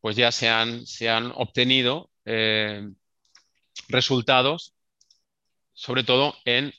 pues 0.00 0.16
ya 0.16 0.32
se 0.32 0.48
han, 0.48 0.86
se 0.86 1.08
han 1.08 1.32
obtenido 1.34 2.10
eh, 2.24 2.88
resultados 3.88 4.74
sobre 5.82 6.04
todo 6.04 6.36
en 6.44 6.72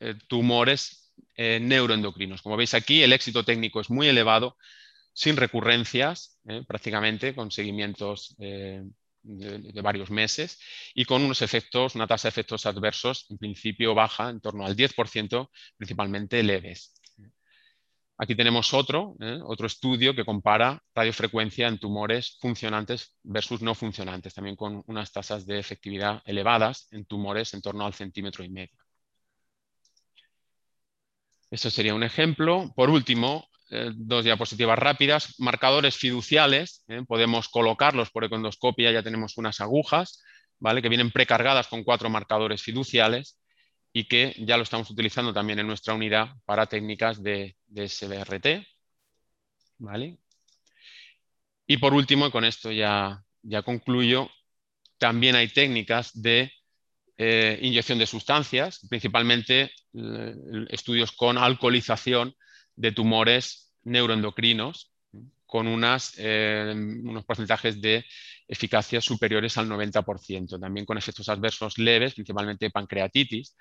eh, 0.00 0.16
tumores 0.26 1.14
eh, 1.36 1.60
neuroendocrinos. 1.60 2.42
Como 2.42 2.56
veis 2.56 2.74
aquí, 2.74 3.00
el 3.00 3.12
éxito 3.12 3.44
técnico 3.44 3.80
es 3.80 3.90
muy 3.90 4.08
elevado, 4.08 4.56
sin 5.12 5.36
recurrencias, 5.36 6.40
eh, 6.48 6.64
prácticamente, 6.66 7.32
con 7.32 7.52
seguimientos 7.52 8.34
de, 8.38 8.90
varios 9.82 10.10
meses 10.10 10.58
y 10.94 11.04
con 11.04 11.22
unos 11.22 11.42
efectos, 11.42 11.94
una 11.94 12.08
tasa 12.08 12.26
de 12.26 12.30
efectos 12.30 12.66
adversos 12.66 13.26
en 13.30 13.38
principio 13.38 13.94
baja, 13.94 14.30
en 14.30 14.40
torno 14.40 14.66
al 14.66 14.74
10%, 14.74 15.48
principalmente 15.76 16.42
leves. 16.42 16.99
Aquí 18.22 18.34
tenemos 18.34 18.74
otro, 18.74 19.16
¿eh? 19.18 19.40
otro 19.42 19.66
estudio 19.66 20.14
que 20.14 20.26
compara 20.26 20.82
radiofrecuencia 20.94 21.68
en 21.68 21.78
tumores 21.78 22.36
funcionantes 22.38 23.16
versus 23.22 23.62
no 23.62 23.74
funcionantes, 23.74 24.34
también 24.34 24.56
con 24.56 24.82
unas 24.88 25.10
tasas 25.10 25.46
de 25.46 25.58
efectividad 25.58 26.20
elevadas 26.26 26.86
en 26.90 27.06
tumores 27.06 27.54
en 27.54 27.62
torno 27.62 27.86
al 27.86 27.94
centímetro 27.94 28.44
y 28.44 28.50
medio. 28.50 28.76
Esto 31.50 31.70
sería 31.70 31.94
un 31.94 32.02
ejemplo. 32.02 32.70
Por 32.76 32.90
último, 32.90 33.48
eh, 33.70 33.90
dos 33.94 34.22
diapositivas 34.22 34.78
rápidas. 34.78 35.36
Marcadores 35.38 35.96
fiduciales, 35.96 36.84
¿eh? 36.88 37.02
podemos 37.08 37.48
colocarlos 37.48 38.10
por 38.10 38.24
econdoscopia, 38.24 38.92
ya 38.92 39.02
tenemos 39.02 39.38
unas 39.38 39.62
agujas, 39.62 40.22
¿vale? 40.58 40.82
que 40.82 40.90
vienen 40.90 41.10
precargadas 41.10 41.68
con 41.68 41.84
cuatro 41.84 42.10
marcadores 42.10 42.60
fiduciales 42.60 43.39
y 43.92 44.04
que 44.04 44.34
ya 44.38 44.56
lo 44.56 44.62
estamos 44.62 44.90
utilizando 44.90 45.32
también 45.32 45.58
en 45.58 45.66
nuestra 45.66 45.94
unidad 45.94 46.28
para 46.44 46.66
técnicas 46.66 47.22
de, 47.22 47.56
SBRT. 47.74 48.66
¿Vale? 49.78 50.18
Y 51.66 51.78
por 51.78 51.94
último, 51.94 52.26
y 52.26 52.30
con 52.30 52.44
esto 52.44 52.70
ya, 52.70 53.22
ya 53.42 53.62
concluyo, 53.62 54.28
también 54.98 55.34
hay 55.34 55.48
técnicas 55.48 56.10
de 56.20 56.52
eh, 57.16 57.58
inyección 57.62 57.98
de 57.98 58.06
sustancias, 58.06 58.80
principalmente 58.88 59.70
eh, 59.94 60.34
estudios 60.68 61.12
con 61.12 61.38
alcoholización 61.38 62.34
de 62.76 62.92
tumores 62.92 63.72
neuroendocrinos 63.82 64.92
con 65.50 65.66
unas, 65.66 66.14
eh, 66.16 66.72
unos 66.74 67.24
porcentajes 67.24 67.80
de 67.80 68.06
eficacia 68.50 69.00
superiores 69.00 69.56
al 69.58 69.68
90%, 69.68 70.58
también 70.58 70.84
con 70.84 70.98
efectos 70.98 71.28
adversos 71.28 71.78
leves, 71.78 72.14
principalmente 72.14 72.68
pancreatitis, 72.68 73.56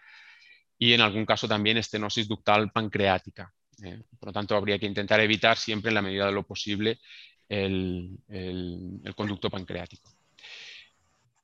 y 0.79 0.93
en 0.93 1.01
algún 1.01 1.25
caso 1.25 1.47
también 1.47 1.77
estenosis 1.77 2.27
ductal 2.27 2.71
pancreática. 2.71 3.53
Eh. 3.81 4.01
por 4.19 4.27
lo 4.27 4.33
tanto, 4.33 4.57
habría 4.57 4.77
que 4.77 4.87
intentar 4.87 5.21
evitar 5.21 5.57
siempre, 5.57 5.89
en 5.89 5.95
la 5.95 6.01
medida 6.01 6.25
de 6.25 6.33
lo 6.33 6.45
posible, 6.45 6.99
el, 7.47 8.17
conducto 9.15 9.49
pancreático. 9.49 10.11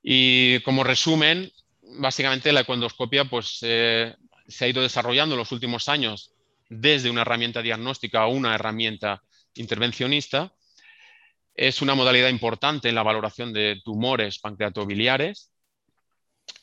Y 0.01 0.59
como 0.61 0.83
resumen, 0.83 1.51
básicamente 1.99 2.51
la 2.51 2.61
ecoendoscopia 2.61 3.25
pues, 3.25 3.59
eh, 3.61 4.15
se 4.47 4.65
ha 4.65 4.67
ido 4.67 4.81
desarrollando 4.81 5.35
en 5.35 5.39
los 5.39 5.51
últimos 5.51 5.87
años 5.87 6.33
desde 6.67 7.09
una 7.09 7.21
herramienta 7.21 7.61
diagnóstica 7.61 8.21
a 8.21 8.27
una 8.27 8.55
herramienta 8.55 9.23
intervencionista. 9.53 10.51
Es 11.55 11.81
una 11.81 11.95
modalidad 11.95 12.29
importante 12.29 12.89
en 12.89 12.95
la 12.95 13.03
valoración 13.03 13.53
de 13.53 13.81
tumores 13.83 14.39
pancreatobiliares. 14.39 15.51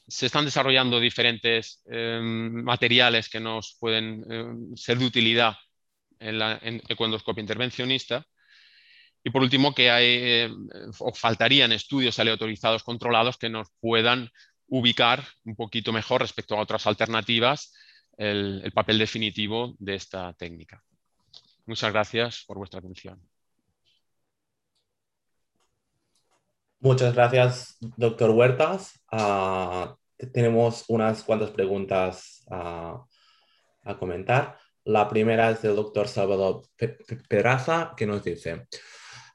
Se 0.07 0.27
están 0.27 0.45
desarrollando 0.45 1.01
diferentes 1.01 1.83
em, 1.87 2.63
materiales 2.63 3.31
que 3.31 3.41
nos 3.41 3.77
pueden 3.81 4.25
em, 4.31 4.77
ser 4.77 4.99
de 4.99 5.07
utilidad 5.07 5.57
en 6.19 6.39
la 6.39 6.61
ecuendoscopia 6.63 7.41
intervencionista. 7.41 8.27
Y 9.25 9.31
por 9.31 9.43
último, 9.43 9.75
que 9.75 9.91
hay, 9.91 10.43
em, 10.43 10.69
o 10.99 11.15
faltarían 11.15 11.73
estudios 11.73 12.19
aleatorizados 12.19 12.83
controlados 12.83 13.39
que 13.39 13.49
nos 13.49 13.69
puedan 13.81 14.31
ubicar 14.67 15.27
un 15.45 15.57
poquito 15.57 15.93
mejor 15.93 16.21
respecto 16.21 16.55
a 16.55 16.61
otras 16.61 16.87
alternativas 16.87 17.73
el 18.19 18.71
papel 18.75 18.99
definitivo 18.99 19.75
de 19.79 19.95
esta 19.95 20.33
técnica. 20.35 20.85
Muchas 21.67 21.93
gracias 21.93 22.45
por 22.47 22.59
vuestra 22.59 22.81
atención. 22.81 23.32
Muchas 26.83 27.15
gracias, 27.15 27.77
doctor 27.97 28.31
Huertas. 28.31 29.01
Ah, 29.13 29.95
tenemos 30.33 30.85
unas 30.89 31.23
cuantas 31.23 31.51
preguntas 31.51 32.45
ah, 32.51 33.05
a 33.85 33.97
comentar. 33.99 34.59
La 34.83 35.09
primera 35.09 35.51
es 35.51 35.63
del 35.63 35.77
doctor 35.77 36.09
Salvador 36.09 36.63
Pedraza, 37.29 37.95
que 37.97 38.05
nos 38.05 38.25
dice, 38.25 38.67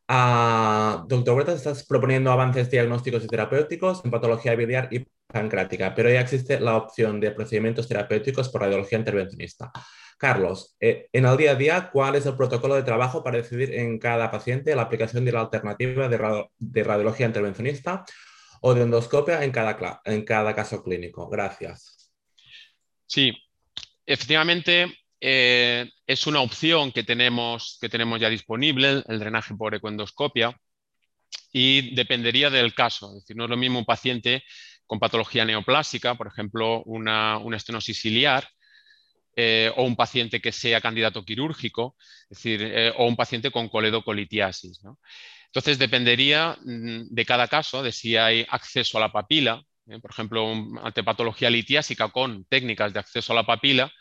ah, 0.10 1.06
doctor 1.08 1.38
Huertas, 1.38 1.56
estás 1.56 1.86
proponiendo 1.86 2.34
avances 2.34 2.70
diagnósticos 2.70 3.24
y 3.24 3.28
terapéuticos 3.28 4.04
en 4.04 4.12
patología 4.12 4.54
biliar 4.54 4.90
y 4.92 5.08
pancreática, 5.26 5.96
pero 5.96 6.10
ya 6.10 6.20
existe 6.20 6.60
la 6.60 6.76
opción 6.76 7.22
de 7.22 7.32
procedimientos 7.32 7.88
terapéuticos 7.88 8.50
por 8.50 8.60
radiología 8.60 9.00
intervencionista. 9.00 9.72
Carlos, 10.18 10.76
eh, 10.80 11.08
en 11.14 11.26
el 11.26 11.38
día 11.38 11.52
a 11.52 11.56
día, 11.56 11.90
¿cuál 11.92 12.16
es 12.16 12.26
el 12.26 12.36
protocolo 12.36 12.76
de 12.76 12.84
trabajo 12.84 13.24
para 13.24 13.38
decidir 13.38 13.74
en 13.74 14.00
cada 14.00 14.32
paciente 14.32 14.76
la 14.76 14.82
aplicación 14.84 15.24
de 15.26 15.32
la 15.32 15.42
alternativa 15.42 16.10
de, 16.10 16.84
radiología 16.84 17.28
intervencionista 17.28 18.04
o 18.62 18.74
de 18.74 18.82
endoscopia 18.82 19.44
en 19.44 19.52
cada, 19.52 20.56
caso 20.56 20.84
clínico? 20.84 21.30
Gracias. 21.30 22.12
Sí, 23.06 23.32
efectivamente 24.06 24.92
eh, 25.22 25.88
es 26.08 26.26
una 26.26 26.42
opción 26.42 26.92
que 26.92 27.04
tenemos, 27.04 27.78
que 27.80 27.90
tenemos 27.90 28.20
ya 28.20 28.30
disponible, 28.30 29.04
el 29.08 29.20
drenaje 29.20 29.54
por 29.56 29.76
ecoendoscopia, 29.76 30.60
y 31.52 31.96
dependería 31.96 32.50
del 32.50 32.74
caso. 32.74 33.10
Es 33.10 33.22
decir, 33.22 33.36
no 33.36 33.44
es 33.44 33.50
lo 33.50 33.58
mismo 33.58 33.80
un 33.80 33.86
paciente 33.86 34.44
con 34.88 35.00
patología 35.00 35.46
neoplásica, 35.46 36.16
por 36.16 36.28
ejemplo, 36.28 36.82
una, 36.84 37.38
una 37.38 37.58
estenosis 37.58 38.00
ciliar, 38.00 38.48
eh, 39.40 39.72
o 39.76 39.84
un 39.84 39.96
paciente 39.96 40.42
que 40.42 40.52
sea 40.52 40.82
candidato 40.82 41.24
quirúrgico, 41.24 41.96
es 42.24 42.38
decir, 42.40 42.60
eh, 42.64 42.92
o 42.98 43.06
un 43.06 43.16
paciente 43.16 43.52
con 43.52 43.70
coledocolitiasis. 43.70 44.82
Entonces, 45.46 45.78
dependería 45.78 46.58
mm, 46.60 47.10
de 47.12 47.26
cada 47.26 47.48
caso, 47.48 47.84
de 47.84 47.92
si 47.92 48.18
hay 48.18 48.48
acceso 48.50 48.98
a 48.98 49.02
la 49.02 49.12
papila, 49.12 49.62
¿eh? 49.90 50.00
por 50.00 50.10
ejemplo, 50.10 50.52
ante 50.82 51.04
patología 51.04 51.52
litiásica 51.52 52.10
con 52.10 52.46
técnicas 52.46 52.94
de 52.94 53.00
acceso 53.00 53.32
a 53.32 53.36
la 53.36 53.46
papila, 53.46 53.92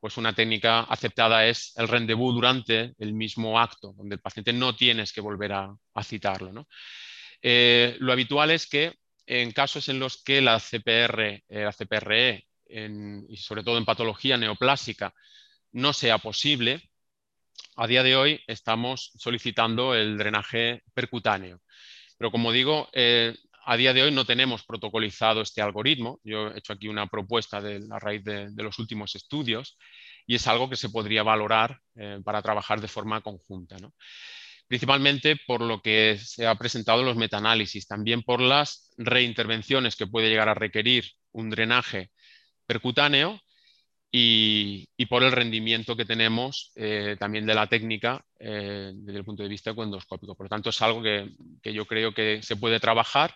pues 0.00 0.16
una 0.16 0.32
técnica 0.32 0.80
aceptada 0.80 1.46
es 1.46 1.74
el 1.76 1.88
rendezvous 1.88 2.34
durante 2.34 2.94
el 2.98 3.12
mismo 3.12 3.60
acto, 3.60 3.92
donde 3.98 4.14
el 4.14 4.22
paciente 4.22 4.54
no 4.54 4.76
tienes 4.76 5.12
que 5.12 5.20
volver 5.20 5.52
a, 5.52 5.76
citarlo. 6.04 6.66
lo 7.42 8.12
habitual 8.12 8.50
es 8.50 8.66
que 8.66 8.94
en 9.26 9.52
casos 9.52 9.90
en 9.90 9.98
los 10.00 10.22
que 10.22 10.40
la 10.40 10.58
CPR, 10.58 11.42
la 11.48 11.72
CPRE 11.72 12.46
y 12.68 13.36
sobre 13.36 13.62
todo 13.62 13.78
en 13.78 13.84
patología 13.84 14.36
neoplásica 14.36 15.14
no 15.72 15.92
sea 15.92 16.18
posible, 16.18 16.82
a 17.76 17.86
día 17.86 18.02
de 18.02 18.16
hoy 18.16 18.40
estamos 18.46 19.12
solicitando 19.16 19.94
el 19.94 20.16
drenaje 20.16 20.82
percutáneo. 20.94 21.60
Pero 22.16 22.30
como 22.30 22.52
digo, 22.52 22.88
eh, 22.92 23.34
a 23.66 23.76
día 23.76 23.92
de 23.92 24.02
hoy 24.02 24.12
no 24.12 24.24
tenemos 24.24 24.64
protocolizado 24.64 25.42
este 25.42 25.60
algoritmo. 25.60 26.20
Yo 26.24 26.48
he 26.48 26.58
hecho 26.58 26.72
aquí 26.72 26.88
una 26.88 27.06
propuesta 27.06 27.58
a 27.58 27.98
raíz 27.98 28.24
de, 28.24 28.50
los 28.56 28.78
últimos 28.78 29.14
estudios 29.14 29.76
y 30.26 30.36
es 30.36 30.46
algo 30.46 30.70
que 30.70 30.76
se 30.76 30.88
podría 30.88 31.22
valorar 31.22 31.78
eh, 31.96 32.20
para 32.24 32.42
trabajar 32.42 32.80
de 32.80 32.88
forma 32.88 33.20
conjunta. 33.20 33.76
Principalmente 34.66 35.36
por 35.46 35.60
lo 35.60 35.82
que 35.82 36.18
se 36.22 36.46
ha 36.46 36.54
presentado 36.54 37.00
en 37.00 37.06
los 37.06 37.16
metaanálisis, 37.16 37.86
también 37.86 38.22
por 38.22 38.40
las 38.40 38.90
reintervenciones 38.96 39.96
que 39.96 40.06
puede 40.06 40.28
llegar 40.28 40.48
a 40.48 40.54
requerir 40.54 41.04
un 41.32 41.50
drenaje 41.50 42.10
percutáneo 42.66 43.40
y, 44.18 45.06
por 45.06 45.22
el 45.22 45.32
rendimiento 45.32 45.96
que 45.96 46.04
tenemos 46.04 46.72
eh, 46.74 47.16
también 47.18 47.46
de 47.46 47.54
la 47.54 47.66
técnica 47.66 48.24
eh, 48.38 48.92
desde 48.94 49.18
el 49.18 49.24
punto 49.24 49.42
de 49.42 49.48
vista 49.48 49.70
endoscópico. 49.70 50.34
Por 50.34 50.46
lo 50.46 50.50
tanto, 50.50 50.70
es 50.70 50.82
algo 50.82 51.02
que, 51.02 51.30
yo 51.64 51.84
creo 51.86 52.12
que 52.12 52.42
se 52.42 52.56
puede 52.56 52.80
trabajar 52.80 53.34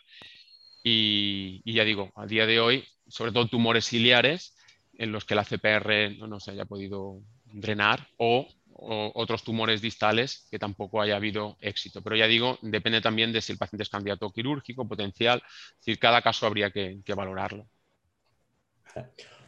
y, 0.82 1.60
ya 1.70 1.84
digo, 1.84 2.12
a 2.16 2.26
día 2.26 2.46
de 2.46 2.60
hoy, 2.60 2.84
sobre 3.08 3.32
todo 3.32 3.46
tumores 3.46 3.86
ciliares 3.86 4.56
en 4.94 5.12
los 5.12 5.24
que 5.24 5.34
la 5.34 5.44
CPR 5.44 6.16
no, 6.18 6.40
se 6.40 6.52
haya 6.52 6.64
podido 6.64 7.20
drenar 7.44 8.08
o, 8.16 8.48
otros 8.82 9.44
tumores 9.44 9.82
distales 9.82 10.46
que 10.50 10.58
tampoco 10.58 11.02
haya 11.02 11.16
habido 11.16 11.58
éxito. 11.60 12.00
Pero 12.00 12.16
ya 12.16 12.26
digo, 12.26 12.58
depende 12.62 13.02
también 13.02 13.30
de 13.30 13.42
si 13.42 13.52
el 13.52 13.58
paciente 13.58 13.82
es 13.82 13.90
candidato 13.90 14.32
quirúrgico, 14.32 14.88
potencial, 14.88 15.42
es 15.44 15.76
decir, 15.80 15.98
cada 15.98 16.22
caso 16.22 16.46
habría 16.46 16.70
que, 16.70 17.00
que 17.04 17.12
valorarlo. 17.12 17.68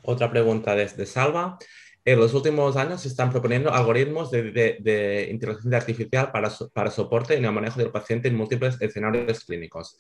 Otra 0.03 0.31
pregunta 0.31 0.75
desde 0.75 1.07
Salva. 1.07 1.59
En 2.05 2.19
los 2.19 2.35
últimos 2.35 2.77
años 2.77 3.03
se 3.03 3.09
están 3.09 3.31
proponiendo 3.31 3.73
algoritmos 3.73 4.31
de, 4.31 5.29
inteligencia 5.31 5.79
artificial 5.79 6.33
para, 6.33 6.51
para, 6.73 6.91
soporte 6.91 7.37
en 7.37 7.45
el 7.45 7.53
manejo 7.53 7.79
del 7.79 7.93
paciente 7.93 8.27
en 8.27 8.37
múltiples 8.37 8.81
escenarios 8.81 9.45
clínicos. 9.45 9.97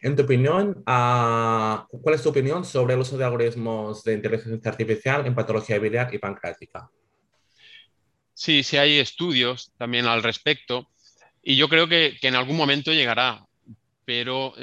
En 0.00 0.14
tu 0.14 0.22
opinión, 0.22 0.82
ah, 0.86 1.86
¿cuál 1.88 2.14
es 2.14 2.22
tu 2.22 2.28
opinión 2.28 2.64
sobre 2.64 2.94
el 2.94 3.00
uso 3.00 3.18
de 3.18 3.24
algoritmos 3.24 4.04
de 4.04 4.14
inteligencia 4.14 4.70
artificial 4.70 5.26
en 5.26 5.34
patología 5.34 5.78
biliar 5.78 6.14
y 6.14 6.18
pancreática? 6.18 6.88
Sí, 8.32 8.62
sí 8.62 8.76
hay 8.76 8.98
estudios 8.98 9.72
también 9.76 10.06
al 10.06 10.22
respecto 10.22 10.88
y 11.42 11.56
yo 11.56 11.68
creo 11.68 11.88
que, 11.88 12.16
que 12.20 12.28
en 12.28 12.36
algún 12.36 12.56
momento 12.56 12.92
llegará 12.92 13.44
pero 14.04 14.54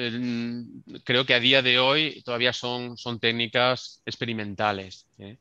creo 1.04 1.26
que 1.26 1.34
a 1.34 1.39
día 1.39 1.62
de 1.62 1.80
hoy 1.80 2.22
todavía 2.24 2.54
son, 2.54 2.98
son 2.98 3.20
técnicas 3.20 4.02
experimentales. 4.06 5.08
¿eh? 5.18 5.38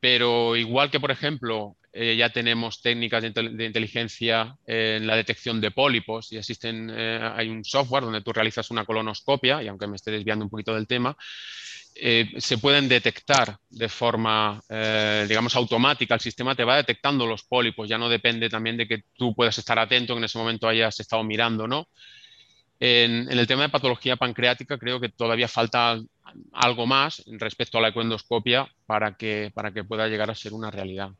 Pero 0.00 0.56
igual 0.56 0.90
que, 0.90 1.00
por 1.00 1.10
ejemplo, 1.10 1.76
eh, 1.92 2.16
ya 2.16 2.30
tenemos 2.30 2.82
técnicas 2.82 3.22
de, 3.22 3.64
inteligencia 3.64 4.56
en 4.66 5.06
la 5.06 5.16
detección 5.16 5.60
de 5.60 5.70
pólipos 5.70 6.32
y 6.32 6.36
existen, 6.36 6.90
eh, 6.94 7.20
hay 7.34 7.48
un 7.48 7.64
software 7.64 8.04
donde 8.04 8.22
tú 8.22 8.32
realizas 8.32 8.70
una 8.70 8.84
colonoscopia, 8.84 9.62
y 9.62 9.68
aunque 9.68 9.86
me 9.86 9.96
esté 9.96 10.10
desviando 10.10 10.44
un 10.44 10.50
poquito 10.50 10.74
del 10.74 10.86
tema, 10.86 11.16
se 12.38 12.58
pueden 12.58 12.88
detectar 12.88 13.58
de 13.68 13.88
forma, 13.88 14.62
digamos, 15.26 15.56
automática. 15.56 16.14
El 16.14 16.20
sistema 16.20 16.54
te 16.54 16.62
va 16.62 16.76
detectando 16.76 17.26
los 17.26 17.42
pólipos, 17.42 17.88
ya 17.88 17.98
no 17.98 18.08
depende 18.08 18.48
también 18.48 18.76
de 18.76 18.86
que 18.86 19.02
tú 19.14 19.34
puedas 19.34 19.58
estar 19.58 19.80
atento, 19.80 20.14
que 20.14 20.18
en 20.18 20.24
ese 20.24 20.38
momento 20.38 20.68
hayas 20.68 21.00
estado 21.00 21.24
mirando, 21.24 21.66
¿no? 21.66 21.88
En, 22.80 23.28
el 23.30 23.46
tema 23.46 23.62
de 23.62 23.68
patología 23.70 24.16
pancreática 24.16 24.78
creo 24.78 25.00
que 25.00 25.08
todavía 25.08 25.48
falta 25.48 25.98
algo 26.52 26.86
más 26.86 27.24
respecto 27.26 27.78
a 27.78 27.80
la 27.80 27.88
ecoendoscopia 27.88 28.68
para 28.86 29.16
que, 29.16 29.50
para 29.54 29.72
que 29.72 29.84
pueda 29.84 30.06
llegar 30.06 30.30
a 30.30 30.34
ser 30.34 30.52
una 30.52 30.70
realidad. 30.70 31.10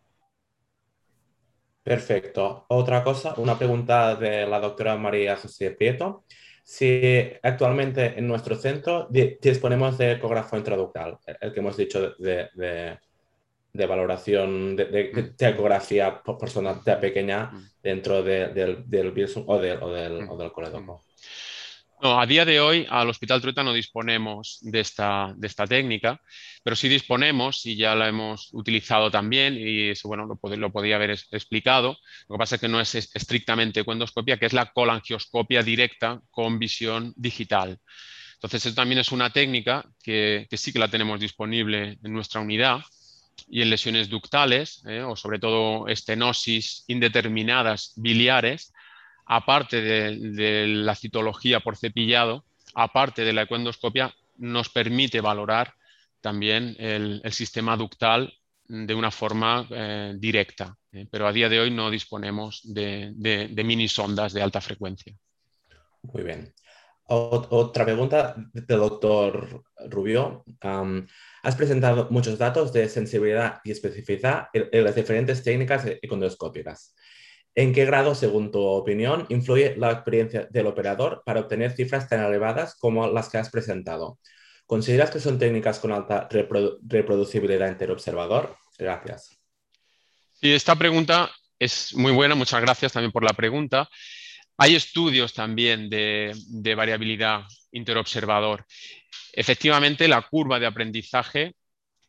Perfecto. 1.83 2.67
Otra 2.69 3.03
cosa, 3.03 3.35
una 3.39 3.59
pregunta 3.59 4.15
de 4.15 4.47
la 4.47 4.61
doctora 4.61 4.97
María 4.97 5.37
José 5.37 5.71
Prieto. 5.71 6.25
Si 6.63 7.33
actualmente 7.43 8.19
en 8.19 8.29
nuestro 8.29 8.55
centro 8.55 9.09
disponemos 9.11 9.97
de 9.97 10.13
ecógrafo 10.13 10.59
intraductal, 10.59 11.17
el 11.41 11.53
que 11.53 11.61
hemos 11.61 11.79
dicho 11.79 12.15
de, 12.19 12.99
valoración 13.73 14.77
de, 14.77 15.33
ecografía 15.39 16.23
por 16.23 16.37
persona 16.37 16.79
pequeña 17.01 17.45
mm. 17.47 17.71
dentro 17.83 18.23
del, 18.23 18.53
del 18.53 18.85
o, 19.47 19.59
del, 19.59 19.83
o 19.83 19.91
del, 19.91 20.27
mm. 20.27 20.31
o 20.31 20.37
del 20.37 20.53
coledoco. 20.53 21.08
No, 22.01 22.21
a 22.21 22.27
día 22.27 22.45
de 22.45 22.61
hoy 22.61 22.87
al 22.89 23.09
Hospital 23.09 23.41
Trueta 23.41 23.65
no 23.65 23.73
disponemos 23.73 24.59
de 24.63 24.81
esta, 24.81 25.35
técnica, 25.69 26.21
pero 26.63 26.77
sí 26.77 26.89
disponemos 26.89 27.67
y 27.67 27.77
ya 27.77 27.97
la 27.97 28.09
hemos 28.09 28.51
utilizado 28.53 29.11
también 29.11 29.55
y 29.59 29.89
eso, 29.91 30.07
bueno, 30.07 30.27
lo, 30.27 30.71
podía 30.73 30.95
haber 30.95 31.11
explicado. 31.11 31.97
Lo 32.29 32.37
que 32.37 32.39
pasa 32.39 32.55
es 32.55 32.61
que 32.61 32.69
no 32.69 32.81
es 32.81 32.95
estrictamente 32.95 33.81
ecoendoscopia, 33.81 34.37
que 34.39 34.47
es 34.47 34.53
la 34.53 34.67
colangioscopia 34.67 35.63
directa 35.65 36.21
con 36.31 36.61
visión 36.61 37.13
digital. 37.17 37.79
Entonces, 38.35 38.67
eso 38.67 38.75
también 38.77 39.01
es 39.01 39.11
una 39.11 39.31
técnica 39.31 39.85
que, 40.01 40.47
que 40.49 40.57
sí 40.57 40.73
que 40.73 40.79
la 40.79 40.89
tenemos 40.89 41.19
disponible 41.19 41.99
en 42.01 42.13
nuestra 42.13 42.41
unidad 42.41 42.81
y 43.49 43.63
en 43.63 43.71
lesiones 43.71 44.09
ductales 44.09 44.83
¿eh? 44.87 45.03
o 45.03 45.17
sobre 45.17 45.39
todo 45.39 45.89
estenosis 45.89 46.85
indeterminadas 46.87 47.93
biliares, 47.97 48.73
aparte 49.29 49.83
de, 49.83 50.67
la 50.67 50.95
citología 50.95 51.61
por 51.61 51.77
cepillado, 51.77 52.45
aparte 52.75 53.25
de 53.25 53.35
la 53.35 53.43
ecoendoscopia, 53.43 54.13
nos 54.39 54.71
permite 54.71 55.21
valorar 55.21 55.75
también 56.21 56.75
el, 56.79 57.23
sistema 57.31 57.77
ductal 57.77 58.33
de 58.67 58.95
una 58.95 59.11
forma 59.11 59.67
eh, 59.71 60.15
directa. 60.17 60.75
¿eh? 60.93 61.07
pero 61.11 61.27
a 61.27 61.33
día 61.33 61.49
de 61.49 61.61
hoy 61.61 61.71
no 61.71 61.91
disponemos 61.91 62.63
de, 62.65 63.15
mini 63.65 63.89
sondas 63.89 64.33
de 64.33 64.43
alta 64.43 64.63
frecuencia. 64.63 65.15
Muy 66.03 66.23
bien. 66.23 66.55
otra 67.05 67.85
pregunta 67.85 68.35
del 68.53 68.79
doctor 68.79 69.63
Rubio. 69.91 70.45
has 70.63 71.57
presentado 71.57 72.09
muchos 72.11 72.39
datos 72.39 72.73
de 72.73 72.89
sensibilidad 72.89 73.61
y 73.63 73.73
especificidad 73.73 74.49
en, 74.55 74.85
las 74.85 74.95
diferentes 74.95 75.43
técnicas 75.45 75.85
econdoscópicas. 76.01 76.95
¿En 77.59 77.73
qué 77.73 77.85
grado, 77.85 78.15
según 78.15 78.53
tu 78.53 78.61
opinión, 78.61 79.27
influye 79.31 79.75
la 79.77 79.91
experiencia 79.91 80.47
del 80.49 80.69
operador 80.69 81.25
para 81.27 81.41
obtener 81.41 81.73
cifras 81.73 82.09
tan 82.09 82.23
elevadas 82.25 82.77
como 82.77 83.09
las 83.09 83.29
que 83.29 83.39
has 83.39 83.51
presentado? 83.51 84.21
¿Consideras 84.65 85.11
que 85.11 85.19
son 85.19 85.41
técnicas 85.41 85.81
con 85.81 85.91
alta 85.91 86.29
reproducibilidad 86.31 87.69
interobservador? 87.69 88.57
Gracias. 88.79 89.37
Sí, 90.35 90.53
esta 90.53 90.77
pregunta 90.77 91.33
es 91.59 91.93
muy 91.97 92.13
buena. 92.13 92.37
Muchas 92.37 92.61
gracias 92.61 92.93
también 92.93 93.11
por 93.11 93.25
la 93.25 93.33
pregunta. 93.33 93.89
Hay 94.57 94.77
estudios 94.77 95.35
también 95.35 95.91
de, 95.91 96.33
de 96.47 96.75
variabilidad 96.77 97.43
interobservador. 97.73 98.67
Efectivamente, 99.33 100.07
la 100.07 100.23
curva 100.23 100.61
de 100.61 100.67
aprendizaje 100.67 101.57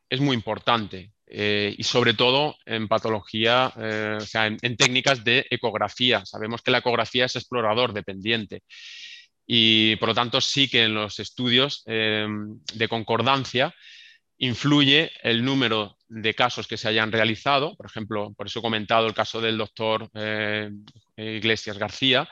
es 0.10 0.20
muy 0.20 0.36
importante. 0.36 1.12
Eh, 1.32 1.76
y 1.78 1.84
sobre 1.84 2.16
todo 2.16 2.58
en 2.66 2.88
patología, 2.88 3.72
eh, 3.78 4.18
o 4.18 4.26
sea, 4.26 4.48
en, 4.48 4.78
técnicas 4.78 5.24
de 5.24 5.46
ecografía. 5.52 6.26
Sabemos 6.26 6.64
que 6.64 6.72
la 6.72 6.80
ecografía 6.80 7.26
es 7.26 7.36
explorador 7.36 7.94
dependiente 7.94 8.64
y 9.46 9.96
por 9.98 10.10
lo 10.10 10.16
tanto 10.16 10.42
sí 10.42 10.68
que 10.68 10.86
en 10.86 10.96
los 10.96 11.20
estudios 11.20 11.84
eh, 11.86 12.28
de 12.74 12.88
concordancia 12.88 13.76
influye 14.40 15.12
el 15.22 15.46
número 15.46 15.98
de 16.08 16.34
casos 16.34 16.68
que 16.68 16.78
se 16.78 16.88
hayan 16.88 17.12
realizado. 17.12 17.76
Por 17.76 17.86
ejemplo, 17.86 18.34
por 18.36 18.48
eso 18.48 18.60
he 18.60 18.64
comentado 18.64 19.06
el 19.06 19.14
caso 19.14 19.40
del 19.40 19.58
doctor 19.58 20.10
Iglesias 21.18 21.78
García, 21.78 22.28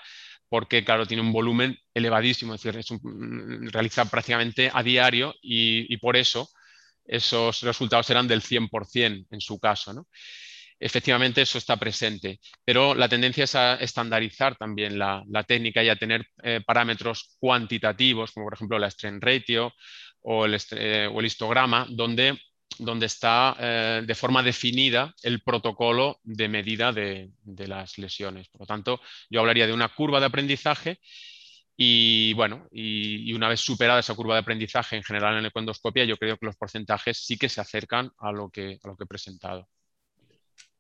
porque 0.50 0.84
claro, 0.84 1.06
tiene 1.06 1.22
un 1.22 1.34
volumen 1.34 1.78
elevadísimo, 1.94 2.56
es 2.56 2.64
decir, 2.64 3.00
realiza 3.72 4.06
prácticamente 4.06 4.72
a 4.74 4.82
diario 4.82 5.36
y 5.42 5.98
por 5.98 6.16
eso 6.16 6.50
esos 7.08 7.62
resultados 7.62 8.06
serán 8.06 8.28
del 8.28 8.42
100% 8.42 9.28
en 9.32 9.42
su 9.42 9.60
caso. 9.60 10.06
Efectivamente, 10.80 11.42
eso 11.42 11.58
está 11.58 11.76
presente, 11.78 12.40
pero 12.64 12.94
la 12.94 13.10
tendencia 13.10 13.46
es 13.46 13.56
a 13.56 13.76
estandarizar 13.76 14.56
también 14.58 15.00
la, 15.00 15.24
técnica 15.48 15.84
y 15.84 15.90
a 15.90 15.96
tener 15.96 16.28
eh, 16.44 16.62
parámetros 16.64 17.36
cuantitativos, 17.40 18.32
como 18.32 18.46
por 18.46 18.54
ejemplo 18.54 18.78
la 18.78 18.92
strain 18.92 19.20
ratio 19.20 19.74
o 20.22 20.46
el, 20.46 20.56
eh, 20.72 21.10
histograma, 21.24 21.88
donde, 21.90 22.40
donde 22.78 23.08
está 23.08 23.56
eh, 23.60 24.04
de 24.06 24.16
forma 24.16 24.44
definida 24.44 25.16
el 25.24 25.42
protocolo 25.42 26.20
de 26.24 26.48
medida 26.48 26.92
de 26.92 27.32
las 27.68 27.98
lesiones. 27.98 28.48
Por 28.50 28.62
lo 28.62 28.68
tanto, 28.68 29.02
yo 29.32 29.40
hablaría 29.40 29.66
de 29.66 29.74
una 29.74 29.90
curva 29.90 30.20
de 30.20 30.28
aprendizaje 30.28 31.00
y 31.80 32.34
bueno, 32.34 32.68
y, 32.72 33.32
una 33.34 33.50
vez 33.50 33.60
superada 33.60 34.00
esa 34.00 34.16
curva 34.16 34.34
de 34.34 34.42
aprendizaje 34.42 34.96
en 34.96 35.04
general 35.04 35.36
en 35.36 35.44
la 35.44 35.50
econdoscopia, 35.50 36.06
yo 36.06 36.18
creo 36.18 36.36
que 36.38 36.48
los 36.48 36.56
porcentajes 36.56 37.20
sí 37.20 37.38
que 37.38 37.50
se 37.50 37.62
acercan 37.62 38.12
a 38.18 38.32
lo 38.32 38.50
que, 38.50 38.80
a 38.84 38.88
lo 38.88 38.98
que 38.98 39.04
he 39.04 39.08
presentado. 39.08 39.70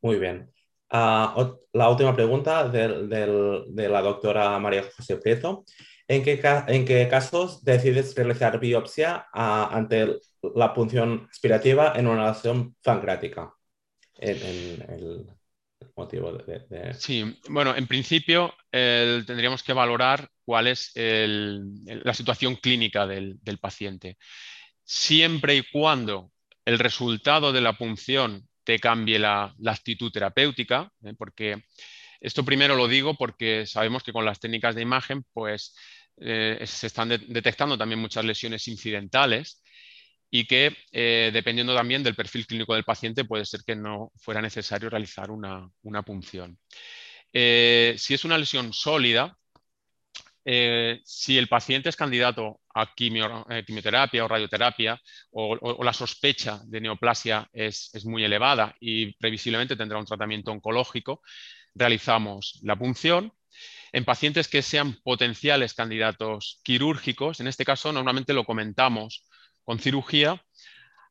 Muy 0.01 0.17
bien. 0.17 0.51
Ah, 0.89 1.35
la 1.73 1.89
última 1.89 2.15
pregunta 2.15 2.67
de 2.67 3.89
la 3.89 4.01
doctora 4.01 4.57
María 4.57 4.85
José 4.95 5.17
Prieto. 5.17 5.65
¿En 6.07 6.23
qué, 6.23 6.41
¿En 6.67 6.85
qué, 6.85 7.07
casos 7.09 7.63
decides 7.63 8.15
realizar 8.15 8.59
biopsia 8.59 9.27
ah, 9.33 9.69
ante 9.71 10.17
la 10.55 10.73
punción 10.73 11.27
aspirativa 11.29 11.93
en 11.95 12.07
una 12.07 12.21
relación 12.21 12.75
pancreática? 12.81 13.53
En, 14.15 15.36
Sí, 16.93 17.39
bueno, 17.49 17.75
en 17.75 17.87
principio 17.87 18.53
tendríamos 18.71 19.63
que 19.63 19.73
valorar 19.73 20.29
cuál 20.43 20.67
es 20.67 20.91
la 20.95 22.13
situación 22.13 22.55
clínica 22.55 23.05
del, 23.05 23.39
paciente. 23.59 24.17
Siempre 24.83 25.55
y 25.55 25.63
cuando 25.63 26.31
el 26.65 26.79
resultado 26.79 27.51
de 27.51 27.61
la 27.61 27.73
punción 27.73 28.47
te 28.63 28.79
cambie 28.79 29.19
la, 29.19 29.55
actitud 29.65 30.11
terapéutica, 30.11 30.91
¿eh? 31.03 31.13
porque 31.17 31.63
esto 32.19 32.43
primero 32.43 32.75
lo 32.75 32.87
digo 32.87 33.15
porque 33.15 33.65
sabemos 33.65 34.03
que 34.03 34.13
con 34.13 34.25
las 34.25 34.39
técnicas 34.39 34.75
de 34.75 34.81
imagen 34.81 35.23
pues, 35.33 35.75
eh, 36.17 36.61
se 36.65 36.87
están 36.87 37.09
detectando 37.09 37.77
también 37.77 37.99
muchas 37.99 38.25
lesiones 38.25 38.67
incidentales 38.67 39.61
y 40.29 40.45
que 40.45 40.75
eh, 40.91 41.31
dependiendo 41.33 41.75
también 41.75 42.03
del 42.03 42.15
perfil 42.15 42.45
clínico 42.45 42.73
del 42.73 42.83
paciente 42.83 43.25
puede 43.25 43.45
ser 43.45 43.61
que 43.65 43.75
no 43.75 44.11
fuera 44.17 44.41
necesario 44.41 44.89
realizar 44.89 45.31
una, 45.31 45.71
punción. 46.05 46.57
Eh, 47.31 47.95
si 47.97 48.13
es 48.13 48.25
una 48.25 48.37
lesión 48.37 48.73
sólida, 48.73 49.37
eh, 50.49 51.01
si 51.03 51.37
el 51.37 51.47
paciente 51.47 51.89
es 51.89 51.95
candidato 51.95 52.61
a 52.73 52.93
quimioterapia 52.95 54.23
o 54.23 54.27
radioterapia 54.27 55.01
o, 55.31 55.83
la 55.83 55.91
sospecha 55.93 56.61
de 56.65 56.79
neoplasia 56.81 57.49
es, 57.51 57.91
muy 58.05 58.23
elevada 58.23 58.73
y 58.79 59.13
previsiblemente 59.17 59.75
tendrá 59.75 59.97
un 59.97 60.05
tratamiento 60.05 60.51
oncológico, 60.51 61.21
realizamos 61.75 62.59
la 62.63 62.77
punción. 62.77 63.33
En 63.91 64.05
pacientes 64.05 64.47
que 64.47 64.61
sean 64.61 64.93
potenciales 65.03 65.73
candidatos 65.73 66.59
quirúrgicos, 66.63 67.39
en 67.39 67.47
este 67.47 67.65
caso 67.65 67.91
normalmente 67.91 68.33
lo 68.33 68.45
comentamos 68.45 69.25
con 69.67 69.79
cirugía, 69.79 70.41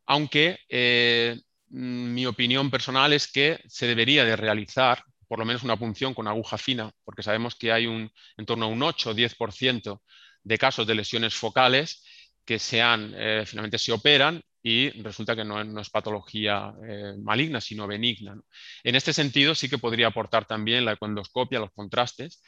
aunque 0.06 0.58
eh, 0.70 1.38
mi 1.68 2.24
opinión 2.24 2.70
personal 2.70 3.12
es 3.12 3.30
que 3.30 3.60
se 3.68 3.86
debería 3.86 4.24
de 4.24 4.34
realizar 4.34 5.04
por 5.28 5.38
lo 5.38 5.44
menos 5.44 5.62
una 5.62 5.76
punción 5.76 6.14
con 6.14 6.26
aguja 6.26 6.56
fina, 6.56 6.90
porque 7.04 7.22
sabemos 7.22 7.54
que 7.54 7.70
hay 7.70 7.86
un, 7.86 8.10
en 8.38 8.46
torno 8.46 8.64
a 8.64 8.68
un 8.68 8.82
8 8.82 9.10
o 9.10 9.14
10% 9.14 10.00
de 10.42 10.58
casos 10.58 10.86
de 10.86 10.94
lesiones 10.94 11.34
focales 11.34 12.02
que 12.46 12.58
eh, 12.58 13.44
finalmente 13.44 13.76
se 13.76 13.92
operan 13.92 14.40
y 14.62 14.88
resulta 15.02 15.36
que 15.36 15.44
no, 15.44 15.60
es 15.78 15.90
patología 15.90 16.72
eh, 16.88 17.12
maligna, 17.20 17.60
sino 17.60 17.86
benigna. 17.86 18.40
En 18.82 18.94
este 18.94 19.12
sentido, 19.12 19.54
sí 19.54 19.68
que 19.68 19.76
podría 19.76 20.06
aportar 20.06 20.46
también 20.46 20.86
la 20.86 20.92
econdoscopia, 20.92 21.60
los 21.60 21.72
contrastes, 21.72 22.42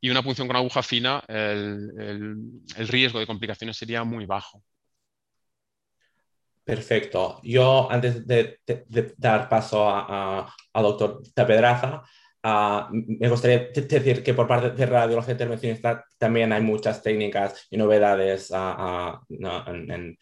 y 0.00 0.10
una 0.10 0.22
punción 0.22 0.48
con 0.48 0.56
aguja 0.56 0.82
fina, 0.82 1.22
el 1.28 2.88
riesgo 2.88 3.20
de 3.20 3.26
complicaciones 3.26 3.76
sería 3.76 4.02
muy 4.02 4.26
bajo. 4.26 4.64
Perfecto. 6.64 7.40
Yo, 7.42 7.90
antes 7.90 8.26
de, 8.26 8.58
dar 9.18 9.48
paso 9.50 9.86
al 9.88 10.82
doctor 10.82 11.20
Tapedraza, 11.34 12.02
me 12.90 13.28
gustaría 13.28 13.68
decir 13.68 14.22
que 14.22 14.32
por 14.32 14.46
parte 14.46 14.70
de 14.70 14.86
radiología 14.86 15.32
intervencionista 15.32 16.04
también 16.16 16.52
hay 16.52 16.62
muchas 16.62 17.02
técnicas 17.02 17.66
y 17.70 17.76
novedades 17.76 18.50
en, 19.28 20.18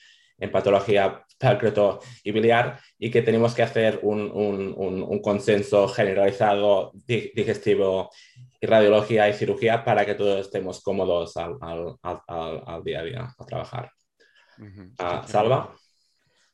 patología 0.50 1.24
palcreto 1.38 2.00
y 2.24 2.32
biliar 2.32 2.80
y 2.98 3.08
que 3.12 3.22
tenemos 3.22 3.54
que 3.54 3.62
hacer 3.62 4.00
un, 4.02 5.20
consenso 5.22 5.86
generalizado 5.86 6.90
digestivo 7.06 8.10
y 8.60 8.66
radiología 8.66 9.28
y 9.28 9.34
cirugía 9.34 9.84
para 9.84 10.04
que 10.04 10.16
todos 10.16 10.40
estemos 10.40 10.82
cómodos 10.82 11.36
al, 11.36 12.82
día 12.84 13.00
a 13.00 13.04
día 13.04 13.34
a 13.38 13.44
trabajar. 13.46 13.92
Ah, 14.98 15.24
Salva. 15.26 15.76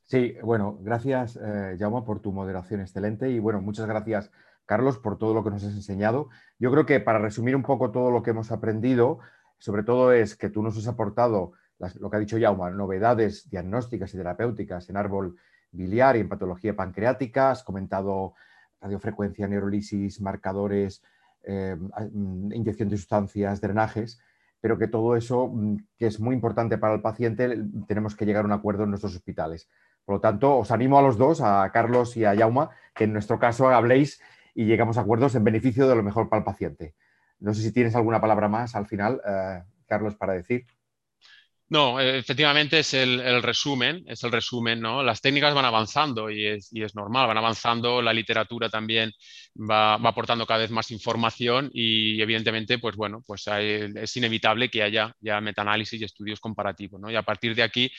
Sí, 0.08 0.36
bueno, 0.42 0.78
gracias, 0.80 1.36
eh, 1.36 1.76
por 2.06 2.20
tu 2.20 2.32
moderación 2.32 2.80
excelente 2.80 3.30
y 3.30 3.40
bueno, 3.40 3.60
muchas 3.60 3.86
gracias, 3.86 4.30
Carlos, 4.64 4.96
por 4.96 5.18
todo 5.18 5.34
lo 5.34 5.44
que 5.44 5.50
nos 5.50 5.62
has 5.62 5.74
enseñado. 5.74 6.30
Yo 6.58 6.70
creo 6.70 6.86
que 6.86 6.98
para 6.98 7.18
resumir 7.18 7.54
un 7.54 7.62
poco 7.62 7.90
todo 7.90 8.10
lo 8.10 8.22
que 8.22 8.30
hemos 8.30 8.50
aprendido, 8.50 9.18
sobre 9.58 9.82
todo 9.82 10.12
es 10.12 10.34
que 10.34 10.48
tú 10.48 10.62
nos 10.62 10.78
has 10.78 10.88
aportado 10.88 11.52
lo 12.00 12.08
que 12.08 12.16
ha 12.16 12.20
dicho 12.20 12.38
Jaume, 12.40 12.70
novedades 12.70 13.50
diagnósticas 13.50 14.14
y 14.14 14.16
terapéuticas 14.16 14.88
en 14.88 14.96
árbol 14.96 15.36
biliar 15.72 16.16
y 16.16 16.20
en 16.20 16.30
patología 16.30 16.74
pancreática, 16.74 17.50
has 17.50 17.62
comentado 17.62 18.32
radiofrecuencia, 18.80 19.46
neurolisis, 19.46 20.22
marcadores, 20.22 21.02
eh, 21.42 21.76
mm, 21.76 22.54
inyección 22.54 22.88
de 22.88 22.96
sustancias, 22.96 23.60
drenajes, 23.60 24.18
pero 24.58 24.78
que 24.78 24.88
todo 24.88 25.16
eso, 25.16 25.48
mm, 25.48 25.76
que 25.98 26.06
es 26.06 26.18
muy 26.18 26.34
importante 26.34 26.78
para 26.78 26.94
el 26.94 27.02
paciente, 27.02 27.62
tenemos 27.86 28.16
que 28.16 28.24
llegar 28.24 28.44
a 28.44 28.46
un 28.46 28.52
acuerdo 28.52 28.84
en 28.84 28.90
nuestros 28.90 29.14
hospitales. 29.14 29.68
Por 30.08 30.14
lo 30.14 30.20
tanto, 30.22 30.56
os 30.56 30.70
animo 30.70 30.98
a 30.98 31.02
los 31.02 31.18
dos, 31.18 31.42
a 31.42 31.70
Carlos 31.70 32.16
y 32.16 32.24
a 32.24 32.32
Yauma, 32.32 32.70
que 32.94 33.04
en 33.04 33.12
nuestro 33.12 33.38
caso 33.38 33.68
habléis 33.68 34.22
y 34.54 34.64
llegamos 34.64 34.96
a 34.96 35.02
acuerdos 35.02 35.34
en 35.34 35.44
beneficio 35.44 35.86
de 35.86 35.94
lo 35.94 36.02
mejor 36.02 36.30
para 36.30 36.38
el 36.40 36.46
paciente. 36.46 36.94
No 37.40 37.52
sé 37.52 37.60
si 37.60 37.72
tienes 37.72 37.94
alguna 37.94 38.18
palabra 38.18 38.48
más 38.48 38.74
al 38.74 38.86
final, 38.86 39.20
eh, 39.22 39.62
Carlos, 39.86 40.14
para 40.14 40.32
decir. 40.32 40.64
No, 41.68 42.00
efectivamente 42.00 42.78
es 42.78 42.94
el, 42.94 43.42
resumen, 43.42 44.02
es 44.08 44.24
el 44.24 44.32
resumen, 44.32 44.80
¿no? 44.80 45.02
Las 45.02 45.20
técnicas 45.20 45.52
van 45.52 45.66
avanzando 45.66 46.30
y 46.30 46.46
es, 46.46 46.94
normal, 46.94 47.26
van 47.26 47.36
avanzando, 47.36 48.00
la 48.00 48.14
literatura 48.14 48.70
también 48.70 49.12
va, 49.54 49.92
aportando 49.96 50.46
cada 50.46 50.60
vez 50.60 50.70
más 50.70 50.90
información 50.90 51.68
y 51.74 52.22
evidentemente, 52.22 52.78
pues 52.78 52.96
bueno, 52.96 53.22
pues 53.26 53.44
es 53.46 54.16
inevitable 54.16 54.70
que 54.70 54.82
haya 54.82 55.14
ya 55.20 55.42
metaanálisis 55.42 56.00
y 56.00 56.04
estudios 56.04 56.40
comparativos, 56.40 56.98
¿no? 56.98 57.10
Y 57.10 57.16
a 57.16 57.22
partir 57.22 57.54
de 57.54 57.62
aquí 57.62 57.92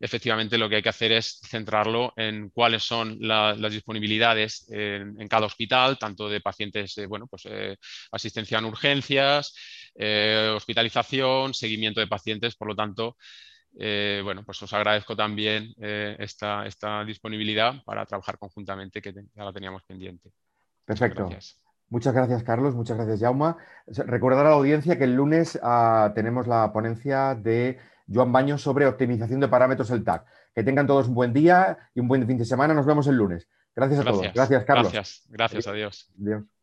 efectivamente 0.00 0.58
lo 0.58 0.68
que 0.68 0.76
hay 0.76 0.82
que 0.82 0.88
hacer 0.88 1.12
es 1.12 1.40
centrarlo 1.48 2.12
en 2.16 2.50
cuáles 2.50 2.82
son 2.82 3.16
las 3.20 3.72
disponibilidades 3.72 4.66
en, 4.68 5.28
cada 5.28 5.46
hospital, 5.46 5.98
tanto 5.98 6.28
de 6.28 6.40
pacientes, 6.40 6.96
eh, 6.98 7.06
bueno, 7.06 7.26
pues 7.26 7.42
eh, 7.46 7.76
asistencia 8.12 8.58
en 8.58 8.64
urgencias, 8.64 9.54
eh, 9.94 10.52
hospitalización, 10.54 11.54
seguimiento 11.54 12.00
de 12.00 12.06
pacientes, 12.06 12.56
por 12.56 12.68
lo 12.68 12.76
tanto, 12.76 13.16
bueno, 13.78 14.42
pues 14.42 14.62
os 14.62 14.72
agradezco 14.72 15.14
también 15.14 15.74
esta, 15.76 16.64
esta, 16.64 17.04
disponibilidad 17.04 17.84
para 17.84 18.06
trabajar 18.06 18.38
conjuntamente, 18.38 19.02
que 19.02 19.12
ya 19.12 19.44
la 19.44 19.52
teníamos 19.52 19.82
pendiente. 19.82 20.30
Perfecto. 20.86 21.28
Muchas 21.88 22.14
gracias, 22.14 22.42
Carlos. 22.42 22.74
Muchas 22.74 22.96
gracias, 22.96 23.20
Jauma. 23.20 23.58
Recordar 23.86 24.46
a 24.46 24.50
la 24.50 24.56
audiencia 24.56 24.98
que 24.98 25.04
el 25.04 25.14
lunes 25.14 25.58
ah, 25.62 26.12
tenemos 26.14 26.46
la 26.46 26.72
ponencia 26.72 27.34
de 27.34 27.78
Joan 28.12 28.32
Baños 28.32 28.62
sobre 28.62 28.86
optimización 28.86 29.40
de 29.40 29.48
parámetros 29.48 29.88
del 29.88 30.04
TAC. 30.04 30.24
Que 30.54 30.62
tengan 30.62 30.86
todos 30.86 31.08
un 31.08 31.14
buen 31.14 31.32
día 31.32 31.78
y 31.94 32.00
un 32.00 32.08
buen 32.08 32.26
fin 32.26 32.38
de 32.38 32.44
semana. 32.44 32.74
Nos 32.74 32.86
vemos 32.86 33.06
el 33.06 33.16
lunes. 33.16 33.48
Gracias 33.74 34.00
a 34.00 34.04
todos. 34.04 34.32
Gracias, 34.32 34.64
Carlos. 34.64 34.92
Gracias, 34.92 35.26
gracias, 35.28 35.66
adiós. 35.66 36.10
adiós. 36.20 36.55